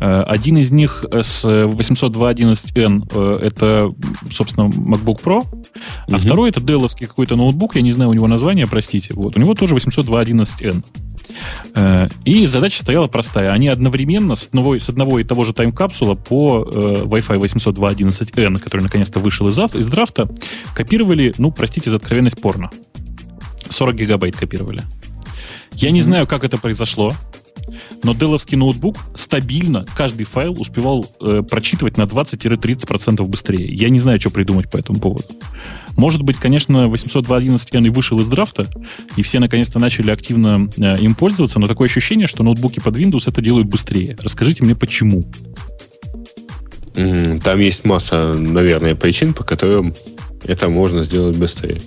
[0.00, 3.92] Э, один из них с 802.11n э, это,
[4.30, 5.44] собственно, MacBook Pro,
[6.08, 6.18] а угу.
[6.18, 9.14] второй это Dell какой-то ноутбук, я не знаю у него название, простите.
[9.14, 10.84] Вот, у него тоже 802.11n.
[11.74, 13.52] Э, и задача стояла простая.
[13.52, 19.20] Они одновременно с одного, с одного и того же тайм-капсула по Wi-Fi 802.11n, который наконец-то
[19.20, 20.28] вышел из, из драфта,
[20.74, 22.70] копировали, ну, простите за откровенность, порно.
[23.68, 24.82] 40 гигабайт копировали.
[25.72, 27.14] Я не знаю, как это произошло,
[28.02, 33.74] но деловский ноутбук стабильно каждый файл успевал э, прочитывать на 20-30% быстрее.
[33.74, 35.28] Я не знаю, что придумать по этому поводу.
[35.96, 38.68] Может быть, конечно, 802.11n и вышел из драфта,
[39.16, 43.24] и все наконец-то начали активно э, им пользоваться, но такое ощущение, что ноутбуки под Windows
[43.26, 44.16] это делают быстрее.
[44.20, 45.24] Расскажите мне, почему?
[46.94, 49.94] Там есть масса, наверное, причин, по которым
[50.44, 51.80] это можно сделать быстрее.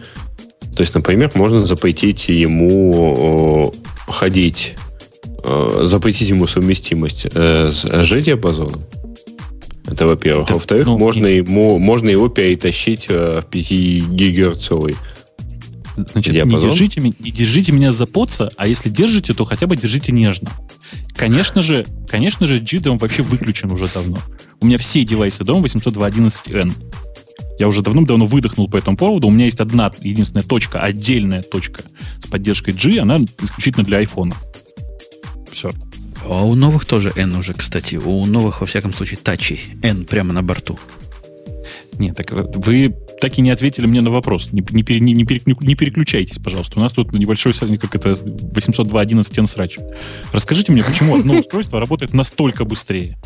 [0.76, 3.74] То есть, например, можно запретить ему
[4.08, 4.76] ходить,
[5.48, 8.82] э, запретить ему совместимость э, с G-диапазоном.
[9.88, 10.49] Это во-первых.
[10.49, 14.95] Во-вторых, ну, можно, ему, можно его перетащить э, в 5 гигагерцовый
[16.11, 20.11] Значит, не держите, не держите меня за поца, а если держите, то хотя бы держите
[20.11, 20.52] нежно.
[21.15, 24.19] Конечно же, конечно же, G он вообще выключен уже давно.
[24.60, 26.72] У меня все девайсы дома 802.11n.
[27.57, 29.28] Я уже давным-давно выдохнул по этому поводу.
[29.28, 31.82] У меня есть одна единственная точка, отдельная точка
[32.19, 34.36] с поддержкой G, она исключительно для iPhone.
[35.57, 35.71] Все.
[36.23, 37.95] А у новых тоже N уже, кстати.
[37.95, 40.77] У новых, во всяком случае, тачей N прямо на борту.
[41.97, 44.49] Нет, так вы так и не ответили мне на вопрос.
[44.51, 46.77] Не, не, не, не, не переключайтесь, пожалуйста.
[46.77, 49.79] У нас тут небольшой, как это, 802.11 срач.
[50.31, 53.17] Расскажите мне, почему одно устройство работает настолько быстрее?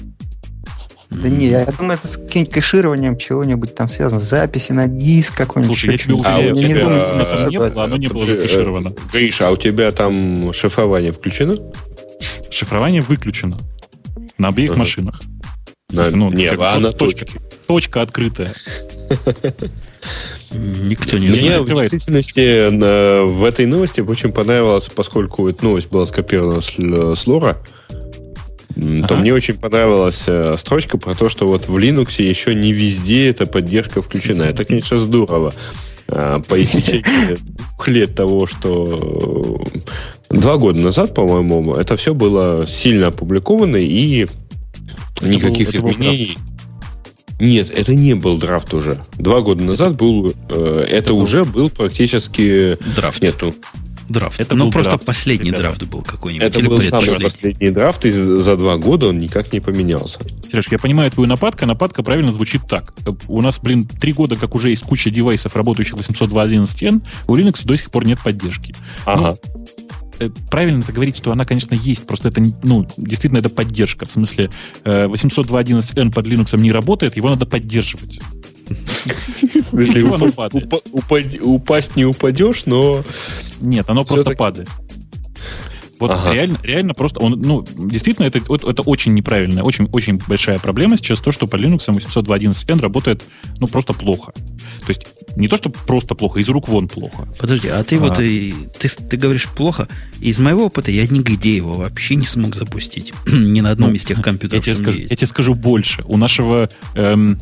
[1.11, 5.77] Да не, я думаю, это с каким-нибудь кэшированием чего-нибудь там связано, записи на диск какой-нибудь.
[5.77, 8.93] Слушай, я тебе уверяю, а не думаю, что не было, оно не было закэшировано.
[9.11, 11.55] Гриш, а у тебя там шифрование включено?
[12.49, 13.57] Шифрование выключено.
[14.37, 15.21] На обеих машинах.
[15.91, 17.27] На, ну, не, а на точке.
[17.67, 18.53] Точка открытая.
[20.51, 22.69] Никто не Мне в действительности
[23.27, 27.57] в этой новости очень понравилось, поскольку эта новость была скопирована с лора,
[28.75, 29.07] ага.
[29.07, 33.29] то мне очень понравилась э, строчка про то, что вот в Linux еще не везде
[33.29, 34.43] эта поддержка включена.
[34.43, 35.53] Это, конечно, здорово.
[36.07, 39.63] А, по истечении двух лет того, что
[40.29, 44.27] э, два года назад, по-моему, это все было сильно опубликовано и
[45.17, 46.37] это никаких был, изменений.
[47.39, 49.01] Нет, это не был драфт уже.
[49.17, 53.21] Два года назад был, э, это, это уже был практически драфт.
[53.21, 53.55] Нету
[54.11, 54.39] драфт.
[54.39, 55.63] Это ну, просто драфт, последний ребята.
[55.63, 56.47] драфт был какой-нибудь.
[56.47, 60.19] Это был самый последний драфт, и за два года он никак не поменялся.
[60.49, 61.65] Сереж, я понимаю твою нападку.
[61.65, 62.93] Нападка правильно звучит так.
[63.27, 67.75] У нас, блин, три года, как уже есть куча девайсов, работающих 802.11n, у Linux до
[67.75, 68.75] сих пор нет поддержки.
[69.05, 69.37] Ага.
[69.43, 69.65] Ну,
[70.19, 74.05] э, правильно это говорить, что она, конечно, есть, просто это, ну, действительно, это поддержка.
[74.05, 74.49] В смысле,
[74.83, 78.19] 802.11n э, под Linux не работает, его надо поддерживать.
[81.41, 83.03] Упасть не упадешь, но...
[83.59, 84.69] Нет, оно просто падает.
[86.01, 86.33] Вот ага.
[86.33, 91.19] реально, реально просто он, ну, действительно, это, это очень неправильная, очень, очень большая проблема сейчас
[91.19, 93.23] то, что по Linux 802.11n работает,
[93.59, 94.33] ну, просто плохо.
[94.79, 97.27] То есть не то, что просто плохо, из рук вон плохо.
[97.39, 97.99] Подожди, а ты а.
[97.99, 99.87] вот и, ты, ты говоришь плохо.
[100.19, 103.13] Из моего опыта я нигде его вообще не смог запустить.
[103.27, 104.65] Ни на одном ну, из тех компьютеров.
[104.65, 106.01] Я тебе, скажу, я тебе скажу больше.
[106.05, 107.39] У нашего эм,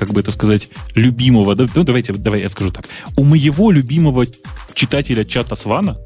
[0.00, 2.86] как бы это сказать, любимого, ну, давайте, давай я скажу так.
[3.16, 4.24] У моего любимого
[4.74, 5.98] читателя чата Свана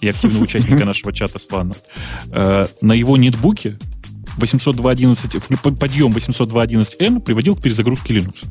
[0.00, 1.74] и активного участника нашего чата Свана
[2.32, 3.78] э, на его нетбуке
[4.38, 8.44] 802.11, подъем 802.11n приводил к перезагрузке Linux.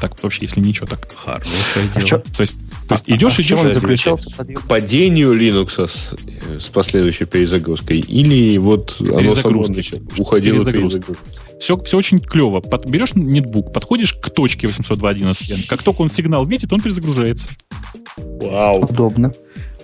[0.00, 1.08] Так вообще, если ничего, так.
[1.14, 2.08] Хорошее а дело.
[2.08, 2.18] Чё?
[2.18, 2.56] То есть,
[2.88, 3.60] то есть а, идешь, а идешь...
[3.60, 8.00] А заключался к падению Linux с, с последующей перезагрузкой?
[8.00, 9.64] Или вот оно само
[10.18, 11.14] уходило перезагрузка?
[11.60, 12.60] Все, все очень клево.
[12.60, 17.50] Под, берешь нетбук, подходишь к точке 802.11n, как только он сигнал видит, он перезагружается.
[18.16, 18.84] Вау.
[18.84, 19.32] Удобно.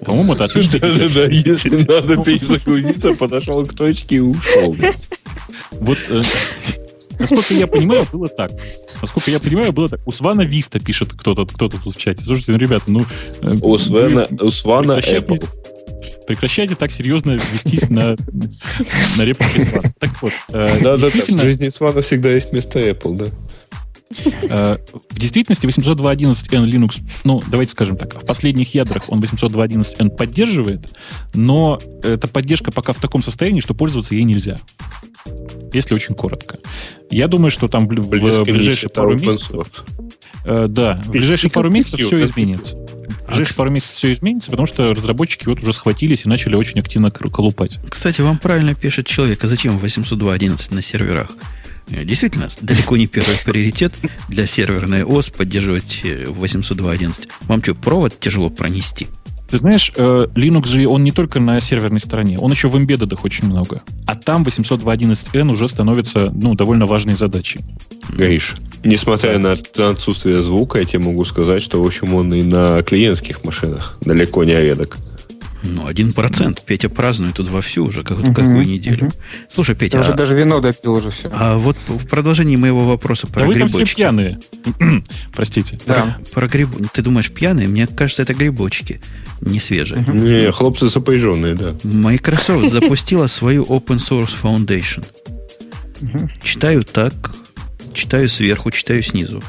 [0.04, 0.78] По-моему, это отлично.
[0.80, 4.76] Да-да-да, если надо перезагрузиться, подошел к точке и ушел.
[5.72, 6.22] Вот, э,
[7.18, 8.52] насколько я понимаю, было так.
[9.00, 10.00] Насколько я понимаю, было так.
[10.06, 12.24] У Свана Виста пишет кто-то кто тут в чате.
[12.24, 13.04] Слушайте, ну, ребята, ну...
[13.42, 15.46] Э, у Свана, у Свана Apple
[16.28, 18.14] прекращайте так серьезно вестись на,
[19.16, 19.94] на реплике Свана.
[19.98, 20.32] Так вот.
[20.50, 21.24] Э, да, да, да.
[21.26, 23.26] В жизни Свана всегда есть место Apple, да.
[24.42, 24.78] Э,
[25.10, 30.92] в действительности 802.11n Linux, ну, давайте скажем так, в последних ядрах он 802.11n поддерживает,
[31.34, 34.56] но эта поддержка пока в таком состоянии, что пользоваться ей нельзя.
[35.72, 36.58] Если очень коротко.
[37.10, 38.08] Я думаю, что там в, в
[38.44, 39.66] ближайшие пару месяцев...
[40.44, 42.76] Э, да, в ближайшие пару месяцев все изменится.
[42.76, 46.80] В ближайшие пару месяцев все изменится, потому что разработчики вот уже схватились и начали очень
[46.80, 47.78] активно колупать.
[47.88, 51.32] Кстати, вам правильно пишет человек, а зачем 802.11 на серверах?
[51.90, 53.94] Э, действительно, далеко не первый приоритет
[54.28, 57.10] для серверной ОС поддерживать 802.11.
[57.10, 59.08] Э, Вам что, провод тяжело пронести?
[59.48, 63.24] Ты знаешь, э, Linux же он не только на серверной стороне, он еще в эмбеддедах
[63.24, 63.82] очень много.
[64.06, 67.60] А там 802.11n уже становится ну, довольно важной задачей.
[68.10, 68.54] Гриш,
[68.84, 73.42] несмотря на отсутствие звука, я тебе могу сказать, что, в общем, он и на клиентских
[73.44, 74.98] машинах далеко не редок.
[75.62, 76.62] Ну, один процент.
[76.64, 79.06] Петя празднует тут вовсю уже как, угу, какую неделю.
[79.06, 79.14] Угу.
[79.48, 79.98] Слушай, Петя...
[79.98, 81.28] Я уже а, даже вино допил уже все.
[81.32, 83.72] А вот в продолжении моего вопроса про да грибочки...
[83.72, 84.38] вы там все пьяные.
[85.34, 85.78] Простите.
[85.86, 86.18] Да.
[86.32, 86.68] Про, про гриб...
[86.92, 87.68] Ты думаешь, пьяные?
[87.68, 89.00] Мне кажется, это грибочки.
[89.40, 90.02] Не свежие.
[90.02, 90.12] Угу.
[90.12, 91.74] Не, хлопцы сопряженные, да.
[91.82, 95.04] Microsoft запустила свою Open Source Foundation.
[96.00, 96.30] Угу.
[96.42, 97.32] Читаю так,
[97.92, 99.42] читаю сверху, читаю снизу.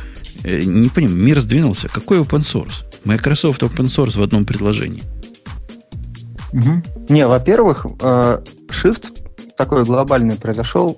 [0.43, 1.87] Э, не понимаю, мир сдвинулся.
[1.89, 2.85] Какой open source?
[3.05, 5.03] Microsoft open source в одном предложении.
[6.53, 7.13] Угу.
[7.13, 10.97] Не, во-первых, э, shift такой глобальный произошел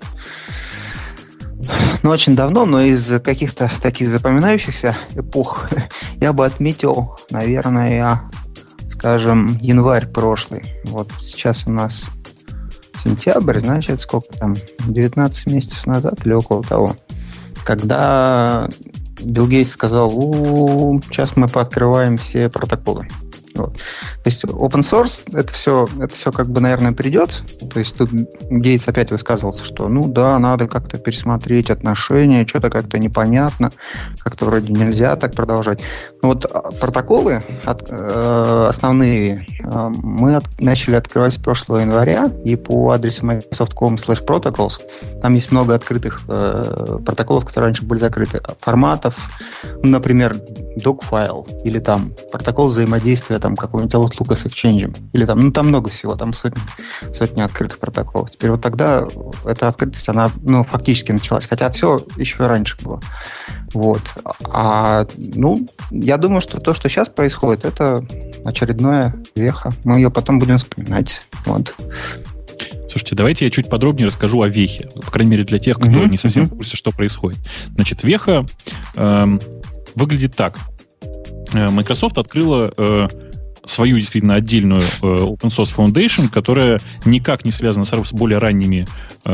[2.04, 5.70] ну, очень давно, но из каких-то таких запоминающихся эпох
[6.20, 8.22] я бы отметил, наверное,
[8.88, 10.64] скажем, январь прошлый.
[10.86, 12.06] Вот сейчас у нас
[12.98, 16.96] сентябрь, значит, сколько там, 19 месяцев назад или около того,
[17.64, 18.68] когда
[19.24, 23.08] Билл Гейтс сказал, у, сейчас мы пооткрываем все протоколы.
[23.56, 23.78] Вот.
[23.78, 27.32] То есть open source это все, это все как бы, наверное, придет.
[27.72, 33.00] То есть тут Гейтс опять высказывался, что ну да, надо как-то пересмотреть отношения, что-то как-то
[33.00, 33.70] непонятно,
[34.20, 35.80] как-то вроде нельзя так продолжать.
[36.22, 42.56] Вот а, протоколы от, э, основные э, мы от, начали открывать с прошлого января, и
[42.56, 44.82] по адресу microsoft.com slash protocols
[45.22, 48.42] там есть много открытых э, протоколов, которые раньше были закрыты.
[48.60, 49.16] Форматов,
[49.82, 50.36] ну, например,
[50.78, 54.96] док-файл или там протокол взаимодействия там какого-нибудь Outlook с Exchange.
[55.14, 56.62] Или там, ну там много всего, там сотни,
[57.14, 58.32] сотни открытых протоколов.
[58.32, 59.08] Теперь вот тогда
[59.46, 61.48] эта открытость, она ну, фактически началась.
[61.48, 63.02] Хотя все еще раньше было.
[63.74, 64.02] Вот.
[64.50, 68.04] А, ну, я думаю, что то, что сейчас происходит, это
[68.44, 69.72] очередная веха.
[69.84, 71.22] Мы ее потом будем вспоминать.
[71.46, 71.74] Вот.
[72.90, 74.90] Слушайте, давайте я чуть подробнее расскажу о вехе.
[75.06, 76.54] По крайней мере, для тех, кто uh-huh, не совсем uh-huh.
[76.54, 77.40] в курсе, что происходит.
[77.74, 78.46] Значит, веха
[78.96, 79.40] э,
[79.96, 80.58] выглядит так.
[81.54, 83.08] Э, Microsoft открыла э,
[83.66, 88.88] свою действительно отдельную э, open source foundation, которая никак не связана с, более ранними
[89.26, 89.32] э,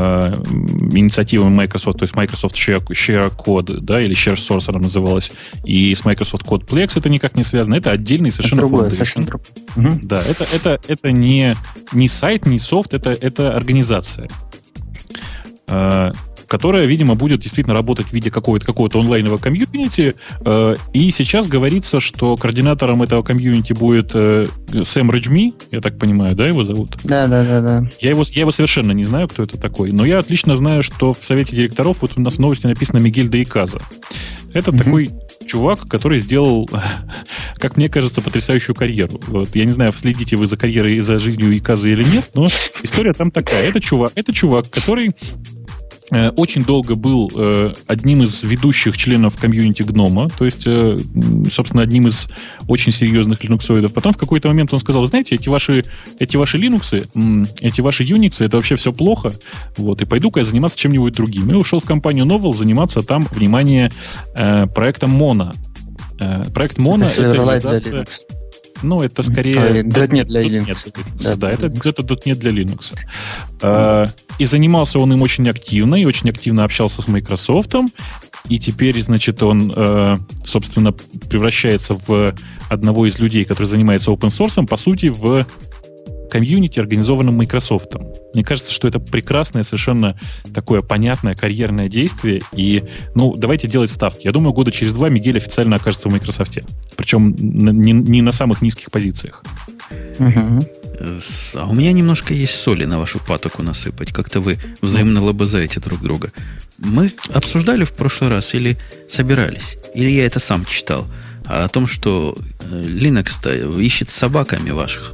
[0.92, 5.32] инициативами Microsoft, то есть Microsoft Share, Share Code, да, или Share Source она называлась,
[5.64, 8.94] и с Microsoft Codeplex это никак не связано, это отдельный совершенно это другое, foundation.
[8.94, 9.26] Совершенно
[10.04, 11.56] Да, это, это, это не,
[11.94, 14.28] не сайт, не софт, это, это организация.
[16.48, 20.16] Которая, видимо, будет действительно работать в виде какого-то какого онлайнового комьюнити.
[20.46, 24.46] Э, и сейчас говорится, что координатором этого комьюнити будет э,
[24.84, 26.98] Сэм Реджми, я так понимаю, да, его зовут?
[27.04, 27.90] Да, да, да, да.
[28.00, 31.14] Я его, я его совершенно не знаю, кто это такой, но я отлично знаю, что
[31.14, 33.80] в совете директоров вот у нас в новости написано Мигель Дейказа.
[34.54, 34.78] Это mm-hmm.
[34.78, 35.10] такой
[35.46, 36.70] чувак, который сделал,
[37.58, 39.20] как мне кажется, потрясающую карьеру.
[39.28, 42.48] Вот, я не знаю, следите вы за карьерой и за жизнью Иказа или нет, но
[42.84, 43.64] история там такая.
[43.68, 45.12] Это чувак, это чувак, который
[46.10, 50.98] очень долго был э, одним из ведущих членов комьюнити Гнома, то есть, э,
[51.52, 52.30] собственно, одним из
[52.68, 53.94] очень серьезных линуксоидов.
[53.94, 55.84] Потом в какой-то момент он сказал, знаете, эти ваши,
[56.20, 59.34] эти ваши Linux, эти ваши Unix, это вообще все плохо,
[59.76, 61.52] вот, и пойду-ка я заниматься чем-нибудь другим.
[61.52, 63.92] И ушел в компанию Novel заниматься там, внимание,
[64.34, 65.54] проектом Mono.
[66.54, 68.06] Проект Mono это, это реализация...
[68.84, 69.84] Ну, это скорее...
[69.84, 70.94] .NET для Linux.
[71.22, 72.94] Да, да, это где-то .NET для Linux.
[73.62, 77.76] А, и занимался он им очень активно, и очень активно общался с Microsoft.
[78.50, 82.34] И теперь, значит, он, э, собственно, превращается в
[82.70, 85.46] одного из людей, который занимается open source, по сути, в
[86.30, 87.94] комьюнити, организованном Microsoft.
[88.34, 90.20] Мне кажется, что это прекрасное, совершенно
[90.54, 92.42] такое понятное карьерное действие.
[92.54, 92.84] И,
[93.16, 94.26] ну, давайте делать ставки.
[94.26, 96.60] Я думаю, года через два Мигель официально окажется в Microsoft.
[96.96, 99.44] Причем не, не на самых низких позициях.
[100.20, 100.68] Угу.
[101.56, 104.12] А у меня немножко есть соли на вашу патоку насыпать.
[104.12, 106.32] Как-то вы взаимно лобызаете друг друга.
[106.78, 108.78] Мы обсуждали в прошлый раз или
[109.08, 109.78] собирались?
[109.94, 111.08] Или я это сам читал?
[111.46, 115.14] О том, что э, Linux ищет собаками ваших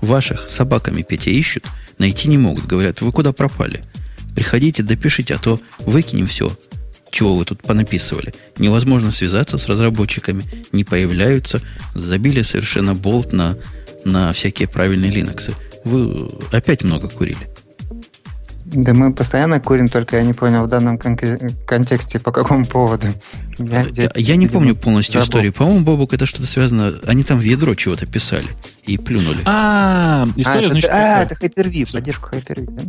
[0.00, 1.66] Ваших собаками Петя ищут,
[1.98, 2.66] найти не могут.
[2.66, 3.82] Говорят, вы куда пропали?
[4.34, 6.56] Приходите, допишите, а то выкинем все,
[7.10, 8.32] чего вы тут понаписывали.
[8.58, 11.60] Невозможно связаться с разработчиками, не появляются,
[11.94, 13.56] забили совершенно болт на,
[14.04, 15.52] на всякие правильные Linux.
[15.84, 17.48] Вы опять много курили.
[18.72, 21.18] Да мы постоянно курим, только я не понял в данном кон-
[21.66, 23.08] контексте по какому поводу.
[23.58, 25.24] Я, я, я не помню полностью забыл.
[25.24, 25.52] историю.
[25.52, 26.94] По-моему, Бобук, это что-то связано...
[27.06, 28.46] Они там в ядро чего-то писали
[28.84, 29.40] и плюнули.
[29.44, 30.90] А, история, а, значит...
[30.90, 32.82] А, это Hyper-V, поддержка Hyper-V, да?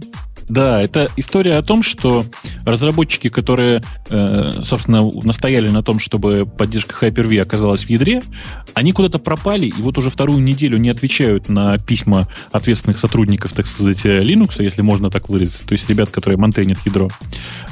[0.51, 2.25] Да, это история о том, что
[2.65, 8.21] разработчики, которые, э, собственно, настояли на том, чтобы поддержка Hyper-V оказалась в ядре,
[8.73, 13.65] они куда-то пропали, и вот уже вторую неделю не отвечают на письма ответственных сотрудников, так
[13.65, 17.07] сказать, Linux, если можно так выразиться, то есть ребят, которые монтейнят ядро.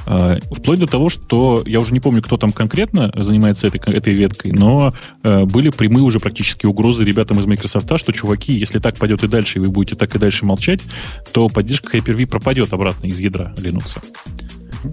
[0.05, 4.13] Э, вплоть до того, что я уже не помню, кто там конкретно занимается этой, этой
[4.13, 4.93] веткой, но
[5.23, 9.27] э, были прямые уже практически угрозы ребятам из Microsoft, что, чуваки, если так пойдет и
[9.27, 10.79] дальше, и вы будете так и дальше молчать,
[11.33, 13.99] то поддержка Hyper-V пропадет обратно из ядра Linux.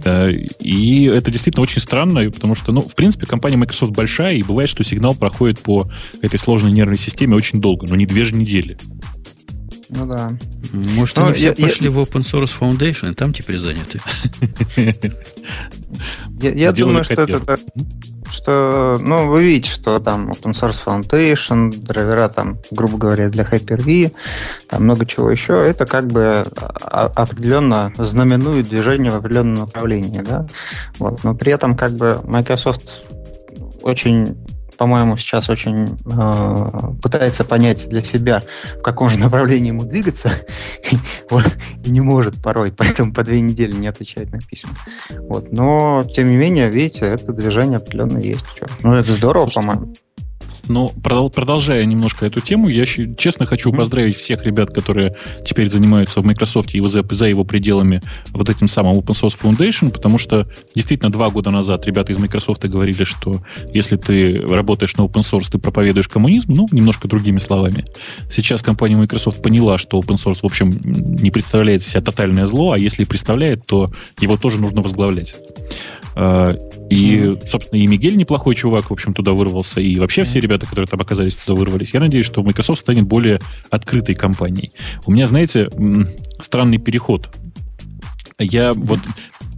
[0.05, 4.43] Э, и это действительно очень странно, потому что, ну, в принципе, компания Microsoft большая, и
[4.43, 5.91] бывает, что сигнал проходит по
[6.23, 8.77] этой сложной нервной системе очень долго, но не две же недели.
[9.89, 10.33] Ну да.
[10.73, 11.91] Может, они все я, пошли я...
[11.91, 14.01] в Open Source Foundation, и там теперь заняты.
[16.41, 17.59] Я, я думаю, что это
[18.31, 24.13] что, ну, вы видите, что там Open Source Foundation, драйвера там, грубо говоря, для Hyper-V,
[24.69, 26.45] там много чего еще, это как бы
[26.81, 30.47] определенно знаменует движение в определенном направлении, да,
[30.99, 33.05] вот, но при этом как бы Microsoft
[33.83, 34.37] очень
[34.77, 38.43] по-моему, сейчас очень э, пытается понять для себя,
[38.79, 40.31] в каком же направлении ему двигаться,
[41.31, 41.47] вот,
[41.85, 44.73] и не может порой, поэтому по две недели не отвечает на письма.
[45.29, 48.47] Вот, но, тем не менее, видите, это движение определенно есть.
[48.83, 49.95] Ну, это здорово, по-моему.
[50.69, 53.77] Но продолжая немножко эту тему, я честно хочу mm-hmm.
[53.77, 55.15] поздравить всех ребят, которые
[55.45, 59.91] теперь занимаются в Microsoft и за, за его пределами вот этим самым Open Source Foundation,
[59.91, 65.03] потому что действительно два года назад ребята из Microsoft говорили, что если ты работаешь на
[65.03, 67.85] open source, ты проповедуешь коммунизм, ну, немножко другими словами.
[68.31, 72.79] Сейчас компания Microsoft поняла, что open source, в общем, не представляет себя тотальное зло, а
[72.79, 75.37] если представляет, то его тоже нужно возглавлять.
[76.19, 76.57] А,
[76.89, 80.87] и, собственно, и Мигель неплохой чувак, в общем, туда вырвался, и вообще все ребята, которые
[80.87, 81.93] там оказались, туда вырвались.
[81.93, 83.41] Я надеюсь, что Microsoft станет более
[83.71, 84.73] открытой компанией.
[85.05, 85.69] У меня, знаете,
[86.41, 87.29] странный переход.
[88.39, 89.01] Я вот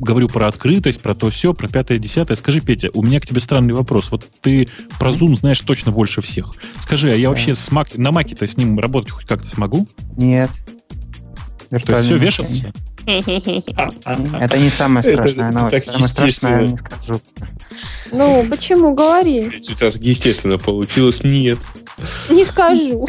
[0.01, 2.37] говорю про открытость, про то все, про пятое, десятое.
[2.37, 4.11] Скажи, Петя, у меня к тебе странный вопрос.
[4.11, 4.69] Вот ты
[4.99, 6.55] про Zoom знаешь точно больше всех.
[6.81, 9.89] Скажи, а я вообще с Mac, на Маке-то с ним работать хоть как-то смогу?
[10.17, 10.51] Нет.
[11.71, 12.73] То есть все вешаться?
[13.09, 15.87] Это не самое страшное новость.
[15.87, 17.21] Самое страшное не скажу.
[18.13, 18.95] Ну, почему?
[18.95, 19.51] Говори.
[20.01, 21.59] Естественно, получилось нет.
[22.29, 23.07] Не скажу.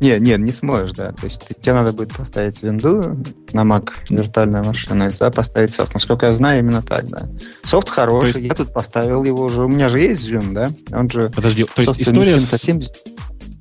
[0.00, 1.12] Не, не, не сможешь, да.
[1.12, 3.16] То есть тебе надо будет поставить винду
[3.52, 5.94] на Mac, виртуальную машину, и туда поставить софт.
[5.94, 7.28] Насколько я знаю, именно так, да.
[7.64, 9.64] Софт хороший, я тут поставил его уже.
[9.64, 10.70] У меня же есть Zoom, да?
[10.94, 11.30] Он же...
[11.30, 12.52] Подожди, то есть история с...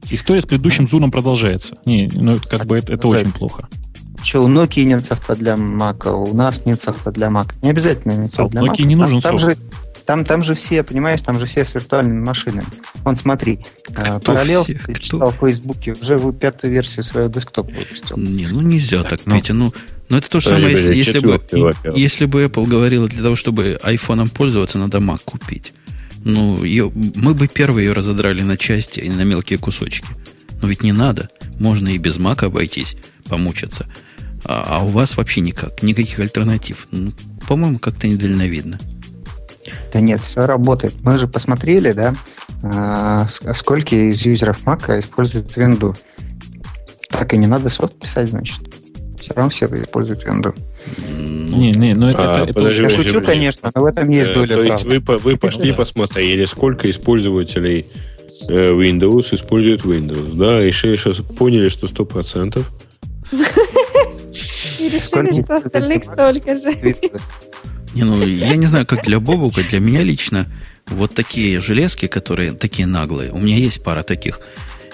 [0.10, 1.78] История с предыдущим Zoom продолжается.
[1.86, 3.69] Не, ну как бы это, это очень плохо.
[4.23, 7.53] Что, у Nokia нет софта для Mac, у нас нет софта для Mac.
[7.61, 8.84] Не обязательно иметь софт а для Nokia Mac.
[8.84, 9.45] не нужен там, софт.
[9.45, 9.57] Там же,
[10.06, 12.68] там, там же все, понимаешь, там же все с виртуальными машинами.
[13.03, 13.60] Вон, смотри,
[13.95, 14.65] а, Параллел
[14.99, 18.18] читал в Фейсбуке, уже пятую версию своего десктопа выпустил.
[18.18, 19.73] Не, ну нельзя так, ну, Петя, ну,
[20.10, 21.41] ну это то же самое, если, если, бы,
[21.95, 25.73] если бы Apple говорила, для того, чтобы айфоном пользоваться, надо Mac купить.
[26.23, 30.06] Ну, ее, мы бы первые ее разодрали на части и на мелкие кусочки.
[30.61, 31.30] Но ведь не надо.
[31.60, 32.95] Можно и без Mac обойтись,
[33.27, 33.88] помучаться.
[34.46, 36.88] А, а у вас вообще никак, никаких альтернатив.
[36.92, 37.12] Ну,
[37.48, 38.80] по-моему, как-то недальновидно.
[39.94, 40.96] Да нет, все работает.
[41.04, 42.16] Мы же посмотрели, да,
[42.64, 45.98] а, сколько из юзеров Mac используют Windows.
[47.10, 48.60] Так и не надо софт писать, значит.
[49.20, 50.58] Все равно все используют Windows.
[50.98, 54.10] Ну, не, не, ну это, а, это, подожди, я шучу, подожди, конечно, но в этом
[54.10, 57.86] есть э, доля То есть вы, вы пошли посмотрели, сколько использователей
[58.50, 62.64] э, Windows используют Windows, да, и сейчас поняли, что 100%.
[64.82, 66.72] И решили, что остальных столько же.
[67.94, 70.48] Не, ну, я не знаю, как для Бобука, для меня лично,
[70.88, 74.40] вот такие железки, которые такие наглые, у меня есть пара таких,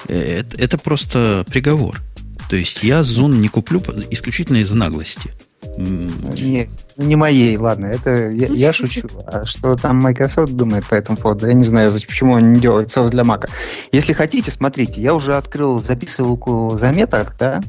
[0.07, 2.01] э, это, это просто приговор.
[2.49, 5.31] То есть я Зун не куплю исключительно из-за наглости.
[5.77, 9.07] Не, не моей, ладно, это я, я шучу.
[9.27, 12.91] А что там Microsoft думает по этому поводу, я не знаю, почему они не делают
[12.91, 13.47] софт для Mac.
[13.91, 17.61] Если хотите, смотрите, я уже открыл записывалку заметок, да,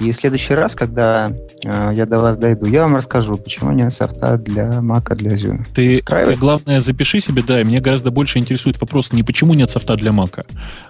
[0.00, 1.32] и в следующий раз, когда
[1.64, 5.64] э, я до вас дойду, я вам расскажу, почему нет софта для Mac, для Zoom.
[5.74, 9.70] Ты, ты, главное, запиши себе, да, и меня гораздо больше интересует вопрос не почему нет
[9.70, 10.44] софта для Mac,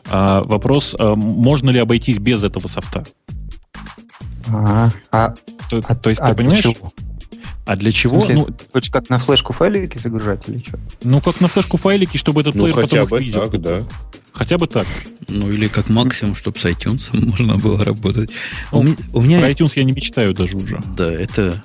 [0.08, 3.04] а вопрос, а можно ли обойтись без этого софта.
[4.48, 5.34] А, а,
[5.70, 6.62] то, а, то есть а ты понимаешь?
[6.62, 6.92] Чего?
[7.66, 8.20] А для чего?
[8.20, 10.78] смысле, ну, хочешь как на флешку файлики загружать или что?
[11.02, 13.50] Ну, как на флешку файлики, чтобы этот ну, плеер хотя потом бы видел.
[13.50, 13.82] так, да.
[14.36, 14.86] Хотя бы так.
[15.28, 18.30] Ну, или как максимум, чтобы с iTunes можно было работать.
[18.70, 19.40] Ну, у, меня, у меня...
[19.40, 20.78] Про iTunes я не мечтаю даже уже.
[20.94, 21.64] Да, это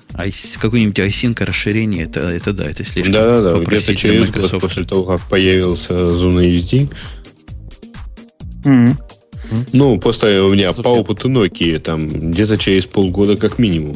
[0.59, 3.59] какой-нибудь iSync расширение, это, это да, это слишком Да, да, да.
[3.59, 6.93] Где-то через год после того, как появился Zone HD.
[8.63, 8.95] Mm-hmm.
[9.73, 13.95] Ну, просто у меня Слушайте, по опыту Nokia там где-то через полгода как минимум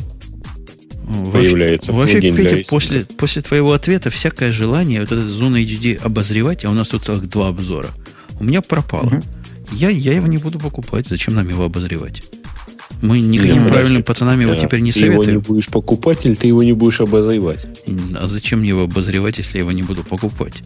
[1.32, 6.70] появляется Вообще, Петя, после, после твоего ответа всякое желание вот этот Zoom HD обозревать, а
[6.70, 7.92] у нас тут целых два обзора,
[8.40, 9.08] у меня пропало.
[9.08, 9.22] Угу.
[9.72, 11.08] Я, я его не буду покупать.
[11.08, 12.24] Зачем нам его обозревать?
[13.02, 15.24] Мы никаким Нет, правильным пацанам его теперь не ты советуем.
[15.24, 17.66] Ты его не будешь покупать или ты его не будешь обозревать?
[18.16, 20.64] А зачем мне его обозревать, если я его не буду покупать?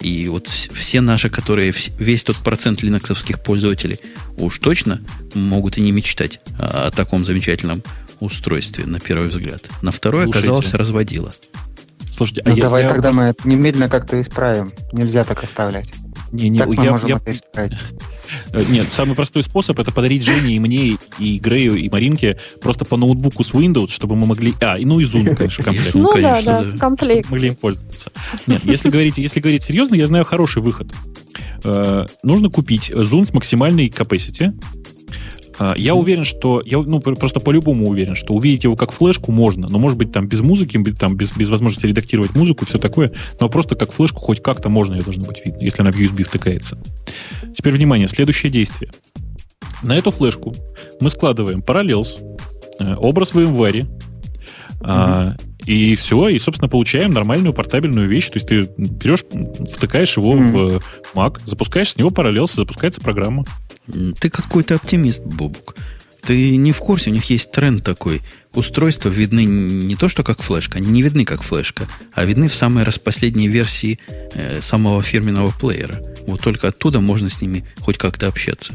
[0.00, 3.98] И вот все наши, которые, весь тот процент линоксовских пользователей
[4.36, 5.00] уж точно
[5.34, 7.82] могут и не мечтать о, о таком замечательном
[8.20, 9.64] устройстве, на первый взгляд.
[9.82, 10.48] На второй Слушайте.
[10.48, 11.32] оказалось разводило.
[12.12, 13.34] Слушайте, а ну, я, давай я тогда просто...
[13.44, 14.72] мы немедленно как-то исправим.
[14.92, 15.92] Нельзя так оставлять.
[16.34, 17.16] Не, не, как мы я, можем я...
[17.16, 17.78] это исправить?
[18.52, 22.86] Э, нет, самый простой способ это подарить Жене и мне, и Грею, и Маринке просто
[22.86, 24.54] по ноутбуку с Windows, чтобы мы могли...
[24.60, 25.94] А, и ну и Zoom, конечно, комплект.
[25.94, 27.30] Ну да, да, комплект.
[27.30, 28.10] Могли им пользоваться.
[28.46, 30.92] Нет, если говорить, если говорить серьезно, я знаю хороший выход.
[31.64, 34.52] Э, нужно купить Zoom с максимальной capacity,
[35.76, 39.78] я уверен, что я ну, просто по-любому уверен, что увидеть его как флешку можно, но
[39.78, 43.76] может быть там без музыки, там без, без возможности редактировать музыку, все такое, но просто
[43.76, 46.78] как флешку хоть как-то можно ее должно быть видно, если она в USB втыкается.
[47.56, 48.90] Теперь внимание, следующее действие.
[49.82, 50.54] На эту флешку
[51.00, 52.20] мы складываем Parallels,
[52.80, 53.86] э, образ в январе,
[54.80, 55.40] mm-hmm.
[55.66, 58.28] И все, и, собственно, получаем нормальную портабельную вещь.
[58.28, 59.24] То есть ты берешь,
[59.72, 60.82] втыкаешь его mm.
[61.12, 63.44] в Mac, запускаешь с него параллелс, запускается программа.
[63.86, 65.76] Ты какой-то оптимист, Бобук.
[66.22, 68.22] Ты не в курсе, у них есть тренд такой.
[68.54, 72.54] Устройства видны не то, что как флешка, они не видны как флешка, а видны в
[72.54, 73.98] самой распоследней версии
[74.32, 76.00] э, самого фирменного плеера.
[76.26, 78.74] Вот только оттуда можно с ними хоть как-то общаться.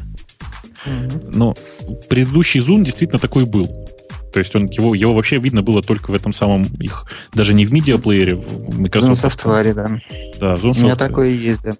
[1.32, 1.56] Но
[2.10, 3.68] предыдущий Zoom действительно такой был.
[4.32, 7.66] То есть он, его, его вообще видно было только в этом самом их, даже не
[7.66, 9.24] в медиаплеере, в Microsoft.
[9.24, 9.88] Zoom Software, да.
[10.40, 10.80] Да, Zoom Software.
[10.80, 11.72] У меня такое и есть, да.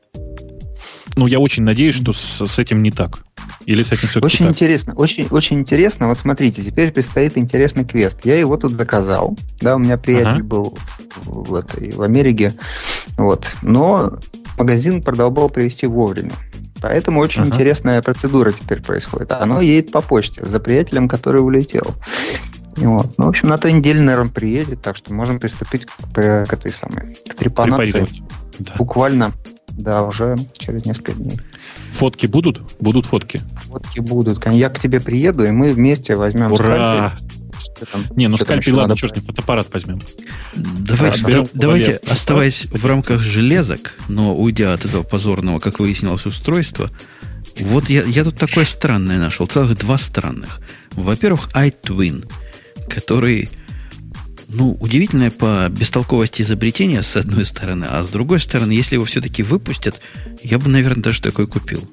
[1.20, 3.20] Ну, я очень надеюсь, что с, с этим не так.
[3.66, 4.56] Или с этим все Очень так?
[4.56, 6.08] интересно, очень, очень интересно.
[6.08, 8.22] Вот смотрите, теперь предстоит интересный квест.
[8.24, 9.38] Я его тут заказал.
[9.60, 10.44] Да, у меня приятель ага.
[10.44, 10.78] был
[11.26, 12.54] в, этой, в Америке.
[13.18, 13.52] Вот.
[13.62, 14.18] Но
[14.58, 16.32] магазин продолжал привезти вовремя.
[16.82, 17.52] Поэтому очень ага.
[17.52, 19.34] интересная процедура теперь происходит.
[19.34, 21.96] Оно едет по почте за приятелем, который улетел.
[22.78, 23.18] Вот.
[23.18, 26.72] Ну, в общем, на той неделе, наверное, приедет, так что можем приступить к, к этой
[26.72, 28.08] самой к трепанации.
[28.58, 28.76] Да.
[28.78, 29.34] Буквально,
[29.80, 31.40] да, уже через несколько дней.
[31.94, 32.62] Фотки будут?
[32.80, 33.42] Будут фотки?
[33.64, 34.46] Фотки будут.
[34.46, 37.10] Я к тебе приеду, и мы вместе возьмем Ура!
[37.10, 37.30] скальпель
[37.92, 40.02] там, не, ну скальпель, ладно, черт, не фотоаппарат возьмем.
[40.56, 46.90] Давайте, да, давайте оставаясь в рамках железок, но уйдя от этого позорного, как выяснилось, устройства,
[47.60, 50.62] вот я, я тут такое странное нашел, целых два странных.
[50.92, 52.30] Во-первых, iTwin,
[52.90, 53.50] который,
[54.50, 59.44] ну, удивительное по бестолковости изобретения, с одной стороны, а с другой стороны, если его все-таки
[59.44, 60.02] выпустят,
[60.44, 61.88] я бы, наверное, даже такой купил.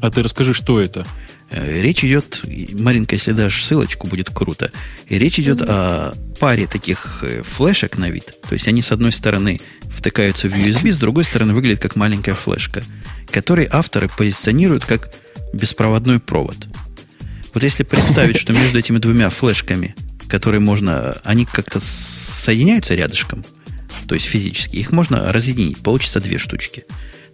[0.00, 1.06] А ты расскажи, что это?
[1.50, 2.42] Э, речь идет,
[2.72, 4.70] Маринка, если дашь ссылочку, будет круто.
[5.08, 5.70] И речь идет mm-hmm.
[5.70, 8.34] о паре таких э, флешек на вид.
[8.46, 12.34] То есть они с одной стороны втыкаются в USB, с другой стороны выглядят как маленькая
[12.34, 12.82] флешка,
[13.30, 15.10] которые авторы позиционируют как
[15.54, 16.56] беспроводной провод.
[17.54, 19.94] Вот если представить, что между этими двумя флешками,
[20.34, 23.44] которые можно, они как-то соединяются рядышком,
[24.08, 26.86] то есть физически, их можно разъединить, получится две штучки.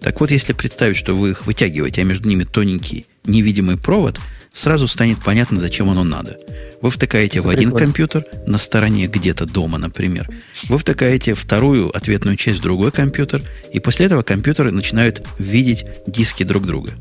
[0.02, 4.20] Так вот, если представить, что вы их вытягиваете, а между ними тоненький невидимый провод,
[4.52, 6.36] сразу станет понятно, зачем оно надо.
[6.82, 10.28] Вы втыкаете в один компьютер на стороне где-то дома, например.
[10.68, 16.42] Вы втыкаете вторую ответную часть в другой компьютер, и после этого компьютеры начинают видеть диски
[16.42, 16.92] друг друга.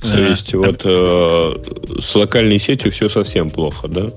[0.00, 4.10] То есть а, вот э, с локальной сетью все совсем плохо, да?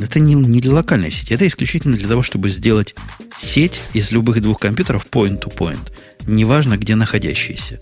[0.00, 2.94] Это не, не для локальной сети, это исключительно для того, чтобы сделать
[3.36, 5.90] сеть из любых двух компьютеров point-to-point,
[6.26, 7.80] неважно где находящиеся.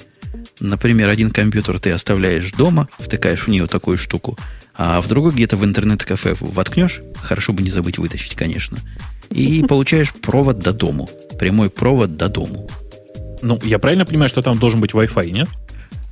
[0.58, 4.38] Например, один компьютер ты оставляешь дома, втыкаешь в нее такую штуку,
[4.74, 8.78] а в другой где-то в интернет-кафе воткнешь, хорошо бы не забыть вытащить, конечно,
[9.30, 12.70] и получаешь провод до дому, прямой провод до дому.
[13.42, 15.48] Ну, я правильно понимаю, что там должен быть Wi-Fi, нет?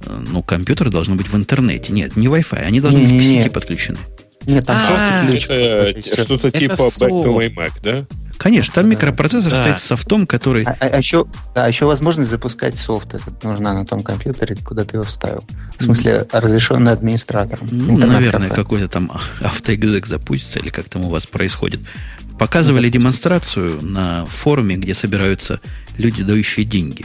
[0.06, 1.92] Ну, компьютер должен быть в интернете.
[1.92, 3.98] Нет, не Wi-Fi, они должны быть к сети подключены.
[4.46, 5.44] Нет, там софт ключ.
[6.18, 8.06] Что-то типа Back to my Mac, да?
[8.38, 10.62] Конечно, там микропроцессор стоит с софтом, который...
[10.62, 11.26] А, а, еще,
[11.56, 15.44] еще возможность запускать софт этот нужна на том компьютере, куда ты его вставил.
[15.76, 17.68] В смысле, разрешенный администратором.
[17.70, 19.10] Ну, наверное, какой-то там
[19.42, 21.80] автоэкзек запустится, или как там у вас происходит.
[22.38, 25.60] Показывали демонстрацию на форуме, где собираются
[25.98, 27.04] люди, дающие деньги.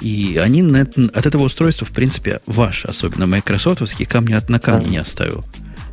[0.00, 4.90] И они на, от этого устройства, в принципе, ваш, особенно майкрософтовский, камни от на камне
[4.90, 5.44] не оставил.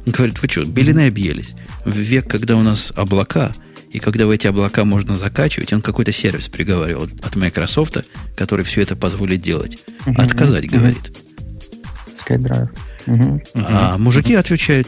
[0.05, 1.53] Говорит, вы что, белины объелись?
[1.85, 3.53] В век, когда у нас облака,
[3.91, 7.97] и когда в эти облака можно закачивать, он какой-то сервис приговаривал от Microsoft,
[8.35, 9.77] который все это позволит делать.
[10.05, 10.77] Uh-huh, Отказать, uh-huh.
[10.77, 11.17] говорит.
[12.17, 12.69] SkyDrive.
[13.05, 13.41] Uh-huh.
[13.55, 14.87] А мужики отвечают,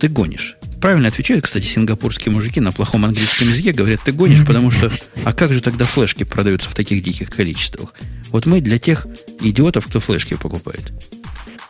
[0.00, 0.56] ты гонишь.
[0.80, 4.92] Правильно отвечают, кстати, сингапурские мужики на плохом английском языке, говорят, ты гонишь, потому что,
[5.24, 7.94] а как же тогда флешки продаются в таких диких количествах?
[8.30, 9.06] Вот мы для тех
[9.40, 10.92] идиотов, кто флешки покупает.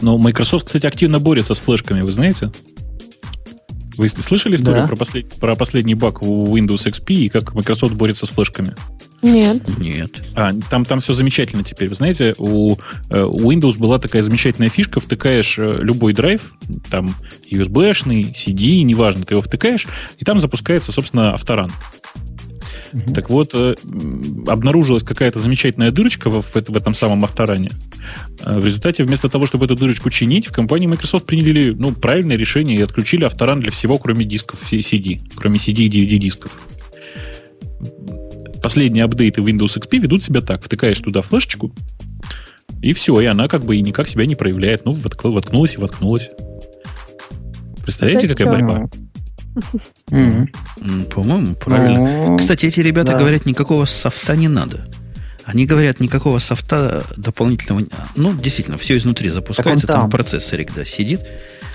[0.00, 2.50] Но Microsoft, кстати, активно борется с флешками, вы знаете?
[3.96, 4.88] Вы слышали историю да.
[4.88, 5.34] про, послед...
[5.36, 8.74] про последний баг у Windows XP и как Microsoft борется с флешками?
[9.22, 9.78] Нет.
[9.78, 10.22] Нет.
[10.34, 11.88] А, там, там все замечательно теперь.
[11.88, 12.76] Вы знаете, у,
[13.10, 16.54] э, у Windows была такая замечательная фишка, втыкаешь э, любой драйв,
[16.90, 17.14] там
[17.50, 19.86] USB-шный, CD, неважно, ты его втыкаешь,
[20.18, 21.72] и там запускается, собственно, авторан.
[22.92, 23.14] Угу.
[23.14, 23.74] Так вот, э,
[24.46, 27.70] обнаружилась какая-то замечательная дырочка в, в, в этом самом авторане.
[28.44, 32.78] В результате, вместо того, чтобы эту дырочку чинить, в компании Microsoft приняли ну, правильное решение
[32.78, 36.52] и отключили авторан для всего, кроме дисков CD, кроме CD и DVD дисков.
[38.66, 40.60] Последние апдейты Windows XP ведут себя так.
[40.60, 41.72] Втыкаешь туда флешечку,
[42.82, 44.84] и все, и она как бы и никак себя не проявляет.
[44.84, 46.30] Ну, воткнулась и воткнулась.
[47.84, 48.88] Представляете, какая борьба?
[51.14, 52.36] По-моему, правильно.
[52.36, 54.88] Кстати, эти ребята говорят, никакого софта не надо.
[55.44, 57.86] Они говорят, никакого софта дополнительного...
[58.16, 60.00] Ну, действительно, все изнутри запускается, там.
[60.00, 61.20] там процессорик, да, сидит.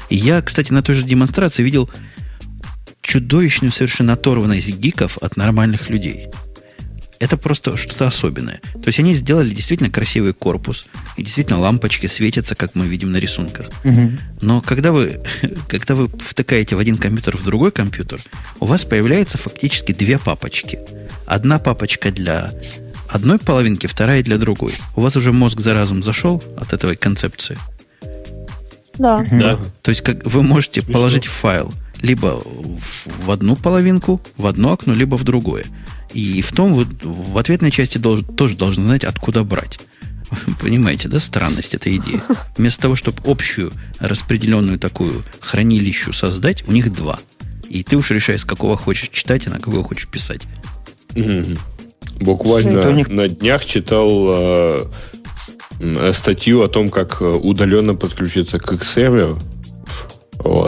[0.10, 1.90] И я, кстати, на той же демонстрации видел
[3.02, 6.28] чудовищную совершенно оторванность гиков от нормальных людей.
[7.22, 8.62] Это просто что-то особенное.
[8.74, 10.88] То есть они сделали действительно красивый корпус,
[11.18, 13.70] и действительно лампочки светятся, как мы видим на рисунках.
[13.84, 14.12] Угу.
[14.42, 15.22] Но когда вы,
[15.68, 18.24] когда вы втыкаете в один компьютер в другой компьютер,
[18.60, 20.80] у вас появляется фактически две папочки.
[21.28, 22.54] Одна папочка для
[23.08, 24.74] одной половинки, вторая для другой.
[24.96, 27.60] У вас уже мозг за разум зашел от этой концепции?
[28.98, 29.24] Да.
[29.32, 29.60] да.
[29.84, 30.94] То есть как вы можете Смешно.
[30.94, 31.72] положить файл
[32.02, 35.66] либо в, в одну половинку, в одно окно, либо в другое.
[36.14, 39.80] И в том вы в ответной части долж, тоже должны знать, откуда брать.
[40.62, 42.22] Понимаете, да, странность этой идеи?
[42.58, 47.20] Вместо того, чтобы общую распределенную такую хранилищу создать, у них два.
[47.70, 50.48] И ты уж решаешь, с какого хочешь читать, и на какого хочешь писать.
[52.20, 53.08] Буквально них...
[53.08, 54.90] на днях читал
[55.80, 59.40] э, статью о том, как удаленно подключиться к X-серверу.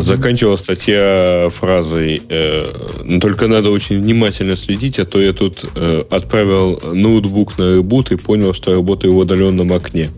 [0.01, 2.65] Заканчивала статья фразой э,
[3.03, 8.11] «Ну, «Только надо очень внимательно следить, а то я тут э, отправил ноутбук на ребут
[8.11, 10.09] и понял, что работаю в удаленном окне».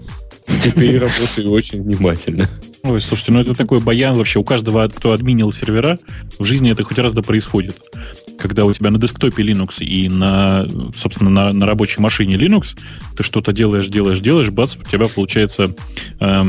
[0.64, 2.50] Теперь работаю очень внимательно.
[2.84, 4.40] Ой, слушайте, ну это такой баян вообще.
[4.40, 5.98] У каждого, кто админил сервера,
[6.38, 7.78] в жизни это хоть раз да происходит.
[8.38, 12.78] Когда у тебя на десктопе Linux и на, собственно, на, на рабочей машине Linux,
[13.16, 15.76] ты что-то делаешь, делаешь, делаешь, бац, у тебя получается
[16.20, 16.46] э,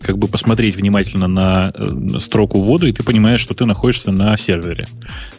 [0.00, 4.36] как бы посмотреть внимательно на, на строку ввода, и ты понимаешь, что ты находишься на
[4.36, 4.86] сервере.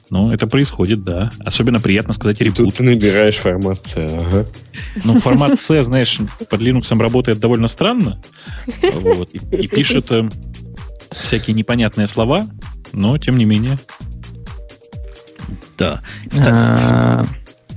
[0.09, 1.31] Ну, это происходит, да.
[1.39, 2.57] Особенно приятно сказать ребут.
[2.57, 4.45] Тут ты набираешь формат C, ага.
[5.03, 8.21] Ну, формат C, знаешь, под Linux работает довольно странно.
[8.81, 10.29] Вот, и, и пишет э,
[11.11, 12.47] всякие непонятные слова,
[12.93, 13.77] но тем не менее.
[15.81, 16.01] Да.
[16.45, 17.25] А,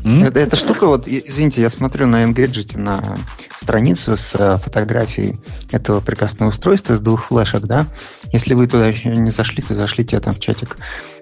[0.05, 3.17] эта штука, вот, извините, я смотрю на Engadget на
[3.65, 5.37] страницу с э, фотографией
[5.73, 7.87] этого прекрасного устройства с двух флешек, да.
[8.33, 10.77] Если вы туда еще не зашли, то зашлите там в чатик.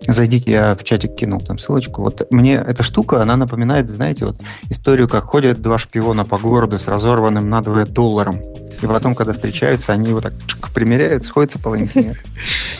[0.06, 2.02] Зайдите, я в чатик кинул там ссылочку.
[2.02, 4.36] Вот мне эта штука, она напоминает, знаете, вот
[4.70, 8.40] историю, как ходят два шпиона по городу с разорванным надвое долларом.
[8.82, 10.32] И потом, когда встречаются, они его так
[10.74, 12.16] примеряют, сходятся половинки.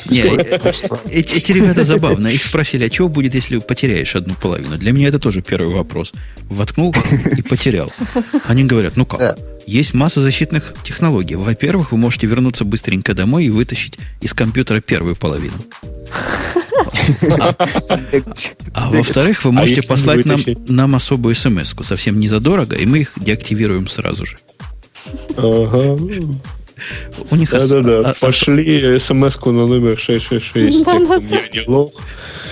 [0.09, 0.63] Нет.
[1.11, 2.27] Эти ребята забавно.
[2.29, 4.77] Их спросили, а что будет, если потеряешь одну половину?
[4.77, 6.13] Для меня это тоже первый вопрос.
[6.49, 6.95] Воткнул
[7.37, 7.93] и потерял.
[8.47, 9.39] Они говорят, ну как?
[9.67, 11.35] Есть масса защитных технологий.
[11.35, 15.55] Во-первых, вы можете вернуться быстренько домой и вытащить из компьютера первую половину.
[17.39, 17.55] А,
[18.75, 23.01] а во-вторых, вы а можете послать нам, нам особую смс совсем не задорого, и мы
[23.01, 24.37] их деактивируем сразу же.
[25.37, 25.99] Ага.
[27.31, 28.19] У них Да-да-да, ос...
[28.19, 30.85] пошли смс-ку на номер 666.
[30.85, 31.93] Да, да, я не лох.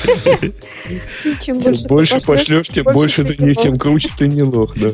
[1.40, 4.90] Чем больше, больше пошлешь, тем больше ты не, тем круче ты не лох, да.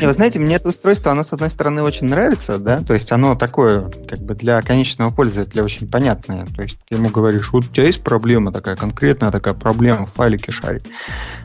[0.00, 3.10] Не, вы знаете, мне это устройство, оно, с одной стороны, очень нравится, да, то есть
[3.12, 6.46] оно такое, как бы для конечного пользователя очень понятное.
[6.56, 10.12] То есть ты ему говоришь, вот у тебя есть проблема такая, конкретная такая проблема в
[10.12, 10.84] файлике шарить.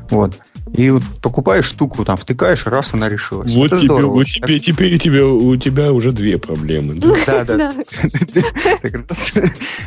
[0.10, 0.40] Вот.
[0.74, 3.54] И вот покупаешь штуку, там втыкаешь, раз она решилась.
[3.54, 6.96] Вот тебе, здорово, вот тебе, теперь тебе, у тебя уже две проблемы.
[7.26, 7.74] Да, да.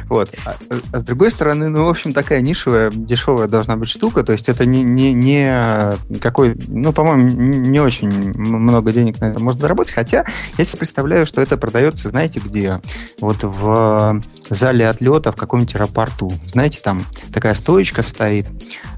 [0.08, 0.30] Вот.
[0.44, 0.54] А,
[0.92, 4.22] а с другой стороны, ну, в общем, такая нишевая, дешевая должна быть штука.
[4.24, 9.40] То есть это не, не, не какой, ну, по-моему, не очень много денег на это
[9.40, 9.92] можно заработать.
[9.92, 10.24] Хотя
[10.58, 12.80] я себе представляю, что это продается, знаете, где?
[13.20, 14.20] Вот в
[14.50, 16.32] зале отлета в каком-нибудь аэропорту.
[16.46, 17.02] Знаете, там
[17.32, 18.46] такая стоечка стоит,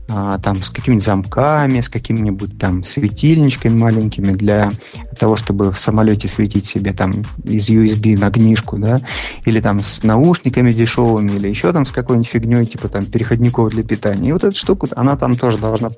[0.09, 4.71] а, там с какими-нибудь замками, с какими-нибудь там светильничками маленькими для
[5.19, 9.01] того, чтобы в самолете светить себе там из USB на книжку, да,
[9.47, 13.83] или там с наушниками дешевыми, или еще там с какой-нибудь фигней, типа там переходников для
[13.83, 14.29] питания.
[14.29, 15.89] И вот эта штука, она там тоже должна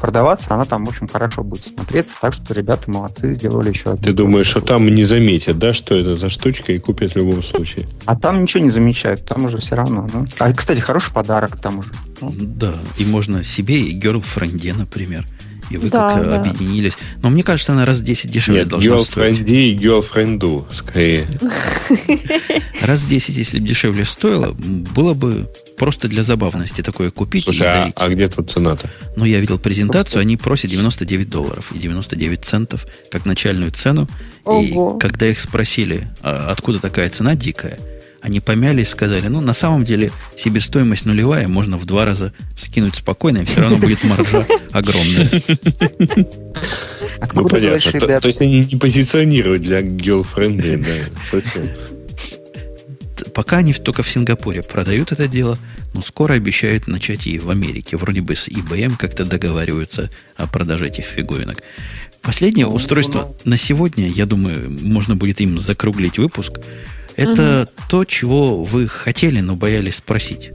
[0.00, 4.04] продаваться, она там, в общем, хорошо будет смотреться, так что ребята молодцы, сделали еще одну.
[4.04, 7.42] Ты думаешь, что там не заметят, да, что это за штучка и купят в любом
[7.42, 7.88] случае?
[8.06, 10.06] А там ничего не замечают, там уже все равно.
[10.12, 10.24] Ну.
[10.38, 11.90] А, кстати, хороший подарок там уже.
[12.20, 15.26] Да, и можно себе и герлфренде, например.
[15.70, 16.40] И вы да, как да.
[16.40, 16.94] объединились.
[17.22, 19.48] Но мне кажется, она раз в 10 дешевле Нет, должна стоить.
[19.48, 21.26] и girlfriend скорее.
[22.82, 25.48] Раз в 10, если бы дешевле стоило, было бы
[25.78, 28.90] просто для забавности такое купить Слушай, и а, а где тут цена-то?
[29.16, 34.08] Ну, я видел презентацию, они просят 99 долларов и 99 центов как начальную цену.
[34.44, 34.96] Ого.
[34.96, 37.78] И когда их спросили, а откуда такая цена дикая,
[38.22, 42.96] они помялись и сказали, ну, на самом деле, себестоимость нулевая, можно в два раза скинуть
[42.96, 45.30] спокойно, и все равно будет маржа огромная.
[47.34, 48.20] Ну, понятно.
[48.20, 51.68] То, есть они не позиционируют для girlfriend, да, совсем.
[53.34, 55.58] Пока они только в Сингапуре продают это дело,
[55.92, 57.96] но скоро обещают начать и в Америке.
[57.96, 61.62] Вроде бы с IBM как-то договариваются о продаже этих фиговинок.
[62.22, 66.60] Последнее ну, устройство ну, на сегодня, я думаю, можно будет им закруглить выпуск.
[67.20, 67.84] Это угу.
[67.88, 70.52] то, чего вы хотели, но боялись спросить.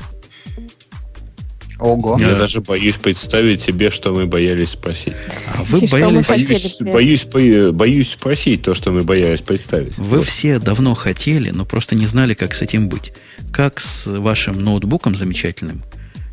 [1.77, 2.17] Ого.
[2.19, 5.13] Я даже боюсь представить себе, что мы боялись спросить.
[5.53, 6.25] А вы И боялись...
[6.25, 9.97] Боюсь, боюсь, боюсь, боюсь спросить то, что мы боялись представить.
[9.97, 10.27] Вы вот.
[10.27, 13.13] все давно хотели, но просто не знали, как с этим быть.
[13.51, 15.83] Как с вашим ноутбуком замечательным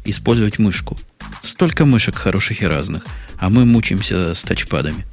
[0.05, 0.97] использовать мышку.
[1.43, 3.05] Столько мышек хороших и разных,
[3.39, 5.05] а мы мучаемся с тачпадами.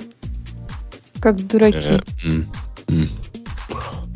[1.19, 2.01] Как дураки.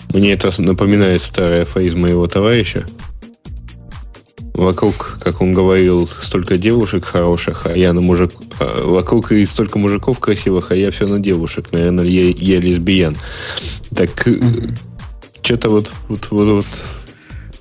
[0.09, 2.85] Э, Мне это напоминает старый афоризм моего товарища.
[4.53, 8.31] Вокруг, как он говорил, столько девушек хороших, а я на мужик...
[8.59, 11.69] А, вокруг и столько мужиков красивых, а я все на девушек.
[11.71, 13.17] Наверное, я, я лесбиян.
[13.95, 14.77] Так, mm-hmm.
[15.41, 16.65] что-то вот, вот, вот, вот...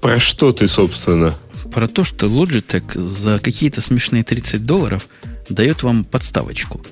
[0.03, 1.33] Про что ты, собственно?
[1.73, 5.07] Про то, что Logitech за какие-то смешные 30 долларов
[5.49, 6.83] дает вам подставочку.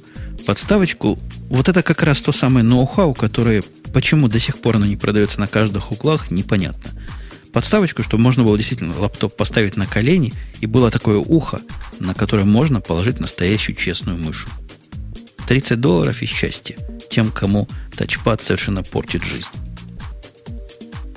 [0.50, 1.16] Подставочку,
[1.48, 3.62] вот это как раз то самое ноу-хау, которое
[3.94, 6.90] почему до сих пор оно не продается на каждых углах, непонятно
[7.52, 11.60] подставочку, чтобы можно было действительно лаптоп поставить на колени, и было такое ухо,
[12.00, 14.48] на которое можно положить настоящую честную мышу.
[15.46, 16.76] 30 долларов и счастье
[17.08, 19.50] тем, кому тачпад совершенно портит жизнь.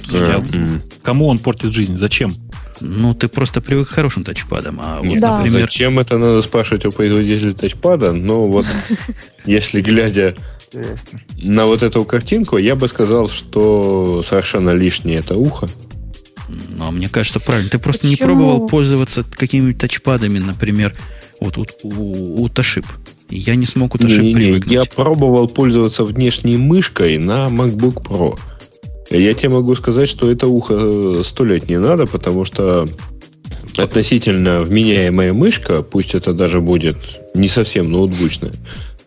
[0.04, 1.98] Слушайте, а кому он портит жизнь?
[1.98, 2.36] Зачем?
[2.82, 4.80] Ну, ты просто привык к хорошим тачпадам.
[4.82, 5.38] А Нет, вот, да.
[5.38, 5.62] например...
[5.62, 8.14] Зачем это надо спрашивать у производителя тачпада?
[8.14, 8.66] Ну, вот,
[9.46, 10.36] если глядя
[11.42, 15.68] на вот эту картинку, я бы сказал, что совершенно лишнее это ухо.
[16.48, 17.70] Ну, а мне кажется, правильно.
[17.70, 18.12] Ты просто Почему?
[18.12, 20.96] не пробовал пользоваться какими-нибудь тачпадами, например,
[21.40, 22.86] вот у, у, у Toshiba.
[23.30, 24.70] Я не смог у Toshiba не, привыкнуть.
[24.70, 28.40] Не, я пробовал пользоваться внешней мышкой на MacBook Pro.
[29.14, 32.88] Я тебе могу сказать, что это ухо э, сто лет не надо, потому что
[33.78, 36.98] относительно вменяемая мышка, пусть это даже будет
[37.34, 38.54] не совсем ноутбучная,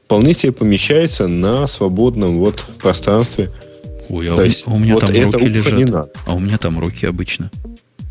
[0.04, 3.52] вполне себе помещается на свободном вот пространстве–
[4.08, 5.72] Ой, а, есть, а у меня вот там руки лежат.
[5.74, 6.10] Не надо.
[6.26, 7.50] А у меня там руки обычно.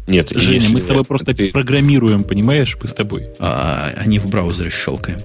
[0.08, 1.52] Нет, Женя, мы с тобой просто ты...
[1.52, 3.30] программируем, понимаешь, мы с тобой.
[3.40, 5.18] А, они в браузере щелкаем.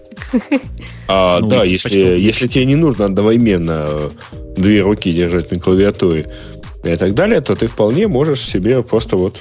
[1.06, 4.10] А, ну, да, если, если тебе не нужно одновременно
[4.56, 6.30] две руки держать на клавиатуре
[6.85, 9.40] и так далее, то ты вполне можешь себе просто вот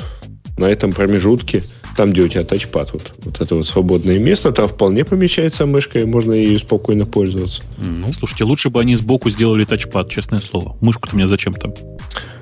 [0.57, 1.63] на этом промежутке
[1.99, 5.99] там, где у тебя тачпад, вот, вот это вот свободное место, там вполне помещается мышка,
[5.99, 7.61] и можно ею спокойно пользоваться.
[7.77, 10.77] Ну, слушайте, лучше бы они сбоку сделали тачпад, честное слово.
[10.79, 11.73] Мышку-то мне зачем там?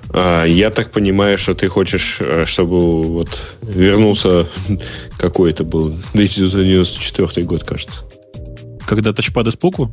[0.10, 3.30] А, я так понимаю, что ты хочешь, э, чтобы вот
[3.64, 4.48] вернулся
[5.18, 8.04] какой это был, 1994 год, кажется.
[8.86, 9.92] Когда тачпады сбоку?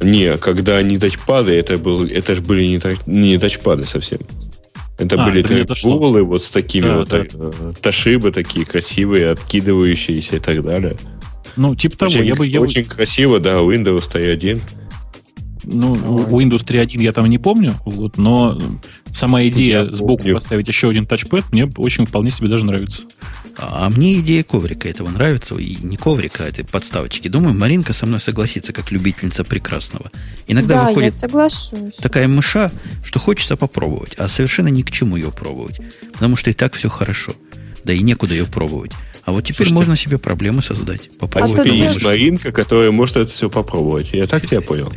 [0.00, 4.20] Не, когда не тачпады, это, был, это же были не, не тачпады совсем.
[4.98, 7.26] Это а, были трейболы вот с такими да, вот да.
[7.32, 10.96] Э, ташибы такие красивые, откидывающиеся и так далее.
[11.56, 12.10] Ну, типа того.
[12.10, 12.88] Очень, я бы, я очень бы...
[12.88, 14.60] красиво, да, Windows 3.1.
[15.64, 16.44] Ну, Ой.
[16.44, 18.58] Windows 3.1 я там не помню, вот, но
[19.12, 20.34] сама идея я сбоку помню.
[20.34, 23.02] поставить еще один тачпэд мне очень вполне себе даже нравится.
[23.58, 25.54] А мне идея коврика этого нравится.
[25.56, 27.28] И не коврика, а этой подставочки.
[27.28, 30.10] Думаю, Маринка со мной согласится, как любительница прекрасного.
[30.46, 31.14] Иногда да, выходит
[31.98, 32.70] такая мыша,
[33.04, 35.80] что хочется попробовать, а совершенно ни к чему ее пробовать.
[36.12, 37.34] Потому что и так все хорошо.
[37.84, 38.92] Да и некуда ее пробовать.
[39.24, 41.10] А вот теперь Слушайте, можно себе проблемы создать.
[41.18, 41.66] Попробовать.
[41.66, 44.12] А есть Маринка, которая может это все попробовать.
[44.12, 44.92] Я так тебя понял.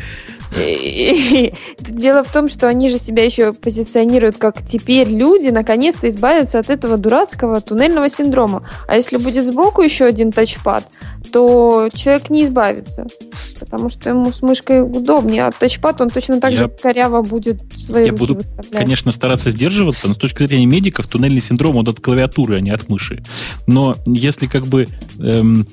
[1.79, 6.69] Дело в том, что они же себя еще позиционируют как теперь люди наконец-то избавятся от
[6.69, 8.67] этого дурацкого туннельного синдрома.
[8.87, 10.85] А если будет сбоку еще один тачпад,
[11.31, 13.07] то человек не избавится,
[13.59, 17.61] потому что ему с мышкой удобнее, а тачпад он точно так я, же коряво будет
[17.75, 18.71] свои я буду, выставлять.
[18.71, 22.71] конечно, стараться сдерживаться, но с точки зрения медиков туннельный синдром он от клавиатуры, а не
[22.71, 23.23] от мыши.
[23.67, 24.87] Но если как бы
[25.19, 25.67] эм,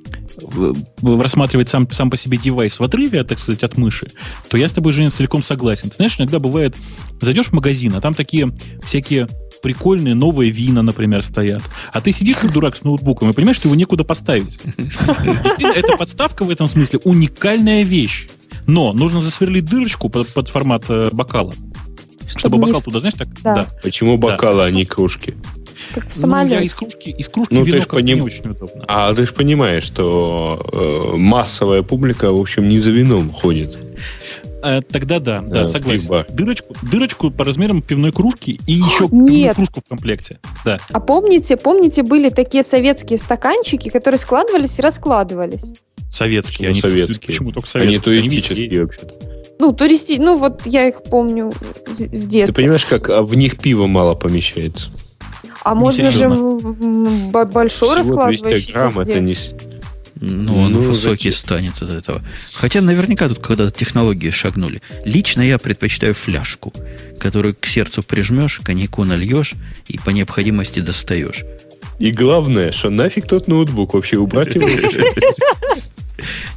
[1.02, 4.12] рассматривать сам, сам по себе девайс в отрыве, так сказать, от мыши,
[4.48, 5.90] то я с тобой, Женя, целиком согласен.
[5.90, 6.76] Ты знаешь, иногда бывает,
[7.20, 8.50] зайдешь в магазин, а там такие
[8.84, 9.28] всякие
[9.62, 11.62] прикольные новые вина, например, стоят.
[11.92, 14.58] А ты сидишь как дурак с ноутбуком и понимаешь, что его некуда поставить.
[14.76, 18.28] Действительно, эта подставка в этом смысле уникальная вещь.
[18.66, 21.52] Но нужно засверлить дырочку под, под формат э, бокала.
[22.26, 23.28] Чтобы, чтобы бокал туда, знаешь, так?
[23.42, 23.54] Да.
[23.54, 23.66] да.
[23.82, 24.64] Почему бокалы, да.
[24.64, 25.34] а не кружки?
[25.94, 26.54] Как в самолете.
[26.54, 28.16] Ну, я из кружки, из кружки ну, вино как поним...
[28.16, 28.84] не очень удобно.
[28.88, 33.76] А ты же понимаешь, что э, массовая публика, в общем, не за вином ходит.
[34.62, 36.24] Э, тогда да, да, да согласен.
[36.30, 39.56] Дырочку, дырочку по размерам пивной кружки и еще Нет.
[39.56, 40.38] кружку в комплекте.
[40.64, 40.78] Да.
[40.92, 45.74] А помните, помните, были такие советские стаканчики, которые складывались и раскладывались?
[46.10, 47.26] Советские, они советские.
[47.26, 47.96] Почему только советские?
[47.96, 49.14] Они туристические вообще-то.
[49.58, 51.50] Ну, туристи, ну вот я их помню
[51.86, 52.46] в детстве.
[52.46, 54.90] Ты понимаешь, как а в них пиво мало помещается?
[55.62, 56.36] А не можно серьезно.
[56.36, 59.34] же большой Всего раскладывающийся 200 грамм это не...
[60.20, 61.32] Ну, он ну, высокий зачем?
[61.32, 62.22] станет от этого.
[62.54, 64.80] Хотя наверняка тут когда-то технологии шагнули.
[65.04, 66.72] Лично я предпочитаю фляжку,
[67.20, 69.54] которую к сердцу прижмешь, коньяку нальешь
[69.86, 71.44] и по необходимости достаешь.
[71.98, 74.68] И главное, что нафиг тот ноутбук вообще убрать его?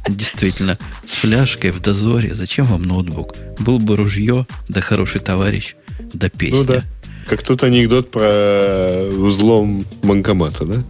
[0.08, 2.34] Действительно, с фляжкой в дозоре.
[2.34, 3.36] Зачем вам ноутбук?
[3.58, 5.74] Был бы ружье, да хороший товарищ,
[6.12, 6.58] да песня.
[6.58, 6.82] Ну да.
[7.26, 10.84] Как тут анекдот про взлом банкомата, да?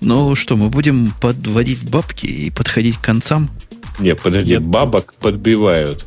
[0.00, 3.50] Ну что, мы будем подводить бабки и подходить к концам?
[3.98, 4.66] Не, подожди, Нет.
[4.66, 6.06] бабок подбивают.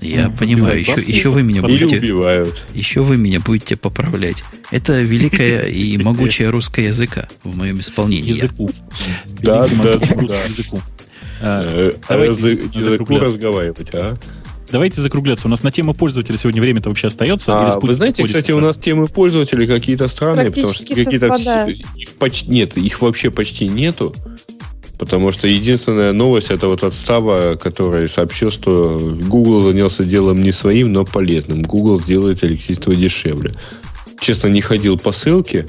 [0.00, 1.98] Я mm, понимаю, еще, еще вы меня будете...
[1.98, 2.64] убивают.
[2.74, 4.42] Еще вы меня будете поправлять.
[4.70, 8.30] Это великая и могучая русская языка в моем исполнении.
[8.30, 8.70] Языку.
[9.40, 10.44] Да, да, да.
[10.44, 10.80] Языку.
[11.40, 11.92] А, э,
[12.72, 14.16] языку разговаривать, а?
[14.74, 15.46] Давайте закругляться.
[15.46, 17.52] У нас на тему пользователя сегодня время-то вообще остается?
[17.56, 21.26] А, вы знаете, кстати, у нас темы пользователей какие-то странные, потому что какие-то...
[21.94, 24.12] Их почти, нет, их вообще почти нету.
[24.98, 30.50] Потому что единственная новость это вот от Става, который сообщил, что Google занялся делом не
[30.50, 31.62] своим, но полезным.
[31.62, 33.54] Google сделает электричество дешевле.
[34.18, 35.68] Честно, не ходил по ссылке.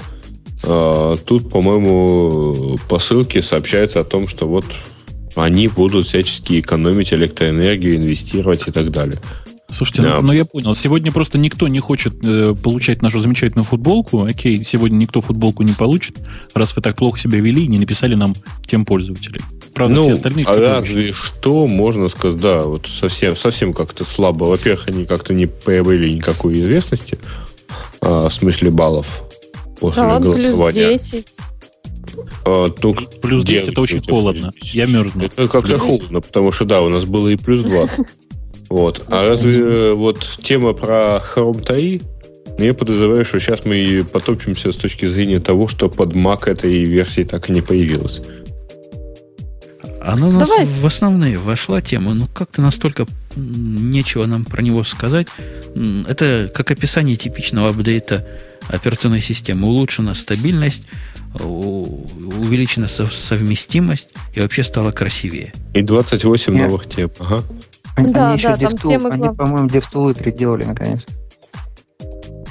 [0.64, 4.64] А, тут, по-моему, по ссылке сообщается о том, что вот
[5.36, 9.20] они будут всячески экономить электроэнергию, инвестировать и так далее.
[9.68, 10.16] Слушайте, да.
[10.16, 10.74] ну, ну я понял.
[10.74, 14.24] Сегодня просто никто не хочет э, получать нашу замечательную футболку.
[14.24, 16.16] Окей, сегодня никто футболку не получит,
[16.54, 18.34] раз вы так плохо себя вели и не написали нам
[18.66, 19.40] тем пользователей.
[19.74, 20.46] Правда, ну, все остальные...
[20.46, 24.44] А разве что можно сказать, да, вот совсем, совсем как-то слабо.
[24.44, 27.18] Во-первых, они как-то не появили никакой известности
[28.00, 29.24] а, в смысле баллов
[29.80, 30.88] после да, голосования.
[30.90, 31.26] Плюс 10.
[32.44, 34.52] А, ну, плюс 10 это очень холодно.
[34.60, 35.24] Я мерзну.
[35.24, 38.06] Это как-то холодно, потому что да, у нас было и плюс 20.
[38.68, 39.04] Вот.
[39.06, 42.02] А разве э, вот тема про Chrome TAI,
[42.58, 46.50] ну, я подозреваю, что сейчас мы и потопчемся с точки зрения того, что под Mac
[46.50, 48.22] этой версии так и не появилась.
[50.00, 50.66] Она у нас Давай.
[50.66, 55.26] в основные вошла тема, но как-то настолько нечего нам про него сказать.
[56.08, 58.26] Это как описание типичного апдейта
[58.68, 59.68] операционной системы.
[59.68, 60.84] Улучшена стабильность,
[61.34, 65.52] увеличена совместимость и вообще стало красивее.
[65.74, 66.62] И 28 Нет.
[66.62, 67.10] новых тем.
[67.18, 67.42] Ага.
[67.96, 71.00] Они, да, они да, там DevTool, темы Они, по-моему, DevTool переделали наконец.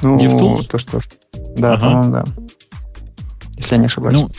[0.01, 0.67] Ну, DevTools?
[0.67, 1.01] То, что...
[1.57, 1.85] Да, ага.
[1.85, 2.25] по-моему, да.
[3.57, 4.13] Если я не ошибаюсь.
[4.13, 4.29] Ну,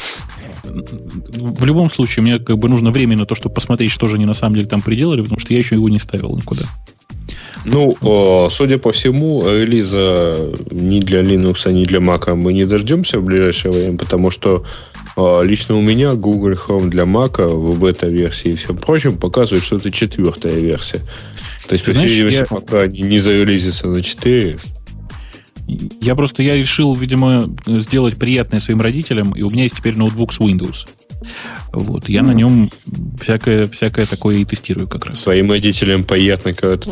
[0.64, 4.26] в любом случае, мне как бы нужно время на то, чтобы посмотреть, что же они
[4.26, 6.64] на самом деле там приделали, потому что я еще его не ставил никуда.
[7.66, 13.24] Ну, судя по всему, релиза ни для Linux, ни для Mac мы не дождемся в
[13.24, 14.64] ближайшее время, потому что
[15.16, 19.76] а, лично у меня Google Chrome для Mac в бета-версии и всем прочем показывает, что
[19.76, 21.02] это четвертая версия.
[21.66, 22.44] То есть, по всей видимости, я...
[22.44, 24.60] пока они не зарелизятся на 4,
[26.00, 30.32] я просто я решил, видимо, сделать приятное своим родителям, и у меня есть теперь ноутбук
[30.32, 30.86] с Windows.
[31.72, 32.26] Вот, я mm.
[32.26, 32.70] на нем
[33.20, 35.20] всякое, всякое такое и тестирую как раз.
[35.20, 36.90] Своим родителям приятно, когда ты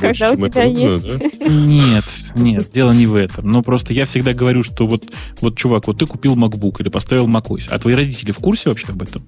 [0.00, 1.40] Когда у тебя есть.
[1.40, 3.50] Нет, нет, дело не в этом.
[3.50, 5.04] Но просто я всегда говорю, что вот,
[5.40, 8.86] вот, чувак, вот ты купил MacBook или поставил macOS, а твои родители в курсе вообще
[8.88, 9.22] об этом?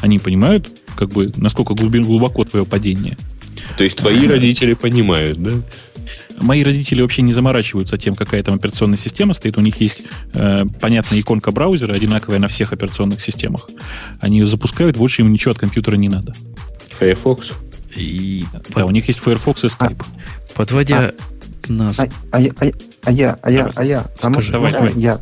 [0.00, 3.16] Они понимают, как бы, насколько глубоко твое падение?
[3.76, 5.52] То есть твои родители понимают, да?
[6.40, 9.58] Мои родители вообще не заморачиваются тем, какая там операционная система стоит.
[9.58, 10.02] У них есть
[10.34, 13.68] э, понятная иконка браузера, одинаковая на всех операционных системах.
[14.20, 16.34] Они ее запускают, больше им ничего от компьютера не надо.
[16.98, 17.52] Firefox?
[17.96, 18.44] И...
[18.74, 20.02] Да, у них есть Firefox и Skype.
[20.02, 21.12] А, Подводя
[21.68, 21.98] а, нас...
[22.00, 22.70] А, а, а,
[23.04, 24.92] а я, а я, а я, Скажи, давай, давай.
[24.94, 25.18] я.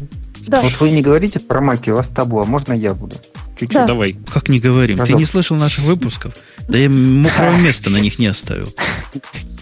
[0.47, 0.61] Да.
[0.61, 3.17] Вот вы не говорите про маки, у вас табу, а можно я буду?
[3.59, 3.71] Чуть-чуть.
[3.71, 3.87] Да.
[3.87, 4.17] Давай.
[4.33, 4.99] Как не говорим?
[4.99, 5.15] Пожалуйста.
[5.15, 6.35] Ты не слышал наших выпусков?
[6.69, 8.69] Да я мокрого места на них не оставил.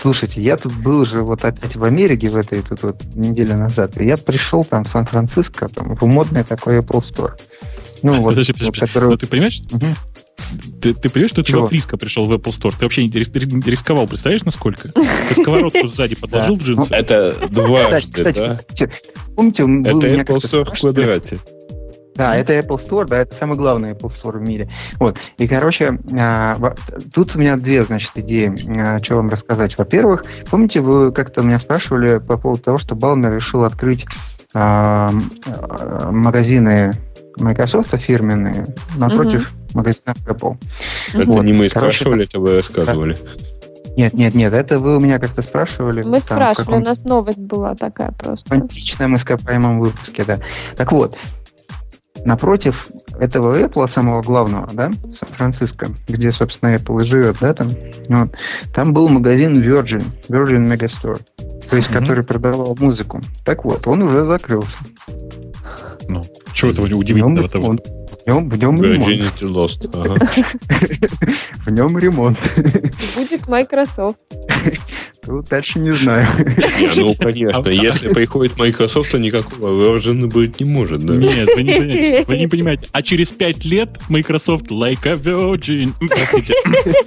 [0.00, 4.00] Слушайте, я тут был уже вот опять в Америке в этой тут вот неделю назад,
[4.00, 7.32] и я пришел там в Сан-Франциско, там, в модный такой Apple Store.
[8.02, 9.10] Ну, вот, подожди, подожди, вот, который...
[9.10, 9.60] ну, ты понимаешь?
[9.70, 9.92] Угу.
[10.80, 12.72] Ты, ты понимаешь, что ты во Фриско пришел в Apple Store?
[12.76, 14.88] Ты вообще не рисковал, представляешь, насколько?
[14.88, 16.92] Ты сковородку сзади подложил в джинсы?
[16.94, 18.60] Это дважды, да?
[19.36, 21.38] Помните, это Apple Store в квадрате.
[22.20, 24.68] Да, это Apple Store, да, это самый главный Apple Store в мире.
[24.98, 25.16] Вот.
[25.38, 26.52] И, короче, а,
[27.14, 29.72] тут у меня две, значит, идеи, а, что вам рассказать.
[29.78, 34.04] Во-первых, помните, вы как-то меня спрашивали по поводу того, что Балмер решил открыть
[34.52, 35.08] а,
[36.10, 36.90] магазины
[37.38, 38.66] Microsoft фирменные
[38.98, 39.78] напротив угу.
[39.78, 40.56] магазинов Apple.
[41.14, 41.42] Это вот.
[41.42, 43.16] не мы Короче, спрашивали, это вы рассказывали.
[43.96, 46.02] Нет, нет, нет, это вы у меня как-то спрашивали.
[46.02, 48.54] Мы там, спрашивали, у нас новость была такая просто.
[48.54, 50.38] Античная мы в моем выпуске, да.
[50.76, 51.16] Так вот,
[52.24, 52.74] Напротив
[53.18, 57.68] этого Apple, самого главного, да, Сан-Франциско, где, собственно, Apple и живет, да, там,
[58.08, 58.28] вот,
[58.74, 61.20] там был магазин Virgin, Virgin Megastore,
[61.68, 61.98] то есть, mm-hmm.
[61.98, 63.20] который продавал музыку.
[63.44, 64.72] Так вот, он уже закрылся.
[66.08, 66.22] Ну,
[66.52, 67.60] что этого удивительного-то?
[67.60, 67.78] Он,
[68.24, 69.42] В нем, в нем ремонт.
[69.42, 69.90] Lost.
[69.94, 70.16] Ага.
[71.66, 72.38] в нем ремонт.
[73.16, 74.18] Будет Microsoft.
[75.24, 76.56] Тут дальше не знаю.
[76.96, 81.14] ну, конечно, если приходит Microsoft, то никакого version быть не может, да?
[81.14, 82.24] Нет, вы не понимаете.
[82.26, 82.88] Вы не понимаете.
[82.92, 85.92] А через 5 лет Microsoft like a virgin.
[85.98, 86.54] Простите.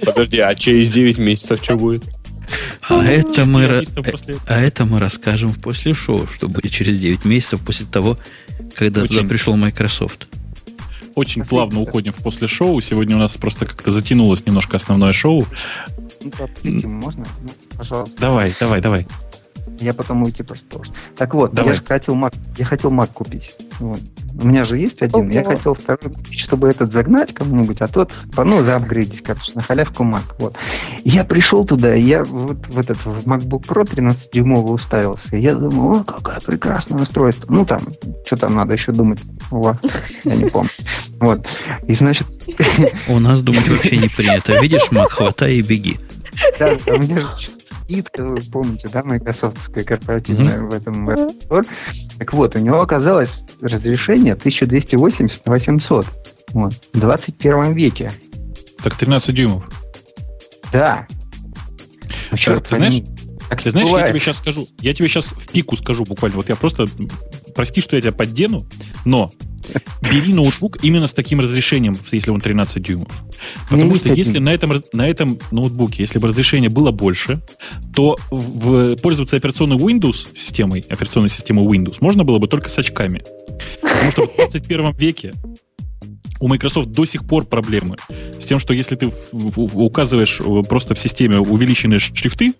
[0.04, 2.04] Подожди, а через 9 месяцев что будет?
[2.88, 3.82] А это, мы, а,
[4.46, 8.18] а это мы расскажем в после шоу, что будет через 9 месяцев после того,
[8.76, 9.16] когда Очень.
[9.16, 10.28] туда пришел Microsoft.
[11.14, 12.80] Очень плавно уходим в после шоу.
[12.80, 15.46] Сегодня у нас просто как-то затянулось немножко основное шоу.
[16.62, 17.24] Ну, можно?
[17.42, 18.16] Ну, пожалуйста.
[18.18, 19.06] Давай, давай, давай.
[19.80, 20.64] Я потом уйти просто.
[21.16, 21.74] Так вот, Давай.
[21.74, 23.56] я же хотел Mac, я хотел Mac купить.
[23.80, 23.98] Вот.
[24.40, 25.30] У меня же есть один, Ого.
[25.30, 30.04] я хотел второй купить, чтобы этот загнать кому-нибудь, а тот, ну, заапгрейдить, короче, на халявку
[30.04, 30.22] Mac.
[30.38, 30.56] Вот.
[31.04, 35.36] Я пришел туда, я вот в этот в MacBook Pro 13-дюймовый уставился.
[35.36, 37.46] Я думаю, о, какое прекрасное устройство.
[37.48, 37.80] Ну, там,
[38.26, 39.20] что там надо еще думать?
[39.50, 39.72] О,
[40.24, 40.70] я не помню.
[41.20, 41.46] Вот.
[41.86, 42.26] И, значит...
[43.08, 44.58] У нас думать вообще не принято.
[44.60, 45.98] Видишь, Mac, хватай и беги.
[46.58, 47.53] Да, у меня же
[47.84, 50.70] скидка, вы помните, да, майкрософтская корпоративная mm-hmm.
[50.70, 51.66] в этом Store.
[52.18, 53.30] Так вот, у него оказалось
[53.60, 56.06] разрешение 1280 на 800
[56.52, 58.10] вот, в 21 веке.
[58.82, 59.68] Так 13 дюймов.
[60.72, 61.06] Да.
[62.30, 63.02] Ну, ты, ты знаешь,
[63.48, 66.48] так ты знаешь, я тебе сейчас скажу, я тебе сейчас в пику скажу буквально, вот
[66.48, 66.86] я просто,
[67.54, 68.66] прости, что я тебя поддену,
[69.04, 69.30] но
[70.02, 73.08] бери ноутбук именно с таким разрешением, если он 13 дюймов.
[73.68, 77.40] Потому не что если на этом, на этом ноутбуке, если бы разрешение было больше,
[77.94, 83.24] то в, пользоваться операционной Windows системой, операционной системой Windows, можно было бы только с очками.
[83.80, 85.32] Потому что в 21 веке
[86.40, 87.96] у Microsoft до сих пор проблемы
[88.38, 92.54] с тем, что если ты указываешь э, просто в системе увеличенные шрифты,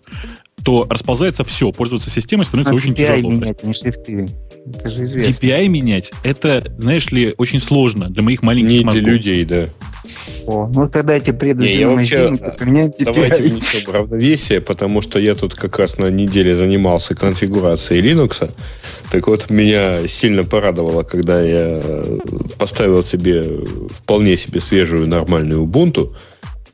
[0.65, 3.31] то расползается все, пользоваться системой становится а очень DPI тяжело.
[3.31, 4.27] Менять, не шрифты.
[4.65, 5.31] Это же известно.
[5.31, 9.03] DPI менять, это, знаешь ли, очень сложно для моих маленьких не мозгов.
[9.03, 9.67] для людей, да.
[10.47, 12.33] О, ну тогда эти предыдущие
[12.99, 18.51] Давайте внесем равновесие, потому что я тут как раз на неделе занимался конфигурацией Linux.
[19.11, 21.79] Так вот, меня сильно порадовало, когда я
[22.57, 23.43] поставил себе
[23.99, 26.15] вполне себе свежую нормальную Ubuntu,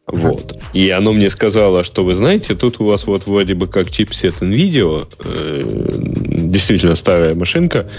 [0.07, 0.59] вот.
[0.73, 4.41] И оно мне сказало, что вы знаете, тут у вас вот вроде бы как чипсет
[4.41, 5.63] NVIDIA, э,
[6.49, 7.89] действительно старая машинка,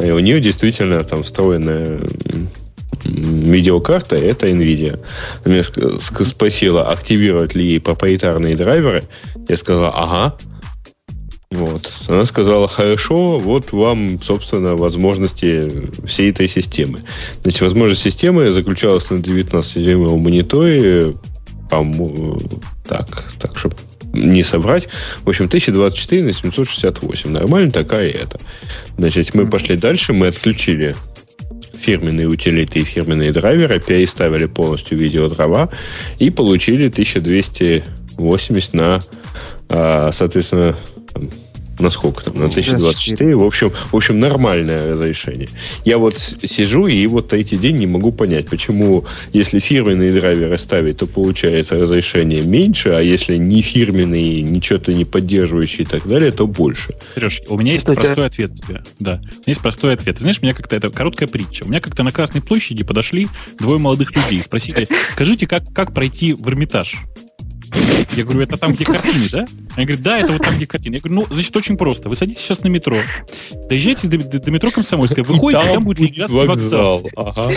[0.00, 2.00] и у нее действительно там встроенная
[3.04, 5.00] видеокарта, это NVIDIA.
[5.44, 9.04] Она меня спросила, активировать ли ей проприетарные драйверы.
[9.48, 10.36] Я сказал, ага.
[11.50, 11.90] Вот.
[12.08, 15.70] Она сказала, хорошо, вот вам, собственно, возможности
[16.04, 17.00] всей этой системы.
[17.42, 21.14] Значит, возможность системы заключалась на 19-дюймовом мониторе
[22.86, 23.76] так, так, чтобы
[24.12, 24.88] не соврать.
[25.22, 27.30] В общем, 1024 на 768.
[27.30, 28.40] Нормально такая это.
[28.96, 30.96] Значит, мы пошли дальше, мы отключили
[31.78, 35.70] фирменные утилиты и фирменные драйверы, переставили полностью видеодрова
[36.18, 39.00] и получили 1280 на,
[39.68, 40.76] а, соответственно,
[41.78, 43.36] на сколько там, на 1024.
[43.36, 45.48] В общем, в общем, нормальное разрешение.
[45.84, 50.98] Я вот сижу и вот третий день не могу понять, почему, если фирменные драйверы ставить,
[50.98, 56.46] то получается разрешение меньше, а если не фирменные, ничего-то не поддерживающие и так далее, то
[56.46, 56.94] больше.
[57.14, 58.26] Сереж, у меня есть это простой я...
[58.26, 58.82] ответ тебе.
[58.98, 60.16] Да, у меня есть простой ответ.
[60.16, 61.64] Ты знаешь, у меня как-то это короткая притча.
[61.64, 63.28] У меня как-то на Красной площади подошли
[63.58, 66.96] двое молодых людей и спросили, скажите, как, как пройти в Эрмитаж?
[67.72, 69.46] Я говорю, это там, где картины, да?
[69.76, 70.94] Они говорят, да, это вот там, где картины.
[70.94, 72.08] Я говорю, ну, значит, очень просто.
[72.08, 73.02] Вы садитесь сейчас на метро,
[73.68, 76.98] доезжаете до, до, до метро Комсомольская, выходите, там, там будет Ленинградский вокзал.
[76.98, 77.10] вокзал.
[77.16, 77.54] Ага.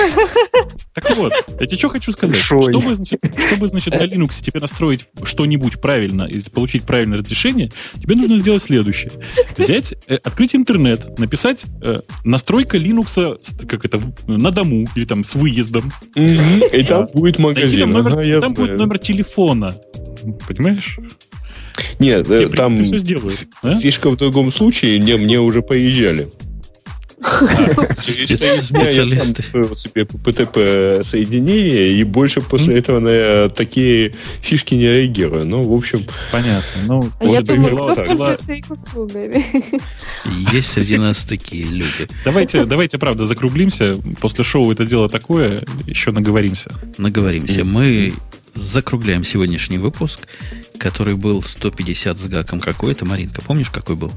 [0.93, 2.41] Так вот, я тебе что хочу сказать.
[2.41, 7.71] Чтобы, значит, чтобы, значит, на Linux тебе настроить что-нибудь правильно и получить правильное разрешение,
[8.01, 9.11] тебе нужно сделать следующее.
[9.57, 15.35] Взять, э, открыть интернет, написать э, настройка Linux, как это, на дому или там с
[15.35, 15.91] выездом.
[16.15, 17.93] И там будет магазин.
[18.41, 19.75] Там будет номер телефона.
[20.33, 20.99] Понимаешь?
[21.99, 23.79] Нет, Тебе э, там все сделают, а?
[23.79, 26.29] фишка в другом случае, мне, мне уже поезжали.
[28.01, 35.45] Через я сам себе ПТП соединение, и больше после этого на такие фишки не реагирую.
[35.45, 36.05] Ну, в общем...
[36.31, 36.81] Понятно.
[36.85, 39.45] Ну, а я думаю, кто пользуется их услугами?
[40.53, 42.07] Есть среди нас такие люди.
[42.23, 43.97] Давайте, давайте, правда, закруглимся.
[44.21, 46.71] После шоу это дело такое, еще наговоримся.
[46.97, 47.65] Наговоримся.
[47.65, 48.13] Мы
[48.55, 50.27] закругляем сегодняшний выпуск,
[50.77, 53.05] который был 150 с гаком какой-то.
[53.05, 54.11] Маринка, помнишь, какой был?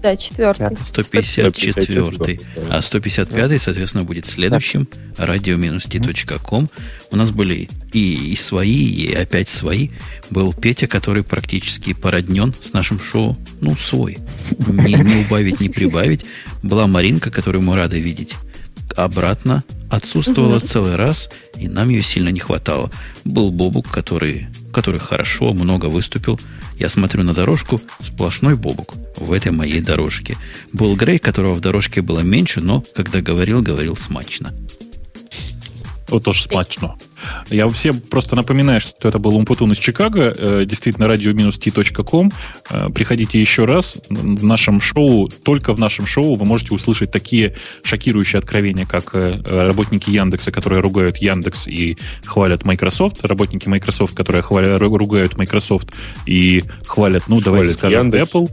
[0.00, 0.76] Да, четвертый.
[0.82, 2.40] 154.
[2.70, 4.88] А 155, соответственно, будет следующим.
[5.16, 6.70] radio-t.com.
[7.10, 9.90] У нас были и, и свои, и опять свои.
[10.30, 13.36] Был Петя, который практически породнен с нашим шоу.
[13.60, 14.18] Ну, свой.
[14.66, 16.24] Не, не убавить, не прибавить.
[16.62, 18.36] Была Маринка, которую мы рады видеть
[18.96, 22.90] обратно отсутствовала целый раз, и нам ее сильно не хватало.
[23.24, 26.40] Был Бобук, который, который хорошо, много выступил.
[26.78, 30.36] Я смотрю на дорожку, сплошной Бобук в этой моей дорожке.
[30.72, 34.54] Был Грей, которого в дорожке было меньше, но когда говорил, говорил смачно.
[36.08, 36.96] Вот тоже смачно.
[37.50, 42.32] Я всем просто напоминаю, что это был Умпутун из Чикаго, э, действительно, radio-t.com.
[42.70, 43.96] Э, приходите еще раз.
[44.08, 49.40] В нашем шоу, только в нашем шоу вы можете услышать такие шокирующие откровения, как э,
[49.44, 55.88] работники Яндекса, которые ругают Яндекс и хвалят Microsoft, работники Microsoft, которые хвалят, ругают Microsoft
[56.26, 58.34] и хвалят, ну, давайте хвалят скажем, Яндекс.
[58.34, 58.50] Apple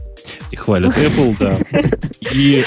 [0.50, 1.58] и хвалят Apple, да.
[2.32, 2.64] И,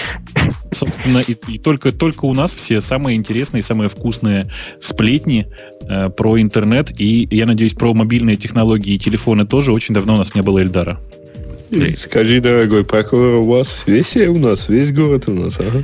[0.72, 5.48] собственно, и, и только, только у нас все самые интересные, самые вкусные сплетни
[5.82, 9.74] э, про интернет и, я надеюсь, про мобильные технологии и телефоны тоже.
[9.74, 11.00] Очень давно у нас не было Эльдара.
[11.98, 15.84] Скажи, дорогой прокурор, у вас весь у нас, весь город у нас, ага.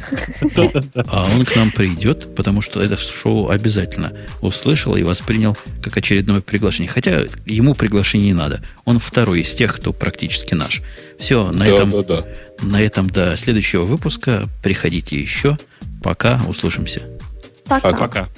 [1.08, 6.42] А он к нам придет, потому что это шоу обязательно услышал и воспринял как очередное
[6.42, 6.92] приглашение.
[6.92, 8.62] Хотя ему приглашение не надо.
[8.86, 10.82] Он второй из тех, кто практически наш.
[11.20, 12.26] Все, на да, этом, да, да.
[12.62, 14.48] на этом до следующего выпуска.
[14.64, 15.58] Приходите еще.
[16.02, 17.02] Пока, услышимся.
[17.68, 17.94] Пока.
[17.94, 18.30] Пока.